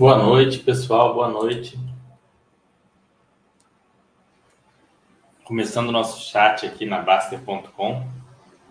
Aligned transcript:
Boa 0.00 0.16
noite, 0.16 0.60
pessoal. 0.60 1.12
Boa 1.12 1.28
noite. 1.28 1.78
Começando 5.44 5.90
o 5.90 5.92
nosso 5.92 6.22
chat 6.22 6.64
aqui 6.64 6.86
na 6.86 7.02
Baster.com. 7.02 8.08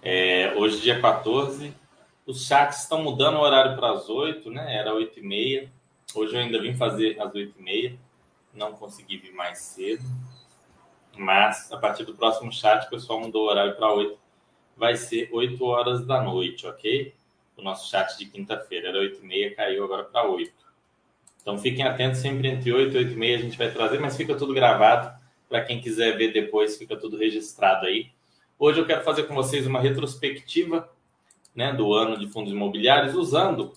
É, 0.01 0.55
hoje, 0.55 0.81
dia 0.81 0.99
14. 0.99 1.71
Os 2.25 2.47
chats 2.47 2.81
estão 2.81 3.03
mudando 3.03 3.35
o 3.35 3.41
horário 3.41 3.75
para 3.75 3.91
as 3.91 4.09
8, 4.09 4.49
né? 4.49 4.75
Era 4.75 4.91
8 4.91 5.19
e 5.19 5.21
meia. 5.21 5.71
Hoje 6.15 6.33
eu 6.33 6.39
ainda 6.39 6.59
vim 6.59 6.73
fazer 6.73 7.21
às 7.21 7.31
8 7.31 7.59
e 7.59 7.61
meia. 7.61 7.95
Não 8.51 8.73
consegui 8.73 9.17
vir 9.17 9.31
mais 9.31 9.59
cedo. 9.59 10.03
Mas 11.15 11.71
a 11.71 11.77
partir 11.77 12.05
do 12.05 12.15
próximo 12.15 12.51
chat, 12.51 12.87
o 12.87 12.89
pessoal 12.89 13.19
mudou 13.19 13.45
o 13.45 13.49
horário 13.51 13.75
para 13.75 13.93
8. 13.93 14.17
Vai 14.75 14.95
ser 14.95 15.29
8 15.31 15.63
horas 15.63 16.03
da 16.07 16.23
noite, 16.23 16.65
ok? 16.65 17.13
O 17.55 17.61
nosso 17.61 17.87
chat 17.87 18.17
de 18.17 18.25
quinta-feira 18.25 18.89
era 18.89 18.97
8 18.97 19.23
e 19.23 19.27
meia, 19.27 19.55
caiu 19.55 19.83
agora 19.83 20.05
para 20.05 20.27
8. 20.27 20.68
Então 21.41 21.57
fiquem 21.57 21.83
atentos, 21.83 22.19
sempre 22.19 22.47
entre 22.47 22.71
8 22.71 22.95
e 22.95 22.97
8 22.97 23.11
e 23.11 23.15
meia 23.15 23.37
a 23.37 23.41
gente 23.41 23.57
vai 23.57 23.71
trazer, 23.71 23.99
mas 23.99 24.15
fica 24.15 24.35
tudo 24.35 24.53
gravado. 24.53 25.17
Para 25.47 25.63
quem 25.63 25.81
quiser 25.81 26.15
ver 26.17 26.31
depois, 26.31 26.77
fica 26.77 26.95
tudo 26.95 27.17
registrado 27.17 27.87
aí. 27.87 28.11
Hoje 28.57 28.79
eu 28.79 28.85
quero 28.85 29.03
fazer 29.03 29.23
com 29.23 29.33
vocês 29.33 29.65
uma 29.65 29.79
retrospectiva 29.79 30.89
né, 31.55 31.73
do 31.73 31.93
ano 31.93 32.19
de 32.19 32.27
fundos 32.27 32.53
imobiliários 32.53 33.15
usando 33.15 33.73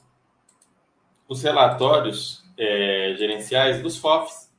os 1.26 1.42
relatórios 1.42 2.44
é, 2.58 3.14
gerenciais 3.16 3.82
dos 3.82 3.96
FOFs. 3.96 4.52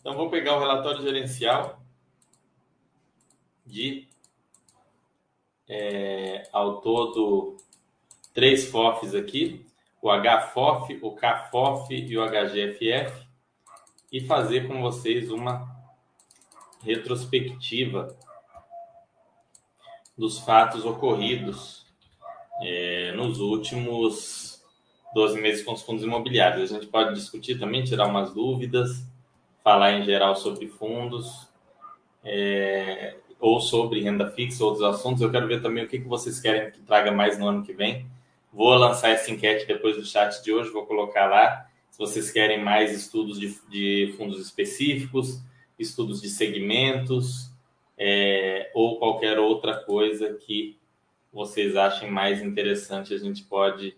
Então 0.00 0.14
vou 0.14 0.30
pegar 0.30 0.56
o 0.56 0.60
relatório 0.60 1.02
gerencial 1.02 1.80
de 3.64 4.06
é, 5.68 6.48
ao 6.52 6.80
todo 6.80 7.56
três 8.32 8.70
FOFs 8.70 9.14
aqui 9.14 9.65
o 10.06 10.22
HFOF, 10.22 10.98
o 11.02 11.10
KFOF 11.16 11.92
e 11.92 12.16
o 12.16 12.24
HGFF 12.24 13.26
e 14.12 14.20
fazer 14.20 14.68
com 14.68 14.80
vocês 14.80 15.32
uma 15.32 15.68
retrospectiva 16.84 18.16
dos 20.16 20.38
fatos 20.38 20.84
ocorridos 20.84 21.84
é, 22.62 23.12
nos 23.12 23.40
últimos 23.40 24.62
12 25.12 25.40
meses 25.40 25.64
com 25.64 25.72
os 25.72 25.82
fundos 25.82 26.04
imobiliários. 26.04 26.72
A 26.72 26.76
gente 26.76 26.86
pode 26.86 27.14
discutir 27.14 27.58
também, 27.58 27.82
tirar 27.82 28.06
umas 28.06 28.32
dúvidas, 28.32 29.04
falar 29.64 29.92
em 29.94 30.04
geral 30.04 30.36
sobre 30.36 30.68
fundos, 30.68 31.48
é, 32.22 33.16
ou 33.40 33.60
sobre 33.60 34.02
renda 34.02 34.30
fixa, 34.30 34.64
outros 34.64 34.84
assuntos. 34.84 35.20
Eu 35.20 35.32
quero 35.32 35.48
ver 35.48 35.60
também 35.60 35.84
o 35.84 35.88
que, 35.88 35.98
que 35.98 36.06
vocês 36.06 36.40
querem 36.40 36.70
que 36.70 36.80
traga 36.82 37.10
mais 37.10 37.36
no 37.38 37.48
ano 37.48 37.64
que 37.64 37.72
vem 37.72 38.06
Vou 38.52 38.74
lançar 38.74 39.10
essa 39.10 39.30
enquete 39.30 39.66
depois 39.66 39.96
do 39.96 40.04
chat 40.04 40.42
de 40.42 40.52
hoje, 40.52 40.70
vou 40.70 40.86
colocar 40.86 41.26
lá. 41.26 41.66
Se 41.90 41.98
vocês 41.98 42.30
querem 42.30 42.62
mais 42.62 42.92
estudos 42.92 43.38
de, 43.38 43.58
de 43.68 44.14
fundos 44.16 44.40
específicos, 44.40 45.40
estudos 45.78 46.20
de 46.20 46.28
segmentos, 46.28 47.50
é, 47.98 48.70
ou 48.74 48.98
qualquer 48.98 49.38
outra 49.38 49.74
coisa 49.74 50.34
que 50.34 50.78
vocês 51.32 51.76
achem 51.76 52.10
mais 52.10 52.42
interessante, 52.42 53.14
a 53.14 53.18
gente 53.18 53.42
pode 53.44 53.96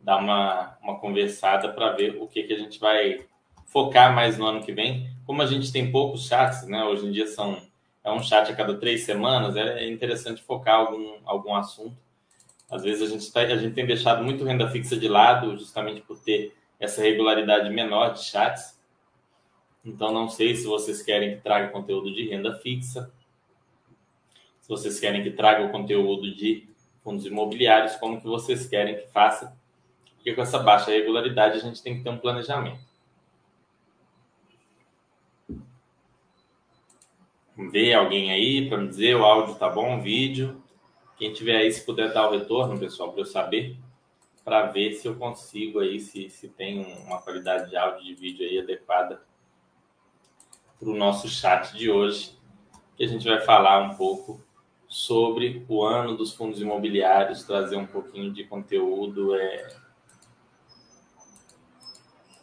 dar 0.00 0.18
uma, 0.18 0.76
uma 0.82 0.98
conversada 0.98 1.72
para 1.72 1.92
ver 1.92 2.16
o 2.20 2.26
que, 2.26 2.42
que 2.44 2.52
a 2.52 2.58
gente 2.58 2.78
vai 2.78 3.24
focar 3.66 4.14
mais 4.14 4.38
no 4.38 4.46
ano 4.46 4.62
que 4.62 4.72
vem. 4.72 5.10
Como 5.24 5.42
a 5.42 5.46
gente 5.46 5.72
tem 5.72 5.90
poucos 5.90 6.26
chats, 6.26 6.66
né? 6.66 6.84
Hoje 6.84 7.06
em 7.06 7.10
dia 7.10 7.26
são 7.26 7.60
é 8.04 8.12
um 8.12 8.22
chat 8.22 8.52
a 8.52 8.54
cada 8.54 8.76
três 8.78 9.02
semanas, 9.02 9.56
é 9.56 9.88
interessante 9.88 10.40
focar 10.40 10.76
algum, 10.76 11.16
algum 11.24 11.56
assunto 11.56 12.05
às 12.70 12.82
vezes 12.82 13.02
a 13.02 13.12
gente, 13.12 13.32
tá, 13.32 13.40
a 13.40 13.56
gente 13.56 13.74
tem 13.74 13.86
deixado 13.86 14.24
muito 14.24 14.44
renda 14.44 14.68
fixa 14.68 14.96
de 14.96 15.08
lado, 15.08 15.56
justamente 15.56 16.00
por 16.00 16.18
ter 16.18 16.54
essa 16.78 17.00
regularidade 17.00 17.70
menor 17.70 18.12
de 18.12 18.24
chats. 18.24 18.78
Então, 19.84 20.12
não 20.12 20.28
sei 20.28 20.54
se 20.56 20.66
vocês 20.66 21.00
querem 21.02 21.36
que 21.36 21.42
traga 21.42 21.68
conteúdo 21.68 22.12
de 22.12 22.28
renda 22.28 22.54
fixa, 22.58 23.12
se 24.60 24.68
vocês 24.68 24.98
querem 24.98 25.22
que 25.22 25.30
traga 25.30 25.64
o 25.64 25.70
conteúdo 25.70 26.34
de 26.34 26.68
fundos 27.04 27.24
imobiliários, 27.24 27.94
como 27.96 28.20
que 28.20 28.26
vocês 28.26 28.66
querem 28.66 28.96
que 28.96 29.06
faça, 29.12 29.56
porque 30.16 30.34
com 30.34 30.42
essa 30.42 30.58
baixa 30.58 30.90
regularidade 30.90 31.56
a 31.58 31.60
gente 31.60 31.80
tem 31.80 31.96
que 31.96 32.02
ter 32.02 32.10
um 32.10 32.18
planejamento. 32.18 32.84
Ver 37.56 37.94
alguém 37.94 38.32
aí 38.32 38.68
para 38.68 38.78
me 38.78 38.88
dizer 38.88 39.14
o 39.14 39.24
áudio 39.24 39.54
tá 39.54 39.68
bom, 39.70 39.98
o 39.98 40.02
vídeo. 40.02 40.60
Quem 41.16 41.32
tiver 41.32 41.56
aí, 41.56 41.72
se 41.72 41.84
puder 41.84 42.12
dar 42.12 42.28
o 42.28 42.32
retorno, 42.32 42.78
pessoal, 42.78 43.10
para 43.10 43.22
eu 43.22 43.26
saber, 43.26 43.76
para 44.44 44.66
ver 44.66 44.92
se 44.92 45.08
eu 45.08 45.16
consigo 45.16 45.80
aí, 45.80 45.98
se, 45.98 46.28
se 46.28 46.46
tem 46.46 46.84
uma 47.04 47.20
qualidade 47.22 47.70
de 47.70 47.76
áudio 47.76 48.02
e 48.02 48.04
de 48.04 48.14
vídeo 48.14 48.46
aí 48.46 48.58
adequada 48.58 49.22
para 50.78 50.88
o 50.90 50.94
nosso 50.94 51.26
chat 51.26 51.74
de 51.74 51.90
hoje, 51.90 52.38
que 52.96 53.04
a 53.04 53.08
gente 53.08 53.26
vai 53.26 53.40
falar 53.40 53.80
um 53.80 53.94
pouco 53.96 54.40
sobre 54.86 55.64
o 55.68 55.82
ano 55.82 56.16
dos 56.16 56.34
fundos 56.34 56.60
imobiliários, 56.60 57.44
trazer 57.44 57.76
um 57.76 57.86
pouquinho 57.86 58.30
de 58.30 58.44
conteúdo 58.44 59.34
é, 59.34 59.74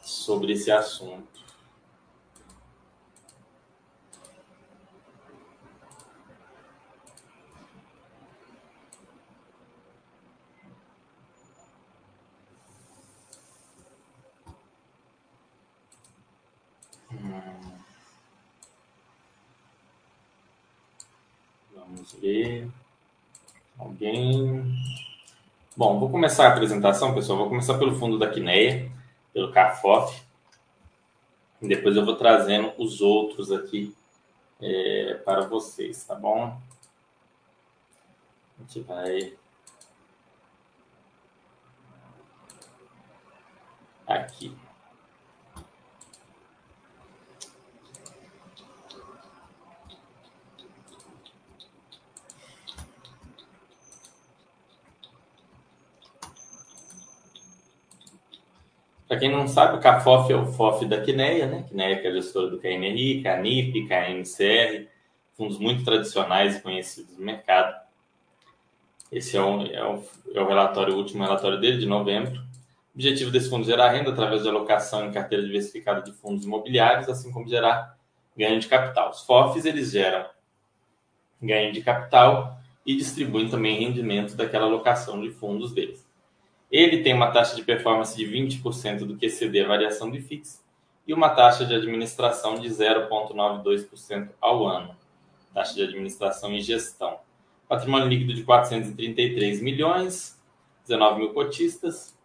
sobre 0.01 0.53
esse 0.53 0.71
assunto. 0.71 1.33
Vamos 22.03 22.13
ver. 22.13 22.69
Bom, 25.77 25.97
vou 25.97 26.09
começar 26.09 26.47
a 26.47 26.49
apresentação, 26.49 27.13
pessoal. 27.13 27.37
Vou 27.37 27.47
começar 27.47 27.77
pelo 27.77 27.95
fundo 27.95 28.19
da 28.19 28.29
Quineia, 28.29 28.91
pelo 29.31 29.49
CAFOF. 29.53 30.21
Depois 31.61 31.95
eu 31.95 32.03
vou 32.03 32.17
trazendo 32.17 32.73
os 32.77 32.99
outros 32.99 33.49
aqui 33.49 33.95
é, 34.61 35.13
para 35.23 35.47
vocês, 35.47 36.03
tá 36.03 36.15
bom? 36.15 36.59
A 38.59 38.61
gente 38.63 38.81
vai. 38.81 39.37
Aqui. 44.05 44.53
Para 59.13 59.19
quem 59.19 59.31
não 59.31 59.47
sabe, 59.47 59.77
o 59.77 59.79
CAFOF 59.79 60.33
é 60.33 60.35
o 60.35 60.47
FOF 60.47 60.87
da 60.87 60.99
Quineia, 60.99 61.45
né? 61.45 61.63
Quineia 61.69 62.01
que 62.01 62.07
é 62.07 62.09
a 62.09 62.13
gestora 62.13 62.49
do 62.49 62.57
KNRI, 62.57 63.21
CANIP, 63.21 63.87
KNCR, 63.87 64.87
fundos 65.37 65.59
muito 65.59 65.85
tradicionais 65.85 66.55
e 66.55 66.61
conhecidos 66.61 67.15
no 67.15 67.23
mercado. 67.23 67.79
Esse 69.11 69.37
é 69.37 69.39
o, 69.39 69.67
é 69.67 69.85
o, 69.85 70.03
é 70.33 70.41
o 70.41 70.47
relatório, 70.47 70.95
o 70.95 70.97
último 70.97 71.21
relatório 71.21 71.61
dele, 71.61 71.77
de 71.77 71.85
novembro. 71.85 72.41
O 72.41 72.95
objetivo 72.95 73.29
desse 73.29 73.51
fundo 73.51 73.61
é 73.61 73.65
gerar 73.67 73.91
renda 73.91 74.09
através 74.09 74.41
de 74.41 74.49
alocação 74.49 75.05
em 75.05 75.11
carteira 75.11 75.45
diversificada 75.45 76.01
de 76.01 76.11
fundos 76.11 76.43
imobiliários, 76.43 77.07
assim 77.07 77.31
como 77.31 77.47
gerar 77.47 77.95
ganho 78.35 78.59
de 78.59 78.67
capital. 78.67 79.11
Os 79.11 79.21
FOFs, 79.21 79.63
eles 79.63 79.91
geram 79.91 80.25
ganho 81.39 81.71
de 81.71 81.83
capital 81.83 82.57
e 82.83 82.95
distribuem 82.95 83.47
também 83.47 83.77
rendimento 83.77 84.35
daquela 84.35 84.65
alocação 84.65 85.21
de 85.21 85.29
fundos 85.29 85.71
deles. 85.71 86.02
Ele 86.73 87.03
tem 87.03 87.13
uma 87.13 87.29
taxa 87.29 87.55
de 87.55 87.61
performance 87.61 88.17
de 88.17 88.25
20% 88.25 89.05
do 89.05 89.15
que 89.15 89.27
exceder 89.27 89.65
a 89.65 89.67
variação 89.67 90.09
do 90.09 90.17
IFIX 90.17 90.59
e 91.07 91.13
uma 91.13 91.29
taxa 91.29 91.63
de 91.63 91.75
administração 91.75 92.55
de 92.55 92.67
0,92% 92.67 94.29
ao 94.41 94.65
ano. 94.65 94.97
Taxa 95.53 95.75
de 95.75 95.83
administração 95.83 96.51
e 96.51 96.61
gestão. 96.61 97.19
Patrimônio 97.69 98.07
líquido 98.07 98.33
de 98.33 98.41
433 98.41 99.61
milhões, 99.61 100.41
19 100.81 101.19
mil 101.19 101.33
cotistas, 101.33 102.17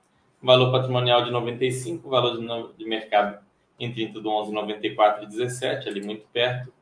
valor 0.43 0.73
patrimonial 0.73 1.23
de 1.23 1.31
95, 1.31 2.09
valor 2.09 2.39
de, 2.39 2.79
de 2.79 2.89
mercado 2.89 3.45
em 3.79 3.93
30 3.93 4.19
do 4.19 4.31
11, 4.31 4.51
94 4.51 5.25
e 5.25 5.27
17, 5.27 5.91
ali 5.91 6.01
muito 6.03 6.27
perto. 6.33 6.73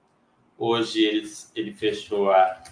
Hoje 0.57 1.05
ele, 1.05 1.29
ele 1.57 1.73
fechou 1.73 2.31
a 2.31 2.63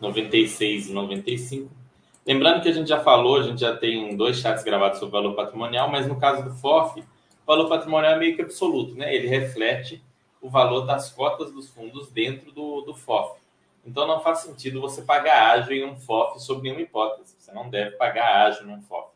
96 0.00 0.88
e 0.88 0.92
95. 0.92 1.81
Lembrando 2.26 2.62
que 2.62 2.68
a 2.68 2.72
gente 2.72 2.88
já 2.88 3.00
falou, 3.00 3.38
a 3.38 3.42
gente 3.42 3.60
já 3.60 3.76
tem 3.76 4.16
dois 4.16 4.38
chats 4.38 4.62
gravados 4.62 4.98
sobre 4.98 5.12
valor 5.12 5.34
patrimonial, 5.34 5.90
mas 5.90 6.06
no 6.06 6.18
caso 6.18 6.44
do 6.44 6.54
FOF, 6.54 7.00
o 7.00 7.46
valor 7.46 7.68
patrimonial 7.68 8.12
é 8.12 8.18
meio 8.18 8.36
que 8.36 8.42
absoluto, 8.42 8.94
né? 8.94 9.14
Ele 9.14 9.26
reflete 9.26 10.02
o 10.40 10.48
valor 10.48 10.82
das 10.82 11.10
cotas 11.10 11.52
dos 11.52 11.68
fundos 11.68 12.10
dentro 12.10 12.52
do, 12.52 12.82
do 12.82 12.94
FOF. 12.94 13.40
Então 13.84 14.06
não 14.06 14.20
faz 14.20 14.38
sentido 14.38 14.80
você 14.80 15.02
pagar 15.02 15.52
ágio 15.52 15.72
em 15.72 15.84
um 15.84 15.96
FOF 15.96 16.40
sob 16.40 16.62
nenhuma 16.62 16.82
hipótese. 16.82 17.34
Você 17.38 17.52
não 17.52 17.68
deve 17.68 17.96
pagar 17.96 18.46
ágio 18.46 18.66
num 18.66 18.80
FOF. 18.82 19.12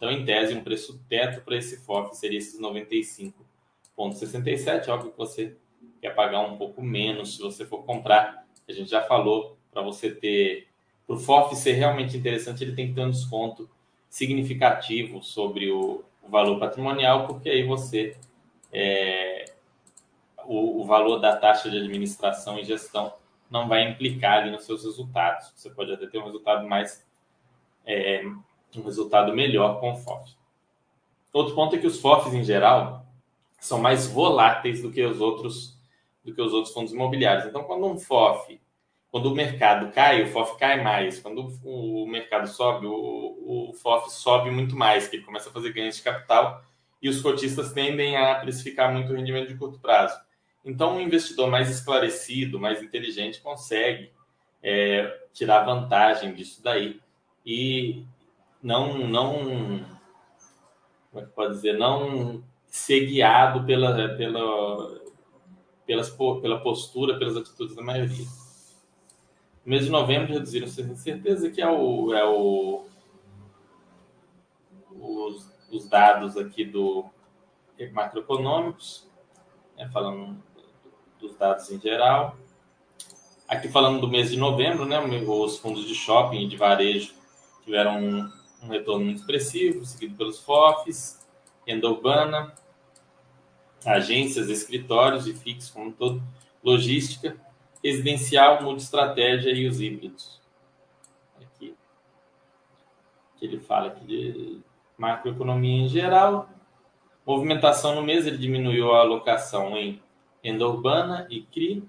Então, 0.00 0.10
em 0.10 0.24
tese, 0.24 0.54
um 0.54 0.64
preço 0.64 0.98
teto 1.10 1.42
para 1.42 1.56
esse 1.56 1.76
FOF 1.76 2.16
seria 2.16 2.38
esses 2.38 2.58
95,67. 2.58 4.88
Óbvio 4.88 5.12
que 5.12 5.18
você 5.18 5.54
quer 6.00 6.14
pagar 6.14 6.40
um 6.40 6.56
pouco 6.56 6.80
menos 6.80 7.36
se 7.36 7.42
você 7.42 7.66
for 7.66 7.84
comprar. 7.84 8.46
A 8.66 8.72
gente 8.72 8.90
já 8.90 9.02
falou, 9.02 9.58
para 9.70 9.82
você 9.82 10.10
ter. 10.10 10.69
Para 11.10 11.16
o 11.16 11.18
FOF 11.18 11.56
ser 11.56 11.72
realmente 11.72 12.16
interessante, 12.16 12.62
ele 12.62 12.72
tem 12.72 12.86
que 12.86 12.94
ter 12.94 13.00
um 13.00 13.10
desconto 13.10 13.68
significativo 14.08 15.20
sobre 15.24 15.68
o, 15.68 16.04
o 16.22 16.28
valor 16.28 16.60
patrimonial, 16.60 17.26
porque 17.26 17.50
aí 17.50 17.66
você. 17.66 18.16
É, 18.72 19.46
o, 20.44 20.80
o 20.80 20.84
valor 20.84 21.18
da 21.18 21.34
taxa 21.34 21.68
de 21.68 21.78
administração 21.78 22.60
e 22.60 22.64
gestão 22.64 23.12
não 23.50 23.66
vai 23.66 23.90
implicar 23.90 24.48
nos 24.52 24.62
seus 24.62 24.84
resultados. 24.84 25.52
Você 25.56 25.68
pode 25.70 25.92
até 25.92 26.06
ter 26.06 26.18
um 26.18 26.26
resultado 26.26 26.68
mais 26.68 27.04
é, 27.84 28.22
um 28.76 28.82
resultado 28.82 29.34
melhor 29.34 29.80
com 29.80 29.90
o 29.94 29.96
FOF. 29.96 30.30
Outro 31.32 31.56
ponto 31.56 31.74
é 31.74 31.78
que 31.80 31.88
os 31.88 32.00
FOFs, 32.00 32.32
em 32.32 32.44
geral, 32.44 33.04
são 33.58 33.80
mais 33.80 34.06
voláteis 34.06 34.80
do 34.80 34.92
que 34.92 35.04
os 35.04 35.20
outros 35.20 35.76
do 36.24 36.32
que 36.32 36.40
os 36.40 36.52
outros 36.52 36.72
fundos 36.72 36.92
imobiliários. 36.92 37.46
Então, 37.46 37.64
quando 37.64 37.84
um 37.84 37.98
FOF, 37.98 38.60
quando 39.10 39.26
o 39.26 39.34
mercado 39.34 39.92
cai, 39.92 40.22
o 40.22 40.28
FOF 40.28 40.56
cai 40.56 40.82
mais. 40.82 41.18
Quando 41.18 41.52
o 41.64 42.06
mercado 42.06 42.46
sobe, 42.46 42.86
o, 42.86 43.70
o 43.70 43.72
FOF 43.74 44.10
sobe 44.12 44.50
muito 44.50 44.76
mais, 44.76 45.08
que 45.08 45.16
ele 45.16 45.24
começa 45.24 45.48
a 45.48 45.52
fazer 45.52 45.72
ganhos 45.72 45.96
de 45.96 46.02
capital 46.02 46.62
e 47.02 47.08
os 47.08 47.20
cotistas 47.20 47.72
tendem 47.72 48.16
a 48.16 48.36
precificar 48.36 48.92
muito 48.92 49.12
o 49.12 49.16
rendimento 49.16 49.48
de 49.48 49.56
curto 49.56 49.78
prazo. 49.80 50.20
Então, 50.64 50.96
um 50.96 51.00
investidor 51.00 51.50
mais 51.50 51.70
esclarecido, 51.70 52.60
mais 52.60 52.82
inteligente, 52.82 53.40
consegue 53.40 54.12
é, 54.62 55.26
tirar 55.32 55.64
vantagem 55.64 56.34
disso 56.34 56.62
daí 56.62 57.00
e 57.44 58.04
não, 58.62 59.08
não, 59.08 59.86
como 61.10 61.24
é 61.24 61.26
que 61.26 61.32
pode 61.32 61.54
dizer, 61.54 61.78
não 61.78 62.44
ser 62.66 63.06
guiado 63.06 63.64
pela, 63.64 64.14
pela, 64.16 65.00
pelas, 65.86 66.10
pela 66.10 66.60
postura, 66.60 67.18
pelas 67.18 67.36
atitudes 67.36 67.74
da 67.74 67.82
maioria. 67.82 68.26
No 69.64 69.70
mês 69.70 69.84
de 69.84 69.90
novembro 69.90 70.32
reduziram 70.32 70.66
certeza 70.66 71.50
que 71.50 71.60
é 71.60 71.68
o, 71.68 72.14
é 72.14 72.24
o 72.24 72.86
os, 74.90 75.50
os 75.70 75.88
dados 75.88 76.36
aqui 76.36 76.64
do 76.64 77.04
macroeconômicos, 77.92 79.08
né, 79.76 79.88
falando 79.92 80.42
dos 81.18 81.34
dados 81.36 81.70
em 81.70 81.80
geral. 81.80 82.36
Aqui 83.48 83.68
falando 83.68 84.00
do 84.00 84.08
mês 84.08 84.30
de 84.30 84.38
novembro, 84.38 84.84
né, 84.84 84.98
os 85.00 85.58
fundos 85.58 85.86
de 85.86 85.94
shopping 85.94 86.44
e 86.44 86.48
de 86.48 86.56
varejo 86.56 87.14
tiveram 87.64 87.98
um, 87.98 88.32
um 88.62 88.68
retorno 88.68 89.04
muito 89.04 89.20
expressivo, 89.20 89.84
seguido 89.84 90.16
pelos 90.16 90.40
FOFs, 90.40 91.26
renda 91.66 91.88
urbana, 91.88 92.54
agências, 93.84 94.48
escritórios 94.48 95.26
e 95.26 95.32
fixos 95.32 95.70
como 95.70 95.92
todo, 95.92 96.22
logística, 96.62 97.36
residencial, 97.82 98.62
multi-estratégia 98.62 99.50
e 99.52 99.66
os 99.66 99.80
híbridos. 99.80 100.40
Aqui, 101.40 101.74
que 103.36 103.46
ele 103.46 103.60
fala 103.60 103.88
aqui 103.88 104.04
de 104.04 104.60
macroeconomia 104.96 105.84
em 105.84 105.88
geral. 105.88 106.48
Movimentação 107.26 107.94
no 107.94 108.02
mês, 108.02 108.26
ele 108.26 108.38
diminuiu 108.38 108.92
a 108.92 109.00
alocação 109.00 109.76
em 109.76 110.02
renda 110.42 110.66
urbana 110.66 111.26
e 111.30 111.42
CRI, 111.42 111.82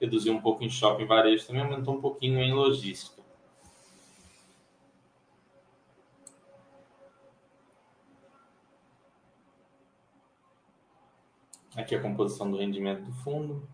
reduziu 0.00 0.32
um 0.32 0.40
pouco 0.40 0.62
em 0.64 0.70
shopping 0.70 1.06
varejo, 1.06 1.46
também 1.46 1.62
aumentou 1.62 1.94
um 1.94 2.00
pouquinho 2.00 2.40
em 2.40 2.52
logística. 2.52 3.22
Aqui 11.74 11.94
a 11.94 12.02
composição 12.02 12.50
do 12.50 12.58
rendimento 12.58 13.02
do 13.02 13.12
fundo. 13.12 13.66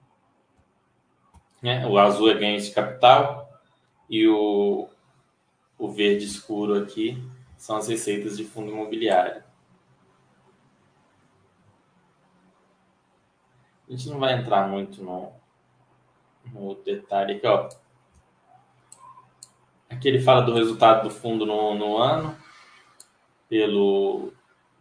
Né? 1.63 1.87
O 1.87 1.99
azul 1.99 2.31
é 2.31 2.35
ganho 2.35 2.61
de 2.61 2.71
capital 2.71 3.51
e 4.09 4.27
o, 4.27 4.89
o 5.79 5.91
verde 5.91 6.25
escuro 6.25 6.75
aqui 6.75 7.23
são 7.57 7.77
as 7.77 7.89
receitas 7.89 8.37
de 8.37 8.45
fundo 8.45 8.71
imobiliário. 8.71 9.43
A 13.89 13.93
gente 13.93 14.09
não 14.09 14.19
vai 14.19 14.35
entrar 14.35 14.69
muito 14.69 15.03
no, 15.03 15.33
no 16.53 16.75
detalhe 16.77 17.37
aqui, 17.37 17.47
ó. 17.47 17.69
Aqui 19.89 20.09
ele 20.09 20.21
fala 20.21 20.43
do 20.43 20.55
resultado 20.55 21.05
do 21.05 21.11
fundo 21.11 21.47
no, 21.47 21.75
no 21.75 21.97
ano, 21.97 22.37
pelo. 23.49 24.33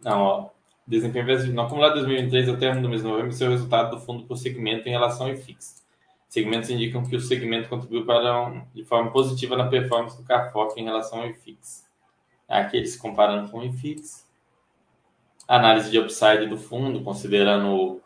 Não, 0.02 0.20
ó. 0.20 0.50
Desempenho 0.86 1.52
no 1.52 1.62
acumulado 1.62 1.94
de 1.94 2.00
2023 2.00 2.48
até 2.48 2.70
o 2.70 2.88
mês 2.88 3.02
de 3.02 3.08
novembro, 3.08 3.32
seu 3.32 3.50
resultado 3.50 3.90
do 3.90 4.00
fundo 4.00 4.24
por 4.24 4.36
segmento 4.36 4.88
em 4.88 4.92
relação 4.92 5.26
ao 5.26 5.32
IFIX. 5.32 5.86
Segmentos 6.28 6.68
indicam 6.68 7.04
que 7.04 7.16
o 7.16 7.20
segmento 7.20 7.68
contribuiu 7.68 8.04
para, 8.04 8.64
de 8.74 8.84
forma 8.84 9.10
positiva 9.10 9.56
na 9.56 9.68
performance 9.68 10.16
do 10.16 10.22
CAFOC 10.22 10.78
em 10.78 10.84
relação 10.84 11.20
ao 11.20 11.28
IFIX. 11.28 11.86
Aqui 12.48 12.76
eles 12.76 12.96
comparando 12.96 13.50
com 13.50 13.60
o 13.60 13.64
IFIX. 13.64 14.26
Análise 15.46 15.90
de 15.90 15.98
upside 15.98 16.46
do 16.46 16.58
fundo, 16.58 17.02
considerando 17.02 18.02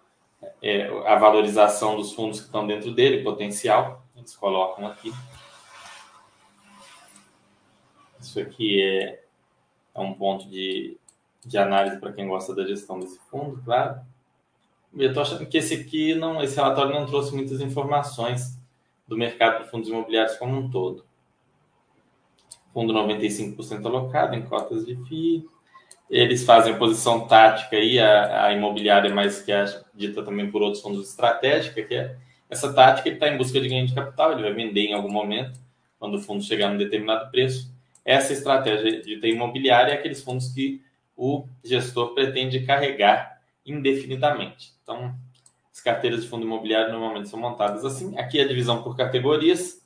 é, 0.63 0.87
a 1.07 1.17
valorização 1.17 1.97
dos 1.97 2.13
fundos 2.13 2.39
que 2.39 2.47
estão 2.47 2.67
dentro 2.67 2.93
dele, 2.93 3.25
potencial, 3.25 4.05
eles 4.17 4.37
colocam 4.37 4.87
aqui. 4.87 5.13
Isso 8.21 8.39
aqui 8.39 8.81
é, 8.81 9.25
é 9.95 10.01
um 10.01 10.15
ponto 10.15 10.49
de 10.49 10.97
de 11.45 11.59
análise 11.59 11.99
para 11.99 12.13
quem 12.13 12.29
gosta 12.29 12.55
da 12.55 12.65
gestão 12.65 13.01
desse 13.01 13.19
fundo, 13.31 13.61
claro. 13.65 14.01
Eu 14.97 15.09
estou 15.09 15.23
achando 15.23 15.47
que 15.47 15.59
esse 15.59 15.75
aqui 15.75 16.15
não, 16.15 16.43
esse 16.43 16.57
relatório 16.57 16.93
não 16.93 17.07
trouxe 17.07 17.35
muitas 17.35 17.61
informações 17.61 18.59
do 19.09 19.17
mercado 19.17 19.65
de 19.65 19.71
fundos 19.71 19.89
imobiliários 19.89 20.37
como 20.37 20.59
um 20.59 20.71
todo. 20.71 21.05
Fundo 22.73 22.93
95% 22.93 23.85
alocado 23.87 24.35
em 24.35 24.43
cotas 24.43 24.85
de 24.85 24.97
FII. 24.97 25.47
Eles 26.11 26.45
fazem 26.45 26.79
posição 26.79 27.27
tática 27.27 27.77
aí, 27.77 27.99
a, 27.99 28.47
a 28.47 28.53
imobiliária 28.53 29.15
mais 29.15 29.41
que 29.41 29.51
é 29.51 29.65
dita 29.95 30.23
também 30.23 30.51
por 30.51 30.61
outros 30.61 30.83
fundos 30.83 31.09
estratégica, 31.09 31.83
que 31.83 31.95
é 31.95 32.17
essa 32.51 32.71
tática 32.71 33.09
ele 33.09 33.17
está 33.17 33.29
em 33.29 33.39
busca 33.39 33.59
de 33.59 33.67
ganho 33.67 33.87
de 33.87 33.95
capital, 33.95 34.33
ele 34.33 34.43
vai 34.43 34.53
vender 34.53 34.83
em 34.83 34.93
algum 34.93 35.11
momento, 35.11 35.59
quando 35.99 36.17
o 36.17 36.21
fundo 36.21 36.45
chegar 36.45 36.69
num 36.69 36.77
determinado 36.77 37.31
preço. 37.31 37.73
Essa 38.05 38.35
estratégia 38.35 39.01
de 39.01 39.17
ter 39.17 39.31
imobiliária 39.31 39.93
é 39.93 39.95
aqueles 39.95 40.23
fundos 40.23 40.49
que 40.49 40.83
o 41.17 41.47
gestor 41.65 42.13
pretende 42.13 42.61
carregar 42.61 43.42
indefinidamente. 43.65 44.73
Então, 44.83 45.15
as 45.73 45.81
carteiras 45.81 46.23
de 46.23 46.29
fundo 46.29 46.45
imobiliário 46.45 46.93
normalmente 46.93 47.29
são 47.29 47.39
montadas 47.39 47.85
assim. 47.85 48.17
Aqui 48.19 48.41
a 48.41 48.47
divisão 48.47 48.83
por 48.83 48.97
categorias, 48.97 49.83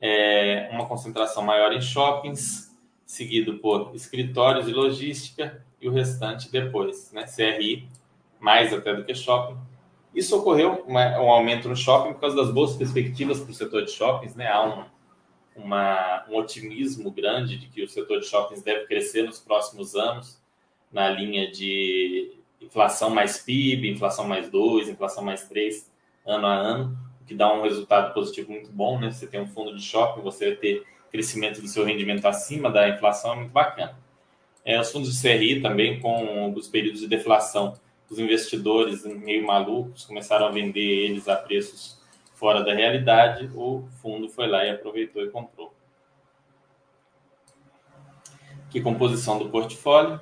é 0.00 0.70
uma 0.72 0.86
concentração 0.86 1.42
maior 1.42 1.72
em 1.72 1.80
shoppings, 1.80 2.74
seguido 3.04 3.58
por 3.58 3.94
escritórios 3.94 4.66
e 4.66 4.72
logística, 4.72 5.62
e 5.80 5.88
o 5.88 5.92
restante 5.92 6.50
depois, 6.50 7.12
né? 7.12 7.24
CRI, 7.24 7.88
mais 8.38 8.72
até 8.72 8.94
do 8.94 9.04
que 9.04 9.14
shopping. 9.14 9.58
Isso 10.14 10.36
ocorreu 10.36 10.84
uma, 10.86 11.20
um 11.20 11.30
aumento 11.30 11.68
no 11.68 11.76
shopping 11.76 12.14
por 12.14 12.20
causa 12.20 12.36
das 12.36 12.50
boas 12.50 12.76
perspectivas 12.76 13.40
para 13.40 13.50
o 13.50 13.54
setor 13.54 13.84
de 13.84 13.90
shoppings, 13.90 14.34
né? 14.34 14.48
Há 14.48 14.64
um, 14.64 14.84
uma, 15.54 16.24
um 16.28 16.36
otimismo 16.36 17.10
grande 17.10 17.58
de 17.58 17.66
que 17.68 17.82
o 17.82 17.88
setor 17.88 18.20
de 18.20 18.26
shoppings 18.26 18.62
deve 18.62 18.86
crescer 18.86 19.22
nos 19.22 19.38
próximos 19.38 19.94
anos 19.94 20.40
na 20.90 21.08
linha 21.10 21.50
de 21.50 22.39
inflação 22.60 23.10
mais 23.10 23.38
PIB, 23.38 23.90
inflação 23.90 24.26
mais 24.26 24.50
2, 24.50 24.88
inflação 24.88 25.24
mais 25.24 25.44
3, 25.44 25.90
ano 26.26 26.46
a 26.46 26.54
ano, 26.54 26.98
o 27.22 27.24
que 27.24 27.34
dá 27.34 27.52
um 27.52 27.62
resultado 27.62 28.12
positivo 28.12 28.52
muito 28.52 28.70
bom, 28.70 28.98
né? 28.98 29.10
Você 29.10 29.26
tem 29.26 29.40
um 29.40 29.46
fundo 29.46 29.74
de 29.74 29.82
shopping, 29.82 30.22
você 30.22 30.48
vai 30.48 30.56
ter 30.56 30.86
crescimento 31.10 31.60
do 31.60 31.68
seu 31.68 31.84
rendimento 31.84 32.26
acima 32.26 32.70
da 32.70 32.88
inflação, 32.88 33.32
é 33.32 33.36
muito 33.36 33.52
bacana. 33.52 33.96
É, 34.64 34.78
os 34.78 34.92
fundos 34.92 35.12
de 35.14 35.20
CRI 35.20 35.60
também, 35.60 36.00
com 36.00 36.52
os 36.52 36.68
períodos 36.68 37.00
de 37.00 37.08
deflação 37.08 37.78
os 38.10 38.18
investidores 38.18 39.04
meio 39.04 39.46
malucos 39.46 40.04
começaram 40.04 40.46
a 40.46 40.50
vender 40.50 40.80
eles 40.80 41.28
a 41.28 41.36
preços 41.36 42.02
fora 42.34 42.64
da 42.64 42.74
realidade, 42.74 43.48
o 43.54 43.86
fundo 44.02 44.28
foi 44.28 44.48
lá 44.48 44.64
e 44.64 44.70
aproveitou 44.70 45.22
e 45.22 45.30
comprou. 45.30 45.72
Aqui 48.66 48.80
composição 48.80 49.38
do 49.38 49.48
portfólio, 49.48 50.20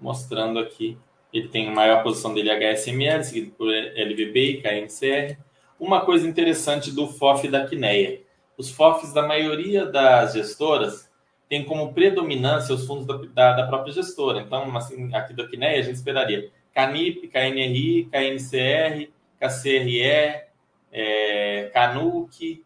mostrando 0.00 0.58
aqui, 0.58 0.96
ele 1.32 1.48
tem 1.48 1.68
a 1.68 1.72
maior 1.72 2.02
posição 2.02 2.34
dele 2.34 2.50
HSML, 2.50 3.22
seguido 3.24 3.52
por 3.52 3.68
LVB 3.68 4.40
e 4.40 4.62
KNCR. 4.62 5.38
Uma 5.78 6.00
coisa 6.02 6.28
interessante 6.28 6.90
do 6.90 7.06
FOF 7.06 7.48
da 7.48 7.66
Quineia, 7.66 8.20
os 8.60 8.70
FOFs 8.70 9.14
da 9.14 9.26
maioria 9.26 9.86
das 9.86 10.34
gestoras 10.34 11.08
tem 11.48 11.64
como 11.64 11.94
predominância 11.94 12.74
os 12.74 12.86
fundos 12.86 13.06
da, 13.06 13.16
da, 13.16 13.52
da 13.54 13.66
própria 13.66 13.92
gestora. 13.92 14.40
Então, 14.40 14.76
assim, 14.76 15.12
aqui 15.14 15.34
da 15.34 15.48
Quineia, 15.48 15.80
a 15.80 15.82
gente 15.82 15.96
esperaria 15.96 16.50
Canip, 16.72 17.26
KNRI, 17.28 18.04
KNCR, 18.04 19.10
KCRE, 19.40 20.44
é, 20.92 21.70
Canuc 21.72 22.62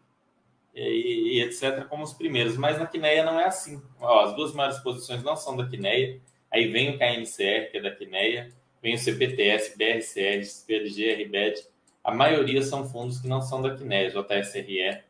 e, 0.74 0.80
e, 0.82 1.40
etc. 1.42 1.86
como 1.88 2.02
os 2.02 2.12
primeiros. 2.12 2.56
Mas 2.56 2.78
na 2.78 2.86
Quineia 2.86 3.24
não 3.24 3.38
é 3.38 3.46
assim. 3.46 3.80
Ó, 4.00 4.24
as 4.24 4.34
duas 4.34 4.52
maiores 4.52 4.78
posições 4.80 5.22
não 5.22 5.36
são 5.36 5.56
da 5.56 5.66
Quineia. 5.66 6.20
Aí 6.54 6.68
vem 6.68 6.90
o 6.90 6.98
KNCR, 6.98 7.72
que 7.72 7.78
é 7.78 7.80
da 7.80 7.90
Quineia, 7.90 8.48
vem 8.80 8.94
o 8.94 8.98
CPTS, 8.98 9.76
BRCR, 9.76 10.64
PLG, 10.64 11.24
RBED. 11.24 11.66
A 12.04 12.14
maioria 12.14 12.62
são 12.62 12.88
fundos 12.88 13.20
que 13.20 13.26
não 13.26 13.42
são 13.42 13.60
da 13.60 13.74
Quineia, 13.74 14.08
JSRE. 14.08 15.02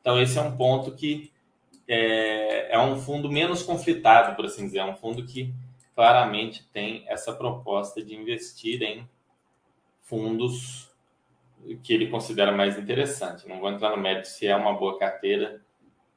Então, 0.00 0.18
esse 0.18 0.38
é 0.38 0.40
um 0.40 0.56
ponto 0.56 0.92
que 0.92 1.30
é, 1.86 2.74
é 2.74 2.78
um 2.80 2.98
fundo 2.98 3.30
menos 3.30 3.62
conflitado, 3.62 4.34
por 4.34 4.46
assim 4.46 4.64
dizer. 4.64 4.78
É 4.78 4.84
um 4.86 4.96
fundo 4.96 5.26
que 5.26 5.52
claramente 5.94 6.66
tem 6.72 7.04
essa 7.06 7.34
proposta 7.34 8.02
de 8.02 8.14
investir 8.14 8.82
em 8.82 9.06
fundos 10.00 10.90
que 11.82 11.92
ele 11.92 12.08
considera 12.08 12.50
mais 12.50 12.78
interessante. 12.78 13.46
Não 13.46 13.60
vou 13.60 13.70
entrar 13.70 13.90
no 13.90 14.02
mérito 14.02 14.28
se 14.28 14.46
é 14.46 14.56
uma 14.56 14.72
boa 14.72 14.98
carteira 14.98 15.60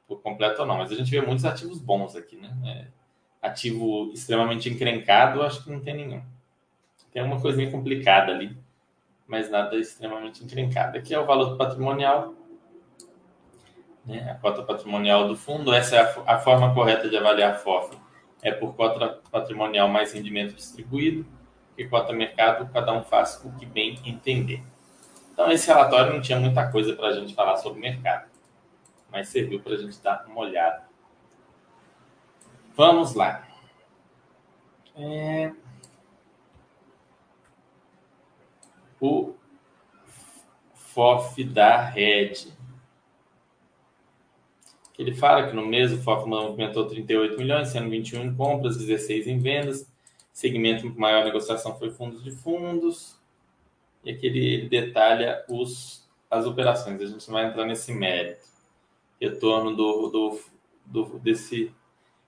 por 0.07 0.21
completo 0.21 0.61
ou 0.61 0.67
não, 0.67 0.77
mas 0.77 0.93
a 0.93 0.95
gente 0.95 1.11
vê 1.11 1.19
muitos 1.19 1.43
ativos 1.43 1.77
bons 1.77 2.15
aqui, 2.15 2.37
né? 2.37 2.55
É, 2.65 3.00
ativo 3.41 4.11
extremamente 4.13 4.69
encrencado, 4.69 5.41
acho 5.41 5.63
que 5.63 5.71
não 5.71 5.79
tem 5.79 5.95
nenhum. 5.95 6.21
Tem 7.11 7.23
uma 7.23 7.41
coisinha 7.41 7.69
complicada 7.69 8.31
ali, 8.31 8.55
mas 9.27 9.49
nada 9.49 9.75
extremamente 9.75 10.43
encrencado. 10.43 10.97
Aqui 10.97 11.13
é 11.13 11.19
o 11.19 11.25
valor 11.25 11.57
patrimonial, 11.57 12.33
né? 14.05 14.31
a 14.31 14.35
cota 14.35 14.63
patrimonial 14.63 15.27
do 15.27 15.35
fundo. 15.35 15.73
Essa 15.73 15.95
é 15.95 15.99
a, 15.99 16.35
a 16.35 16.39
forma 16.39 16.73
correta 16.73 17.09
de 17.09 17.17
avaliar 17.17 17.53
a 17.53 17.55
FOF 17.55 17.97
é 18.41 18.51
por 18.51 18.75
cota 18.75 19.19
patrimonial 19.31 19.87
mais 19.87 20.13
rendimento 20.13 20.55
distribuído, 20.55 21.25
que 21.75 21.87
cota 21.87 22.11
mercado, 22.11 22.71
cada 22.73 22.91
um 22.91 23.03
faz 23.03 23.41
o 23.45 23.51
que 23.51 23.65
bem 23.65 23.99
entender. 24.03 24.63
Então, 25.31 25.51
esse 25.51 25.67
relatório 25.67 26.13
não 26.13 26.21
tinha 26.21 26.39
muita 26.39 26.69
coisa 26.71 26.93
para 26.95 27.07
a 27.07 27.13
gente 27.13 27.33
falar 27.33 27.57
sobre 27.57 27.79
mercado, 27.79 28.27
mas 29.11 29.29
serviu 29.29 29.59
para 29.61 29.75
a 29.75 29.77
gente 29.77 30.01
dar 30.01 30.25
uma 30.27 30.41
olhada. 30.41 30.83
Vamos 32.83 33.13
lá. 33.13 33.47
É... 34.95 35.53
O 38.99 39.35
FOF 40.73 41.43
da 41.43 41.79
Red. 41.79 42.47
Ele 44.97 45.13
fala 45.13 45.47
que 45.47 45.55
no 45.55 45.63
mês 45.63 45.93
o 45.93 46.01
FOF 46.01 46.27
movimentou 46.27 46.87
38 46.87 47.37
milhões, 47.37 47.67
sendo 47.67 47.87
21 47.87 48.23
em 48.23 48.35
compras, 48.35 48.77
16 48.77 49.27
em 49.27 49.37
vendas. 49.37 49.87
Segmento 50.33 50.91
com 50.91 50.99
maior 50.99 51.23
negociação 51.23 51.77
foi 51.77 51.91
fundos 51.91 52.23
de 52.23 52.31
fundos. 52.31 53.15
E 54.03 54.09
aqui 54.09 54.25
ele, 54.25 54.43
ele 54.43 54.69
detalha 54.69 55.45
os, 55.47 56.09
as 56.31 56.47
operações. 56.47 56.99
A 56.99 57.05
gente 57.05 57.29
vai 57.29 57.45
entrar 57.45 57.65
nesse 57.65 57.93
mérito. 57.93 58.41
Retorno 59.21 59.75
do, 59.75 60.09
do, 60.09 60.39
do, 60.83 61.19
desse 61.19 61.71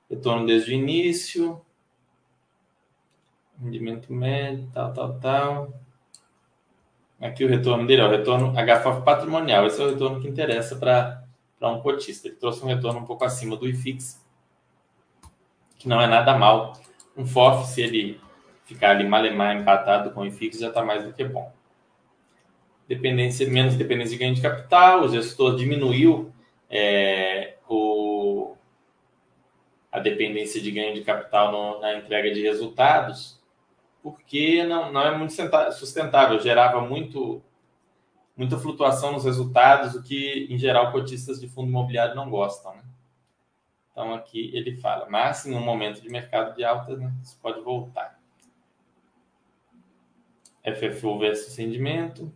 retorno 0.10 0.46
desde 0.46 0.72
o 0.72 0.74
início. 0.74 1.62
Rendimento 3.62 4.12
médio, 4.12 4.70
tal, 4.74 4.94
tal, 4.94 5.20
tal. 5.20 5.74
Aqui 7.22 7.46
o 7.46 7.48
retorno 7.48 7.88
dele 7.88 8.02
é 8.02 8.06
o 8.06 8.10
retorno 8.10 8.52
HFOF 8.54 9.04
patrimonial. 9.04 9.66
Esse 9.66 9.82
é 9.82 9.86
o 9.86 9.90
retorno 9.92 10.20
que 10.20 10.28
interessa 10.28 10.76
para 10.76 11.24
um 11.62 11.80
cotista. 11.80 12.28
Ele 12.28 12.36
trouxe 12.36 12.64
um 12.64 12.68
retorno 12.68 13.00
um 13.00 13.06
pouco 13.06 13.24
acima 13.24 13.56
do 13.56 13.68
IFIX, 13.68 14.22
que 15.78 15.88
não 15.88 16.02
é 16.02 16.08
nada 16.08 16.38
mal. 16.38 16.74
Um 17.16 17.26
FOF, 17.26 17.68
se 17.68 17.82
ele 17.82 18.20
ficar 18.66 18.92
ali 18.92 19.08
malemar 19.08 19.56
empatado 19.56 20.12
com 20.12 20.22
o 20.22 20.26
IFIX, 20.26 20.60
já 20.60 20.68
está 20.68 20.84
mais 20.84 21.06
do 21.06 21.14
que 21.14 21.24
bom. 21.24 21.50
Dependência, 22.88 23.48
menos 23.48 23.76
dependência 23.76 24.18
de 24.18 24.18
ganho 24.18 24.36
de 24.36 24.42
capital, 24.42 25.04
o 25.04 25.08
gestor 25.08 25.56
diminuiu 25.56 26.34
é, 26.70 27.56
o, 27.70 27.93
a 29.94 30.00
dependência 30.00 30.60
de 30.60 30.72
ganho 30.72 30.96
de 30.96 31.04
capital 31.04 31.52
no, 31.52 31.80
na 31.80 31.96
entrega 31.96 32.34
de 32.34 32.42
resultados, 32.42 33.40
porque 34.02 34.64
não, 34.64 34.92
não 34.92 35.02
é 35.02 35.16
muito 35.16 35.34
sustentável, 35.74 36.40
gerava 36.40 36.82
muito 36.82 37.44
muita 38.36 38.58
flutuação 38.58 39.12
nos 39.12 39.24
resultados, 39.24 39.94
o 39.94 40.02
que, 40.02 40.48
em 40.50 40.58
geral, 40.58 40.92
cotistas 40.92 41.40
de 41.40 41.48
fundo 41.48 41.70
imobiliário 41.70 42.16
não 42.16 42.32
gostam. 42.32 42.74
Né? 42.74 42.84
Então, 43.92 44.16
aqui 44.16 44.50
ele 44.56 44.78
fala, 44.78 45.08
mas 45.08 45.46
em 45.46 45.54
um 45.54 45.62
momento 45.62 46.02
de 46.02 46.10
mercado 46.10 46.56
de 46.56 46.64
alta, 46.64 46.98
né, 46.98 47.14
isso 47.22 47.38
pode 47.40 47.62
voltar. 47.62 48.20
FFO 50.64 51.20
versus 51.20 51.56
rendimento. 51.56 52.34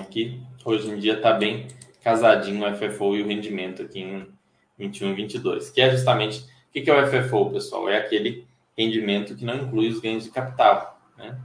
Aqui, 0.00 0.40
hoje 0.64 0.88
em 0.88 1.00
dia, 1.00 1.14
está 1.14 1.32
bem 1.32 1.66
casadinho 2.04 2.64
o 2.64 2.76
FFO 2.76 3.16
e 3.16 3.22
o 3.22 3.26
rendimento 3.26 3.82
aqui 3.82 4.00
em 4.00 4.28
21 4.78 5.10
e 5.10 5.14
22, 5.14 5.70
que 5.70 5.80
é 5.80 5.90
justamente... 5.90 6.52
O 6.68 6.72
que 6.72 6.90
é 6.90 6.92
o 6.92 7.06
FFO, 7.06 7.50
pessoal? 7.50 7.88
É 7.88 7.96
aquele 7.96 8.46
rendimento 8.76 9.34
que 9.36 9.44
não 9.44 9.56
inclui 9.56 9.88
os 9.88 10.00
ganhos 10.00 10.24
de 10.24 10.30
capital. 10.30 11.00
Né? 11.16 11.40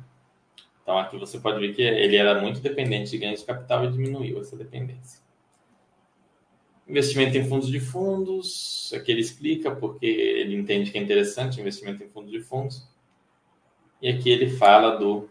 Então 0.82 0.98
aqui 0.98 1.18
você 1.18 1.40
pode 1.40 1.60
ver 1.60 1.74
que 1.76 1.82
ele 1.82 2.16
era 2.16 2.42
muito 2.42 2.60
dependente 2.60 3.12
de 3.12 3.20
ganhos 3.20 3.42
de 3.42 3.46
capital 3.46 3.86
e 3.86 3.92
diminuiu 3.92 4.42
essa 4.42 4.58
dependência. 4.58 5.22
Investimento 6.88 7.38
em 7.38 7.48
fundos 7.48 7.70
de 7.70 7.80
fundos, 7.80 8.92
aqui 8.96 9.12
ele 9.12 9.22
explica 9.22 9.70
porque 9.70 10.08
ele 10.08 10.56
entende 10.56 10.90
que 10.90 10.98
é 10.98 11.02
interessante 11.02 11.62
investimento 11.62 12.04
em 12.04 12.10
fundos 12.10 12.32
de 12.32 12.42
fundos. 12.42 12.90
E 14.02 14.10
aqui 14.10 14.32
ele 14.32 14.50
fala 14.50 14.98
do 14.98 15.30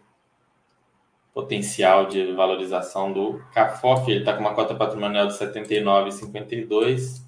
potencial 1.33 2.07
de 2.07 2.31
valorização 2.33 3.13
do 3.13 3.39
CAFOF, 3.53 4.09
ele 4.09 4.19
está 4.19 4.33
com 4.33 4.41
uma 4.41 4.53
cota 4.53 4.75
patrimonial 4.75 5.27
de 5.27 5.33
79,52. 5.33 7.21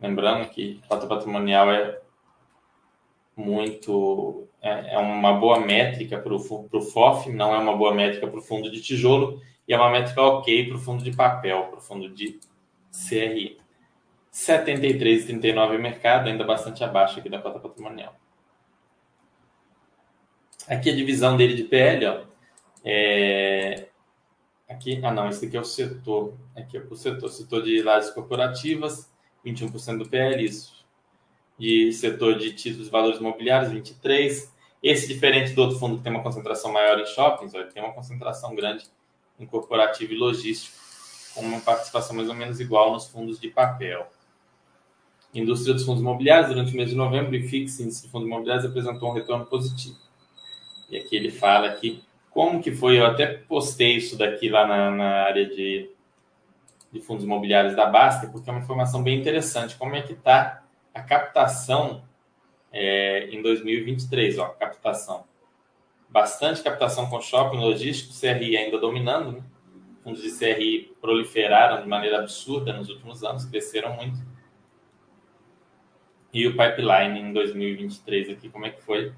Lembrando 0.00 0.48
que 0.50 0.80
cota 0.88 1.06
patrimonial 1.06 1.70
é 1.70 2.00
muito 3.36 4.48
é, 4.60 4.94
é 4.94 4.98
uma 4.98 5.32
boa 5.34 5.60
métrica 5.60 6.18
para 6.18 6.34
o 6.34 6.80
FOF, 6.82 7.30
não 7.30 7.54
é 7.54 7.58
uma 7.58 7.76
boa 7.76 7.94
métrica 7.94 8.26
para 8.26 8.38
o 8.38 8.42
fundo 8.42 8.70
de 8.70 8.80
tijolo, 8.80 9.40
e 9.66 9.72
é 9.72 9.76
uma 9.76 9.90
métrica 9.90 10.22
ok 10.22 10.66
para 10.68 10.76
o 10.76 10.80
fundo 10.80 11.04
de 11.04 11.14
papel, 11.14 11.64
para 11.64 11.78
o 11.78 11.82
fundo 11.82 12.08
de 12.08 12.40
CRI. 12.90 13.58
73,39 14.32 15.78
mercado, 15.78 16.28
ainda 16.28 16.44
bastante 16.44 16.82
abaixo 16.84 17.18
aqui 17.18 17.28
da 17.28 17.40
cota 17.40 17.58
patrimonial. 17.58 18.14
Aqui 20.68 20.90
a 20.90 20.94
divisão 20.94 21.36
dele 21.36 21.54
de 21.54 21.64
PL, 21.64 22.06
ó, 22.06 22.27
é... 22.84 23.88
aqui, 24.68 25.00
ah 25.04 25.12
não, 25.12 25.28
esse 25.28 25.46
aqui 25.46 25.56
é 25.56 25.60
o 25.60 25.64
setor, 25.64 26.34
aqui 26.56 26.76
é 26.76 26.80
o 26.80 26.96
setor, 26.96 27.28
setor 27.28 27.62
de 27.62 27.82
lajes 27.82 28.10
corporativas, 28.10 29.10
21% 29.44 29.98
do 29.98 30.08
PL, 30.08 30.44
isso 30.44 30.78
de 31.58 31.92
setor 31.92 32.38
de 32.38 32.52
títulos 32.52 32.86
e 32.86 32.90
valores 32.90 33.18
imobiliários, 33.18 33.72
23. 33.72 34.54
Esse, 34.80 35.08
diferente 35.08 35.52
do 35.54 35.62
outro 35.62 35.78
fundo 35.78 35.96
que 35.96 36.04
tem 36.04 36.12
uma 36.12 36.22
concentração 36.22 36.72
maior 36.72 37.00
em 37.00 37.06
shoppings, 37.06 37.52
ele 37.52 37.64
tem 37.66 37.82
uma 37.82 37.92
concentração 37.92 38.54
grande 38.54 38.86
em 39.38 39.44
corporativo 39.44 40.12
e 40.12 40.16
logístico, 40.16 40.76
com 41.34 41.40
uma 41.40 41.60
participação 41.60 42.14
mais 42.14 42.28
ou 42.28 42.34
menos 42.34 42.60
igual 42.60 42.92
nos 42.92 43.08
fundos 43.08 43.40
de 43.40 43.48
papel. 43.48 44.06
Indústria 45.34 45.74
dos 45.74 45.84
fundos 45.84 46.00
imobiliários, 46.00 46.48
durante 46.48 46.72
o 46.72 46.76
mês 46.76 46.90
de 46.90 46.96
novembro, 46.96 47.32
o 47.32 47.34
IFIX, 47.34 47.80
índice 47.80 48.02
de 48.06 48.08
fundos 48.08 48.26
imobiliários, 48.26 48.64
apresentou 48.64 49.10
um 49.10 49.12
retorno 49.12 49.44
positivo. 49.44 49.98
E 50.88 50.96
aqui 50.96 51.16
ele 51.16 51.30
fala 51.30 51.68
aqui 51.68 52.02
como 52.38 52.62
que 52.62 52.70
foi, 52.70 53.00
eu 53.00 53.04
até 53.04 53.26
postei 53.26 53.96
isso 53.96 54.16
daqui 54.16 54.48
lá 54.48 54.64
na, 54.64 54.92
na 54.92 55.10
área 55.24 55.44
de, 55.44 55.90
de 56.92 57.00
fundos 57.00 57.24
imobiliários 57.24 57.74
da 57.74 57.84
Basta, 57.84 58.28
porque 58.28 58.48
é 58.48 58.52
uma 58.52 58.62
informação 58.62 59.02
bem 59.02 59.18
interessante, 59.18 59.74
como 59.74 59.96
é 59.96 60.02
que 60.02 60.12
está 60.12 60.62
a 60.94 61.02
captação 61.02 62.04
é, 62.70 63.28
em 63.32 63.42
2023, 63.42 64.38
ó, 64.38 64.50
captação. 64.50 65.24
Bastante 66.08 66.62
captação 66.62 67.10
com 67.10 67.20
shopping, 67.20 67.56
logístico, 67.56 68.14
CRI 68.14 68.56
ainda 68.56 68.78
dominando, 68.78 69.32
né? 69.32 69.42
Fundos 70.04 70.22
de 70.22 70.30
CRI 70.30 70.96
proliferaram 71.00 71.82
de 71.82 71.88
maneira 71.88 72.20
absurda 72.20 72.72
nos 72.72 72.88
últimos 72.88 73.24
anos, 73.24 73.46
cresceram 73.46 73.96
muito. 73.96 74.16
E 76.32 76.46
o 76.46 76.52
pipeline 76.52 77.18
em 77.18 77.32
2023 77.32 78.30
aqui, 78.30 78.48
como 78.48 78.64
é 78.64 78.70
que 78.70 78.80
foi? 78.80 79.12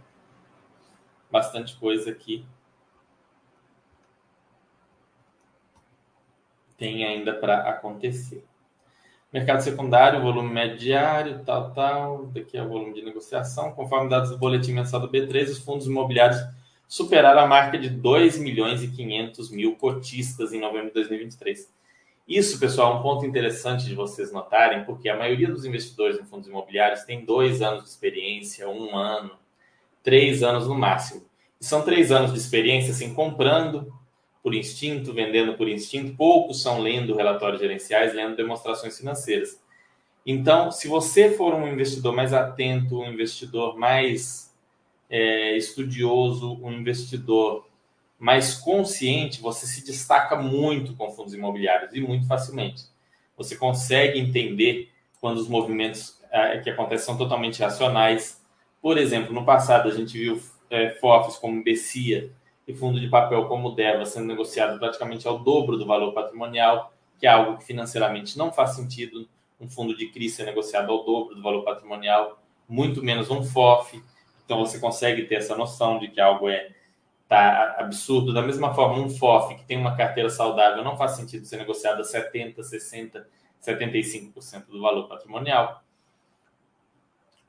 Bastante 1.31 1.77
coisa 1.77 2.11
aqui. 2.11 2.47
Tem 6.81 7.05
ainda 7.05 7.35
para 7.35 7.69
acontecer. 7.69 8.43
Mercado 9.31 9.61
secundário, 9.61 10.23
volume 10.23 10.51
médio 10.51 10.79
diário, 10.79 11.45
tal, 11.45 11.75
tal. 11.75 12.27
Daqui 12.29 12.57
é 12.57 12.63
o 12.63 12.69
volume 12.71 12.95
de 12.95 13.03
negociação. 13.03 13.73
Conforme 13.73 14.09
dados 14.09 14.31
do 14.31 14.39
boletim 14.39 14.73
mensal 14.73 14.99
do 14.99 15.11
B3, 15.11 15.51
os 15.51 15.59
fundos 15.59 15.87
imobiliários 15.87 16.41
superaram 16.89 17.43
a 17.43 17.47
marca 17.47 17.77
de 17.77 17.91
2 17.91 18.39
milhões 18.39 18.83
e 18.83 18.89
500 18.89 19.51
mil 19.51 19.77
cotistas 19.77 20.55
em 20.55 20.61
novembro 20.61 20.89
de 20.89 20.95
2023. 20.95 21.71
Isso, 22.27 22.59
pessoal, 22.59 22.95
é 22.95 22.99
um 22.99 23.03
ponto 23.03 23.27
interessante 23.27 23.85
de 23.85 23.95
vocês 23.95 24.33
notarem, 24.33 24.83
porque 24.85 25.11
a 25.11 25.19
maioria 25.19 25.49
dos 25.49 25.67
investidores 25.67 26.19
em 26.19 26.25
fundos 26.25 26.49
imobiliários 26.49 27.03
tem 27.03 27.27
dois 27.27 27.61
anos 27.61 27.83
de 27.85 27.91
experiência, 27.91 28.67
um 28.71 28.97
ano, 28.97 29.33
três 30.03 30.43
anos 30.43 30.67
no 30.67 30.75
máximo. 30.75 31.27
E 31.61 31.65
são 31.65 31.83
três 31.83 32.11
anos 32.11 32.33
de 32.33 32.39
experiência, 32.39 32.93
assim, 32.93 33.13
comprando 33.13 33.93
por 34.43 34.55
instinto, 34.55 35.13
vendendo 35.13 35.55
por 35.55 35.69
instinto. 35.69 36.17
Poucos 36.17 36.63
são 36.63 36.81
lendo 36.81 37.15
relatórios 37.15 37.61
gerenciais, 37.61 38.15
lendo 38.15 38.37
demonstrações 38.37 38.97
financeiras. 38.97 39.61
Então, 40.25 40.71
se 40.71 40.89
você 40.89 41.31
for 41.31 41.55
um 41.55 41.67
investidor 41.67 42.15
mais 42.15 42.33
atento, 42.33 43.01
um 43.01 43.11
investidor 43.11 43.79
mais 43.79 44.55
é, 45.09 45.57
estudioso, 45.57 46.59
um 46.63 46.73
investidor 46.73 47.67
mais 48.19 48.55
consciente, 48.55 49.41
você 49.41 49.67
se 49.67 49.85
destaca 49.85 50.37
muito 50.37 50.95
com 50.95 51.11
fundos 51.11 51.33
imobiliários 51.33 51.95
e 51.95 52.01
muito 52.01 52.27
facilmente. 52.27 52.85
Você 53.37 53.57
consegue 53.57 54.21
entender 54.21 54.91
quando 55.21 55.39
os 55.39 55.49
movimentos 55.49 56.21
é, 56.31 56.59
que 56.59 56.69
acontecem 56.69 57.07
são 57.07 57.17
totalmente 57.17 57.61
racionais. 57.61 58.41
Por 58.81 58.99
exemplo, 58.99 59.33
no 59.33 59.45
passado 59.45 59.89
a 59.89 59.95
gente 59.95 60.19
viu 60.19 60.41
é, 60.69 60.91
FOFs 60.91 61.37
como 61.37 61.65
Bessia 61.65 62.31
e 62.71 62.75
fundo 62.75 63.01
de 63.01 63.09
papel 63.09 63.47
como 63.47 63.73
Deva 63.73 64.07
sendo 64.07 64.27
negociado 64.27 64.79
praticamente 64.79 65.27
ao 65.27 65.39
dobro 65.39 65.77
do 65.77 65.85
valor 65.85 66.13
patrimonial, 66.13 66.93
que 67.19 67.27
é 67.27 67.31
algo 67.31 67.59
que 67.59 67.65
financeiramente 67.65 68.39
não 68.39 68.53
faz 68.53 68.71
sentido. 68.71 69.29
Um 69.61 69.69
fundo 69.69 69.95
de 69.95 70.07
CRI 70.07 70.31
ser 70.31 70.45
negociado 70.45 70.91
ao 70.91 71.05
dobro 71.05 71.35
do 71.35 71.43
valor 71.43 71.65
patrimonial, 71.65 72.41
muito 72.69 73.03
menos 73.03 73.29
um 73.31 73.43
FOF. 73.43 74.03
Então 74.45 74.59
você 74.59 74.79
consegue 74.79 75.25
ter 75.25 75.37
essa 75.37 75.57
noção 75.57 75.99
de 75.99 76.09
que 76.09 76.21
algo 76.21 76.49
é 76.49 76.71
tá 77.29 77.77
absurdo. 77.79 78.33
Da 78.33 78.43
mesma 78.43 78.73
forma, 78.73 78.99
um 78.99 79.11
FOF 79.11 79.55
que 79.57 79.65
tem 79.65 79.77
uma 79.77 79.97
carteira 79.97 80.31
saudável 80.31 80.83
não 80.83 80.97
faz 80.97 81.13
sentido 81.13 81.45
ser 81.45 81.59
negociado 81.59 82.01
a 82.01 82.05
70, 82.05 82.63
60, 82.63 83.29
75% 83.63 84.67
do 84.69 84.81
valor 84.81 85.09
patrimonial. 85.09 85.83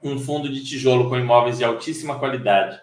Um 0.04 0.20
fundo 0.20 0.50
de 0.50 0.64
tijolo 0.64 1.08
com 1.08 1.16
imóveis 1.16 1.60
de 1.60 1.64
altíssima 1.64 2.18
qualidade 2.20 2.82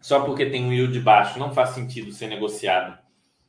só 0.00 0.20
porque 0.20 0.46
tem 0.46 0.64
um 0.64 0.72
yield 0.72 0.98
baixo 1.00 1.38
não 1.38 1.52
faz 1.52 1.70
sentido 1.70 2.12
ser 2.12 2.28
negociado. 2.28 2.98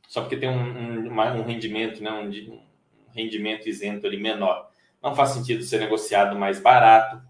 Só 0.08 0.22
porque 0.22 0.36
tem 0.36 0.48
um, 0.48 1.08
um, 1.08 1.20
um 1.20 1.42
rendimento, 1.44 2.02
né, 2.02 2.10
um, 2.10 2.28
um, 2.28 2.60
rendimento 3.14 3.68
isento 3.68 4.06
ali 4.06 4.16
menor. 4.16 4.68
Não 5.02 5.14
faz 5.14 5.30
sentido 5.30 5.62
ser 5.62 5.78
negociado 5.78 6.36
mais 6.36 6.60
barato, 6.60 7.22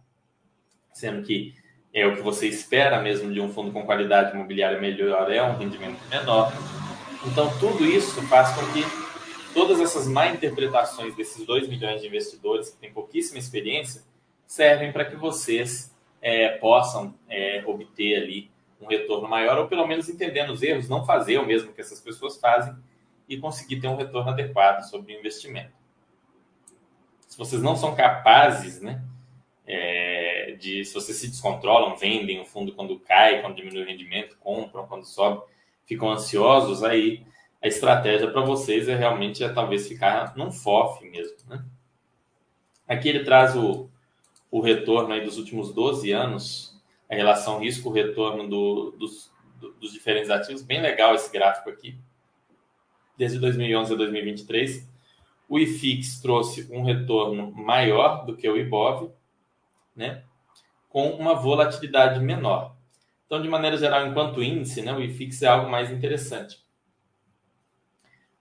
sendo 0.93 1.23
que 1.23 1.55
é 1.93 2.07
o 2.07 2.17
que 2.17 2.23
você 2.23 2.47
espera 2.47 3.01
mesmo 3.03 3.33
de 3.33 3.41
um 3.41 3.53
fundo 3.53 3.73
com 3.73 3.85
qualidade 3.85 4.33
imobiliária 4.33 4.81
melhor, 4.81 5.31
é 5.31 5.43
um 5.43 5.57
rendimento 5.57 6.01
menor. 6.09 6.53
Então, 7.27 7.53
tudo 7.59 7.85
isso 7.85 8.23
faz 8.29 8.55
com 8.55 8.65
que 8.73 8.83
todas 9.53 9.81
essas 9.81 10.07
má 10.07 10.29
interpretações 10.29 11.15
desses 11.15 11.45
2 11.45 11.69
milhões 11.69 12.01
de 12.01 12.07
investidores 12.07 12.71
que 12.71 12.79
têm 12.79 12.93
pouquíssima 12.93 13.39
experiência 13.39 14.03
servem 14.47 14.91
para 14.91 15.05
que 15.05 15.17
vocês 15.17 15.95
é, 16.23 16.49
possam 16.57 17.15
é, 17.29 17.63
obter 17.67 18.23
ali 18.23 18.51
um 18.81 18.87
retorno 18.87 19.29
maior, 19.29 19.59
ou 19.59 19.69
pelo 19.69 19.87
menos 19.87 20.09
entendendo 20.09 20.51
os 20.51 20.63
erros, 20.63 20.89
não 20.89 21.05
fazer 21.05 21.39
o 21.39 21.47
mesmo 21.47 21.73
que 21.73 21.81
essas 21.81 22.01
pessoas 22.01 22.39
fazem 22.39 22.75
e 23.29 23.37
conseguir 23.37 23.81
ter 23.81 23.89
um 23.89 23.97
retorno 23.97 24.31
adequado 24.31 24.83
sobre 24.89 25.15
o 25.15 25.19
investimento. 25.19 25.73
Se 27.29 27.37
vocês 27.39 27.63
não 27.63 27.77
são 27.77 27.95
capazes, 27.95 28.81
né, 28.81 29.03
é, 29.67 30.57
de 30.59 30.85
se 30.85 30.95
vocês 30.95 31.17
se 31.17 31.29
descontrolam, 31.29 31.97
vendem 31.97 32.41
o 32.41 32.45
fundo 32.45 32.75
quando 32.75 32.99
cai, 32.99 33.41
quando 33.41 33.55
diminui 33.55 33.83
o 33.83 33.87
rendimento, 33.87 34.37
compram 34.41 34.87
quando 34.87 35.05
sobe, 35.05 35.43
ficam 35.85 36.11
ansiosos, 36.11 36.83
aí 36.83 37.25
a 37.63 37.69
estratégia 37.69 38.31
para 38.31 38.41
vocês 38.41 38.89
é 38.89 38.97
realmente 38.97 39.45
é, 39.45 39.49
talvez 39.49 39.87
ficar 39.87 40.37
num 40.37 40.51
FOF 40.51 41.05
mesmo, 41.09 41.37
né? 41.49 41.65
Aqui 42.89 43.09
ele 43.09 43.23
traz 43.23 43.55
o, 43.55 43.89
o 44.51 44.61
retorno 44.61 45.15
aí 45.15 45.21
dos 45.21 45.39
últimos 45.39 45.73
12 45.73 46.11
anos 46.11 46.70
a 47.11 47.15
relação 47.15 47.59
risco-retorno 47.59 48.49
do, 48.49 48.93
dos, 48.93 49.33
dos 49.81 49.93
diferentes 49.93 50.31
ativos. 50.31 50.63
Bem 50.63 50.81
legal 50.81 51.15
esse 51.15 51.31
gráfico 51.33 51.69
aqui. 51.69 51.99
Desde 53.19 53.39
2011 53.39 53.93
a 53.93 53.97
2023, 53.97 54.89
o 55.49 55.59
IFIX 55.59 56.21
trouxe 56.21 56.69
um 56.71 56.85
retorno 56.85 57.51
maior 57.51 58.25
do 58.25 58.37
que 58.37 58.49
o 58.49 58.57
IBOV, 58.57 59.11
né? 59.95 60.23
com 60.89 61.11
uma 61.11 61.35
volatilidade 61.35 62.21
menor. 62.21 62.77
Então, 63.27 63.41
de 63.41 63.49
maneira 63.49 63.77
geral, 63.77 64.07
enquanto 64.07 64.43
índice, 64.43 64.83
né, 64.83 64.93
o 64.93 65.01
IFIX 65.01 65.43
é 65.43 65.47
algo 65.47 65.71
mais 65.71 65.91
interessante. 65.91 66.59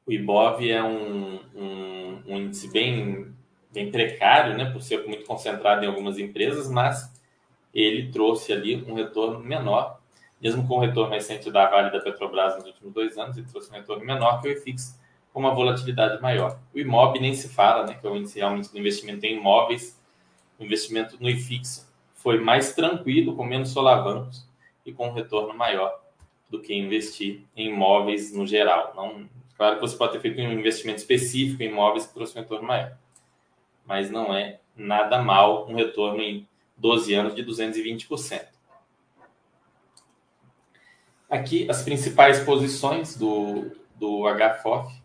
O 0.05 0.11
IBOV 0.11 0.71
é 0.71 0.83
um, 0.83 1.35
um, 1.55 2.23
um 2.27 2.37
índice 2.37 2.71
bem, 2.71 3.35
bem 3.71 3.91
precário, 3.91 4.57
né, 4.57 4.65
por 4.65 4.81
ser 4.81 5.05
muito 5.05 5.25
concentrado 5.25 5.85
em 5.85 5.87
algumas 5.87 6.17
empresas, 6.17 6.67
mas 6.67 7.18
ele 7.73 8.11
trouxe 8.11 8.51
ali 8.51 8.83
um 8.87 8.93
retorno 8.93 9.39
menor, 9.39 9.99
mesmo 10.41 10.67
com 10.67 10.75
o 10.75 10.79
retorno 10.79 11.13
recente 11.13 11.51
da 11.51 11.69
Vale 11.69 11.91
da 11.91 11.99
Petrobras 11.99 12.55
nos 12.55 12.65
últimos 12.65 12.93
dois 12.93 13.17
anos, 13.17 13.37
ele 13.37 13.47
trouxe 13.47 13.69
um 13.69 13.73
retorno 13.73 14.05
menor 14.05 14.41
que 14.41 14.47
o 14.47 14.51
IFIX, 14.51 14.99
com 15.33 15.39
uma 15.39 15.53
volatilidade 15.53 16.21
maior. 16.21 16.59
O 16.73 16.79
IMOB 16.79 17.19
nem 17.19 17.33
se 17.33 17.49
fala, 17.49 17.85
né, 17.85 17.95
que 17.99 18.05
é 18.05 18.09
o 18.09 18.15
índice 18.15 18.39
realmente 18.39 18.71
do 18.71 18.79
investimento 18.79 19.25
em 19.25 19.37
imóveis. 19.37 19.99
O 20.57 20.63
investimento 20.63 21.17
no 21.19 21.29
IFIX 21.29 21.87
foi 22.13 22.39
mais 22.39 22.73
tranquilo, 22.73 23.35
com 23.35 23.43
menos 23.43 23.69
solavancos 23.69 24.47
e 24.85 24.91
com 24.91 25.09
um 25.09 25.13
retorno 25.13 25.53
maior 25.53 25.99
do 26.49 26.59
que 26.59 26.73
investir 26.73 27.43
em 27.55 27.69
imóveis 27.69 28.33
no 28.33 28.47
geral. 28.47 28.93
Não, 28.95 29.29
claro 29.55 29.75
que 29.75 29.81
você 29.81 29.95
pode 29.95 30.13
ter 30.13 30.19
feito 30.19 30.41
um 30.41 30.51
investimento 30.51 30.99
específico 30.99 31.61
em 31.61 31.67
imóveis 31.67 32.07
que 32.07 32.13
trouxe 32.13 32.37
um 32.37 32.41
retorno 32.41 32.67
maior, 32.67 32.97
mas 33.85 34.09
não 34.09 34.33
é 34.33 34.59
nada 34.75 35.21
mal 35.21 35.69
um 35.69 35.75
retorno 35.75 36.21
em 36.21 36.47
12 36.79 37.13
anos 37.13 37.35
de 37.35 37.43
220%. 37.43 38.47
Aqui 41.29 41.69
as 41.69 41.83
principais 41.83 42.39
posições 42.39 43.15
do, 43.15 43.71
do 43.95 44.23
HFOF. 44.27 44.99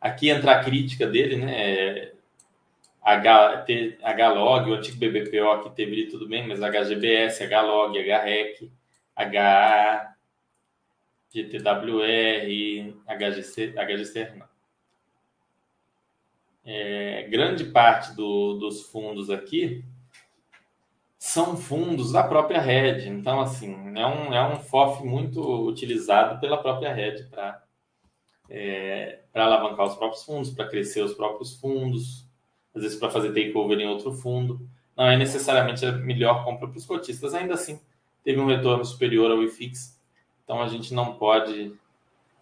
Aqui 0.00 0.28
entra 0.30 0.52
a 0.52 0.64
crítica 0.64 1.06
dele, 1.06 1.36
né? 1.36 2.12
H, 3.02 3.66
HLog, 4.00 4.70
o 4.70 4.74
antigo 4.74 4.98
BBPO 4.98 5.64
que 5.64 5.70
teve 5.74 5.92
ali 5.92 6.06
tudo 6.08 6.28
bem, 6.28 6.46
mas 6.46 6.60
HGBS, 6.60 7.42
HLog, 7.42 7.98
HREC, 7.98 8.70
HA, 9.16 10.14
GTWR, 11.34 12.94
HGC, 13.08 13.74
HGC 13.74 14.32
não. 14.36 14.52
É, 16.64 17.26
grande 17.28 17.64
parte 17.64 18.14
do, 18.14 18.54
dos 18.54 18.82
fundos 18.82 19.30
aqui 19.30 19.84
são 21.24 21.56
fundos 21.56 22.10
da 22.10 22.24
própria 22.24 22.60
rede. 22.60 23.08
Então, 23.08 23.40
assim, 23.40 23.96
é 23.96 24.04
um, 24.04 24.34
é 24.34 24.44
um 24.52 24.58
FOF 24.58 25.04
muito 25.04 25.40
utilizado 25.68 26.40
pela 26.40 26.60
própria 26.60 26.92
rede 26.92 27.22
para 27.30 27.62
é, 28.50 29.20
alavancar 29.32 29.86
os 29.86 29.94
próprios 29.94 30.24
fundos, 30.24 30.50
para 30.50 30.66
crescer 30.68 31.00
os 31.00 31.14
próprios 31.14 31.54
fundos, 31.60 32.26
às 32.74 32.82
vezes 32.82 32.98
para 32.98 33.08
fazer 33.08 33.28
takeover 33.28 33.78
em 33.78 33.86
outro 33.86 34.12
fundo. 34.12 34.68
Não 34.96 35.06
é 35.06 35.16
necessariamente 35.16 35.86
a 35.86 35.92
melhor 35.92 36.44
compra 36.44 36.66
para 36.66 36.76
os 36.76 36.84
cotistas. 36.84 37.34
Ainda 37.34 37.54
assim, 37.54 37.80
teve 38.24 38.40
um 38.40 38.46
retorno 38.46 38.84
superior 38.84 39.30
ao 39.30 39.44
IFIX. 39.44 39.96
Então, 40.42 40.60
a 40.60 40.66
gente 40.66 40.92
não 40.92 41.14
pode 41.14 41.72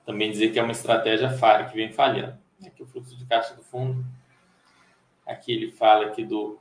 também 0.07 0.31
dizer 0.31 0.55
que 0.55 0.59
é 0.59 0.62
uma 0.62 0.73
estratégia 0.73 1.29
que 1.71 1.77
vem 1.77 1.93
falhando. 1.93 2.38
Aqui 2.64 2.83
o 2.83 2.87
fluxo 2.87 3.14
de 3.14 3.27
caixa 3.27 3.53
do 3.53 3.62
fundo. 3.62 4.03
Aqui 5.27 5.53
ele 5.53 5.71
fala 5.71 6.07
aqui 6.07 6.25
do 6.25 6.59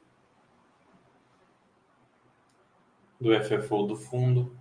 do 3.19 3.31
FFO 3.43 3.83
do 3.83 3.95
fundo 3.95 4.55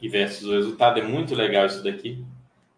e 0.00 0.08
versus 0.08 0.48
o 0.48 0.52
resultado. 0.52 1.00
É 1.00 1.02
muito 1.02 1.34
legal 1.34 1.66
isso 1.66 1.82
daqui. 1.82 2.24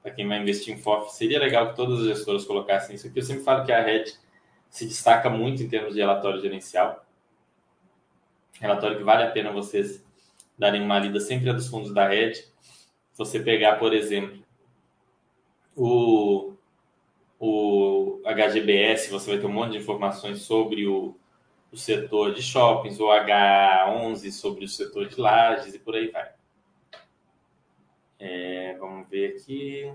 Para 0.02 0.12
quem 0.12 0.26
vai 0.26 0.40
investir 0.40 0.72
em 0.72 0.78
FOF, 0.78 1.12
seria 1.12 1.38
legal 1.38 1.70
que 1.70 1.76
todas 1.76 2.00
as 2.00 2.06
gestoras 2.06 2.44
colocassem 2.44 2.94
isso 2.94 3.06
aqui. 3.06 3.18
Eu 3.18 3.24
sempre 3.24 3.42
falo 3.42 3.64
que 3.64 3.72
a 3.72 3.82
RED 3.82 4.12
se 4.70 4.86
destaca 4.86 5.28
muito 5.28 5.62
em 5.62 5.68
termos 5.68 5.94
de 5.94 6.00
relatório 6.00 6.40
gerencial. 6.40 7.04
Relatório 8.60 8.96
que 8.96 9.04
vale 9.04 9.24
a 9.24 9.30
pena 9.30 9.52
vocês 9.52 10.04
darem 10.56 10.82
uma 10.82 10.98
lida 10.98 11.20
sempre 11.20 11.50
é 11.50 11.52
dos 11.52 11.68
fundos 11.68 11.92
da 11.92 12.06
RED. 12.06 12.36
Se 12.36 13.18
você 13.18 13.40
pegar, 13.40 13.76
por 13.76 13.92
exemplo, 13.92 14.42
o 15.76 16.54
o 17.40 18.20
HGBS, 18.24 19.10
você 19.10 19.30
vai 19.30 19.40
ter 19.40 19.46
um 19.46 19.52
monte 19.52 19.72
de 19.72 19.78
informações 19.78 20.42
sobre 20.42 20.86
o, 20.88 21.14
o 21.70 21.76
setor 21.76 22.34
de 22.34 22.42
shoppings, 22.42 22.98
o 22.98 23.06
H11 23.06 24.30
sobre 24.32 24.64
o 24.64 24.68
setor 24.68 25.08
de 25.08 25.20
lajes 25.20 25.74
e 25.74 25.78
por 25.78 25.94
aí 25.94 26.08
vai. 26.08 26.30
É, 28.18 28.76
vamos 28.78 29.08
ver 29.08 29.36
aqui. 29.36 29.92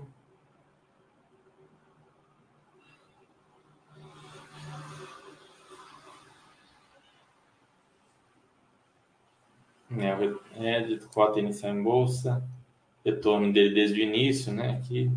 É, 9.96 10.76
é, 10.76 10.80
de 10.80 10.98
cota 11.08 11.38
inicial 11.38 11.72
em 11.72 11.82
bolsa, 11.82 12.42
retorno 13.04 13.52
dele 13.52 13.74
desde 13.74 14.00
o 14.00 14.02
início, 14.02 14.52
né? 14.52 14.78
Aqui, 14.78 15.10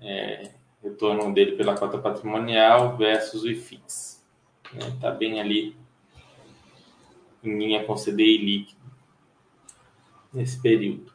é, 0.00 0.50
retorno 0.82 1.32
dele 1.34 1.56
pela 1.56 1.76
cota 1.76 1.98
patrimonial 1.98 2.96
versus 2.96 3.42
o 3.42 3.50
IFIX. 3.50 4.17
Está 4.72 4.86
né? 4.86 4.96
Tá 5.00 5.10
bem 5.10 5.40
ali 5.40 5.76
em 7.42 7.58
linha 7.58 7.84
com 7.84 7.94
CDI 7.94 8.38
líquido 8.38 8.78
nesse 10.32 10.60
período. 10.60 11.12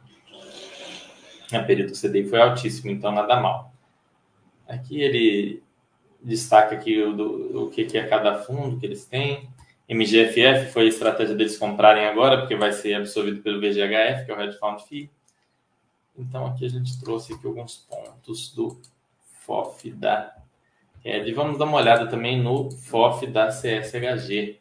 O 1.51 1.65
período 1.67 1.91
do 1.91 1.97
CDI 1.97 2.27
foi 2.27 2.41
altíssimo, 2.41 2.89
então 2.89 3.11
nada 3.11 3.39
mal. 3.39 3.71
Aqui 4.67 4.99
ele 4.99 5.61
destaca 6.21 6.75
aqui 6.75 6.99
o, 7.01 7.15
do, 7.15 7.65
o 7.65 7.69
que, 7.69 7.85
que 7.85 7.97
é 7.97 8.07
cada 8.07 8.43
fundo 8.43 8.79
que 8.79 8.85
eles 8.85 9.05
têm. 9.05 9.49
MGFF 9.87 10.71
foi 10.71 10.85
a 10.85 10.89
estratégia 10.89 11.35
deles 11.35 11.57
comprarem 11.57 12.05
agora, 12.05 12.39
porque 12.39 12.55
vai 12.55 12.71
ser 12.71 12.95
absorvido 12.95 13.41
pelo 13.41 13.59
VGHF, 13.59 14.25
que 14.25 14.31
é 14.31 14.33
o 14.33 14.37
Red 14.37 14.53
Fund 14.53 14.79
Fee. 14.81 15.11
Então 16.17 16.47
aqui 16.47 16.65
a 16.65 16.69
gente 16.69 16.99
trouxe 16.99 17.33
aqui 17.33 17.45
alguns 17.45 17.77
pontos 17.77 18.51
do 18.53 18.79
FOF 19.45 19.91
da 19.91 20.42
Red. 21.03 21.31
Vamos 21.33 21.57
dar 21.57 21.65
uma 21.65 21.77
olhada 21.77 22.07
também 22.07 22.41
no 22.41 22.71
FOF 22.71 23.27
da 23.27 23.47
CSHG. 23.47 24.59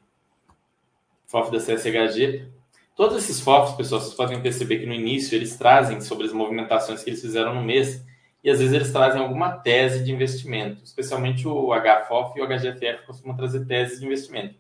FOF 1.27 1.53
da 1.53 1.59
CSHG. 1.59 2.49
Todos 2.97 3.17
esses 3.17 3.41
FOFs, 3.41 3.77
pessoal, 3.77 4.01
vocês 4.01 4.15
podem 4.15 4.41
perceber 4.43 4.81
que 4.81 4.87
no 4.87 4.93
início 4.93 5.37
eles 5.37 5.57
trazem 5.57 6.01
sobre 6.01 6.27
as 6.27 6.33
movimentações 6.33 7.03
que 7.03 7.11
eles 7.11 7.21
fizeram 7.21 7.55
no 7.55 7.63
mês 7.63 8.05
e 8.43 8.51
às 8.51 8.59
vezes 8.59 8.75
eles 8.75 8.93
trazem 8.93 9.21
alguma 9.21 9.53
tese 9.53 10.05
de 10.05 10.13
investimento, 10.13 10.83
especialmente 10.85 11.47
o 11.47 11.71
HFOF 11.73 12.39
e 12.39 12.43
o 12.43 12.47
HGFF 12.47 13.07
costumam 13.07 13.37
trazer 13.37 13.65
teses 13.65 14.01
de 14.01 14.07
investimento. 14.07 14.57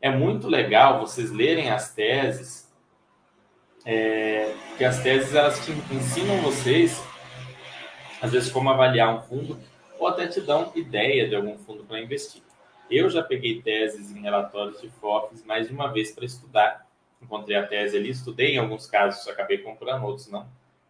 É 0.00 0.10
muito 0.10 0.48
legal 0.48 1.00
vocês 1.00 1.32
lerem 1.32 1.70
as 1.70 1.94
teses, 1.94 2.70
é, 3.86 4.54
porque 4.68 4.84
as 4.84 5.02
teses 5.02 5.34
elas 5.34 5.64
te 5.64 5.72
ensinam 5.92 6.42
vocês 6.42 7.02
às 8.22 8.30
vezes 8.30 8.52
como 8.52 8.70
avaliar 8.70 9.12
um 9.12 9.20
fundo, 9.20 9.58
ou 10.02 10.08
até 10.08 10.26
te 10.26 10.40
dão 10.40 10.72
ideia 10.74 11.28
de 11.28 11.36
algum 11.36 11.56
fundo 11.58 11.84
para 11.84 12.00
investir. 12.00 12.42
Eu 12.90 13.08
já 13.08 13.22
peguei 13.22 13.62
teses 13.62 14.10
em 14.10 14.20
relatórios 14.20 14.80
de 14.80 14.90
FOFs 14.90 15.44
mais 15.44 15.68
de 15.68 15.72
uma 15.72 15.92
vez 15.92 16.10
para 16.10 16.24
estudar. 16.24 16.84
Encontrei 17.22 17.56
a 17.56 17.64
tese 17.64 17.96
ali, 17.96 18.10
estudei 18.10 18.56
em 18.56 18.58
alguns 18.58 18.88
casos, 18.88 19.28
acabei 19.28 19.58
comprando 19.58 20.04
outros 20.04 20.28
não. 20.28 20.44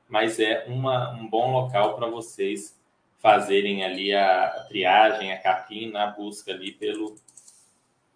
Mas 0.08 0.40
é 0.40 0.64
uma, 0.66 1.10
um 1.10 1.28
bom 1.28 1.52
local 1.52 1.94
para 1.94 2.06
vocês 2.06 2.74
fazerem 3.18 3.84
ali 3.84 4.14
a, 4.14 4.46
a 4.46 4.64
triagem, 4.64 5.30
a 5.30 5.38
capina, 5.38 6.04
a 6.04 6.06
busca 6.06 6.50
ali 6.50 6.72
pelo, 6.72 7.14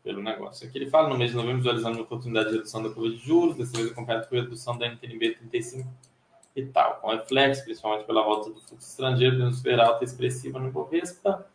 pelo 0.03 0.23
negócio. 0.23 0.67
Aqui 0.67 0.79
ele 0.79 0.89
fala 0.89 1.11
no 1.11 1.19
mês 1.19 1.33
de 1.33 1.37
novembro, 1.37 1.59
visualizando 1.59 1.99
a 1.99 2.03
oportunidade 2.03 2.49
de 2.49 2.57
redução 2.57 2.83
da 2.83 2.89
curva 2.89 3.11
de 3.11 3.19
juros, 3.19 3.59
dessa 3.59 3.77
vez 3.77 3.93
acompanhado 3.93 4.27
por 4.29 4.39
redução 4.39 4.79
da 4.79 4.87
NTNB 4.87 5.35
35 5.35 5.87
e 6.57 6.67
tal, 6.67 6.97
com 6.97 7.11
reflexo, 7.11 7.65
principalmente 7.65 8.07
pela 8.07 8.23
volta 8.23 8.51
do 8.51 8.61
fluxo 8.61 8.89
estrangeiro, 8.89 9.37
podemos 9.37 9.63
ver 9.63 9.79
alta 9.79 10.03
expressiva 10.05 10.59
no 10.59 10.69
Ibovespa. 10.69 11.47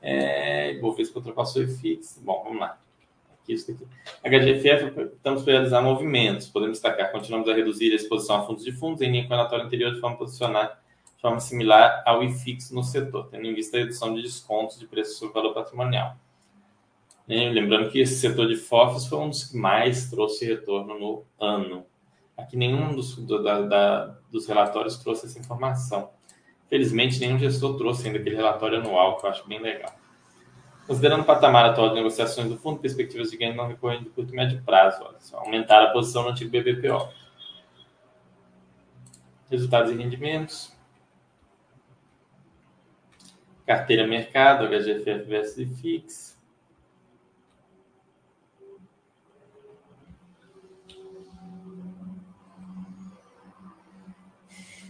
É, 0.00 0.72
Ibovespa 0.72 1.18
ultrapassou 1.18 1.62
o 1.62 1.64
IFIX. 1.64 2.22
Bom, 2.24 2.44
vamos 2.44 2.60
lá. 2.60 2.78
Aqui, 3.42 3.54
isso 3.54 3.70
aqui. 3.70 3.86
HGFF, 4.22 5.12
estamos 5.14 5.44
realizar 5.44 5.82
movimentos. 5.82 6.48
Podemos 6.48 6.78
destacar, 6.78 7.10
continuamos 7.10 7.48
a 7.48 7.54
reduzir 7.54 7.92
a 7.92 7.96
exposição 7.96 8.36
a 8.36 8.46
fundos 8.46 8.64
de 8.64 8.72
fundos 8.72 9.02
em 9.02 9.10
linha 9.10 9.26
com 9.26 9.34
o 9.34 9.36
relatório 9.36 9.64
anterior 9.64 9.92
de 9.92 10.00
forma 10.00 10.16
posicionar 10.16 10.80
de 11.18 11.22
forma 11.22 11.40
similar 11.40 12.00
ao 12.06 12.22
IFIX 12.22 12.70
no 12.70 12.84
setor, 12.84 13.26
tendo 13.26 13.44
em 13.44 13.52
vista 13.52 13.76
a 13.76 13.80
redução 13.80 14.14
de 14.14 14.22
descontos 14.22 14.78
de 14.78 14.86
preço 14.86 15.18
sobre 15.18 15.34
valor 15.34 15.52
patrimonial. 15.52 16.16
Lembrando 17.26 17.90
que 17.90 17.98
esse 17.98 18.20
setor 18.20 18.46
de 18.46 18.56
FOFs 18.56 19.06
foi 19.06 19.18
um 19.18 19.28
dos 19.28 19.44
que 19.44 19.56
mais 19.56 20.08
trouxe 20.08 20.46
retorno 20.46 20.96
no 20.96 21.24
ano. 21.38 21.84
Aqui 22.38 22.56
nenhum 22.56 22.94
dos, 22.94 23.16
do, 23.16 23.42
da, 23.42 23.60
da, 23.62 24.06
dos 24.30 24.46
relatórios 24.46 24.96
trouxe 24.96 25.26
essa 25.26 25.40
informação. 25.40 26.10
Felizmente, 26.70 27.18
nenhum 27.18 27.36
gestor 27.36 27.76
trouxe 27.76 28.06
ainda 28.06 28.20
aquele 28.20 28.36
relatório 28.36 28.78
anual, 28.78 29.18
que 29.18 29.26
eu 29.26 29.30
acho 29.30 29.48
bem 29.48 29.60
legal. 29.60 29.92
Considerando 30.86 31.22
o 31.22 31.24
patamar 31.24 31.64
atual 31.66 31.88
de 31.88 31.96
negociações 31.96 32.48
do 32.48 32.56
fundo, 32.56 32.78
perspectivas 32.78 33.30
de 33.30 33.36
ganho 33.36 33.56
não 33.56 33.66
recorrente 33.66 34.04
de 34.04 34.10
curto 34.10 34.32
e 34.32 34.36
médio 34.36 34.62
prazo, 34.62 35.02
olha 35.02 35.18
aumentar 35.32 35.82
a 35.82 35.90
posição 35.90 36.22
no 36.22 36.28
antigo 36.28 36.50
BBPO. 36.50 37.12
Resultados 39.50 39.90
e 39.90 39.96
rendimentos. 39.96 40.72
Carteira 43.66 44.06
mercado, 44.06 44.66
HGFF 44.68 45.24
versus 45.24 45.58
IFIX. 45.58 46.37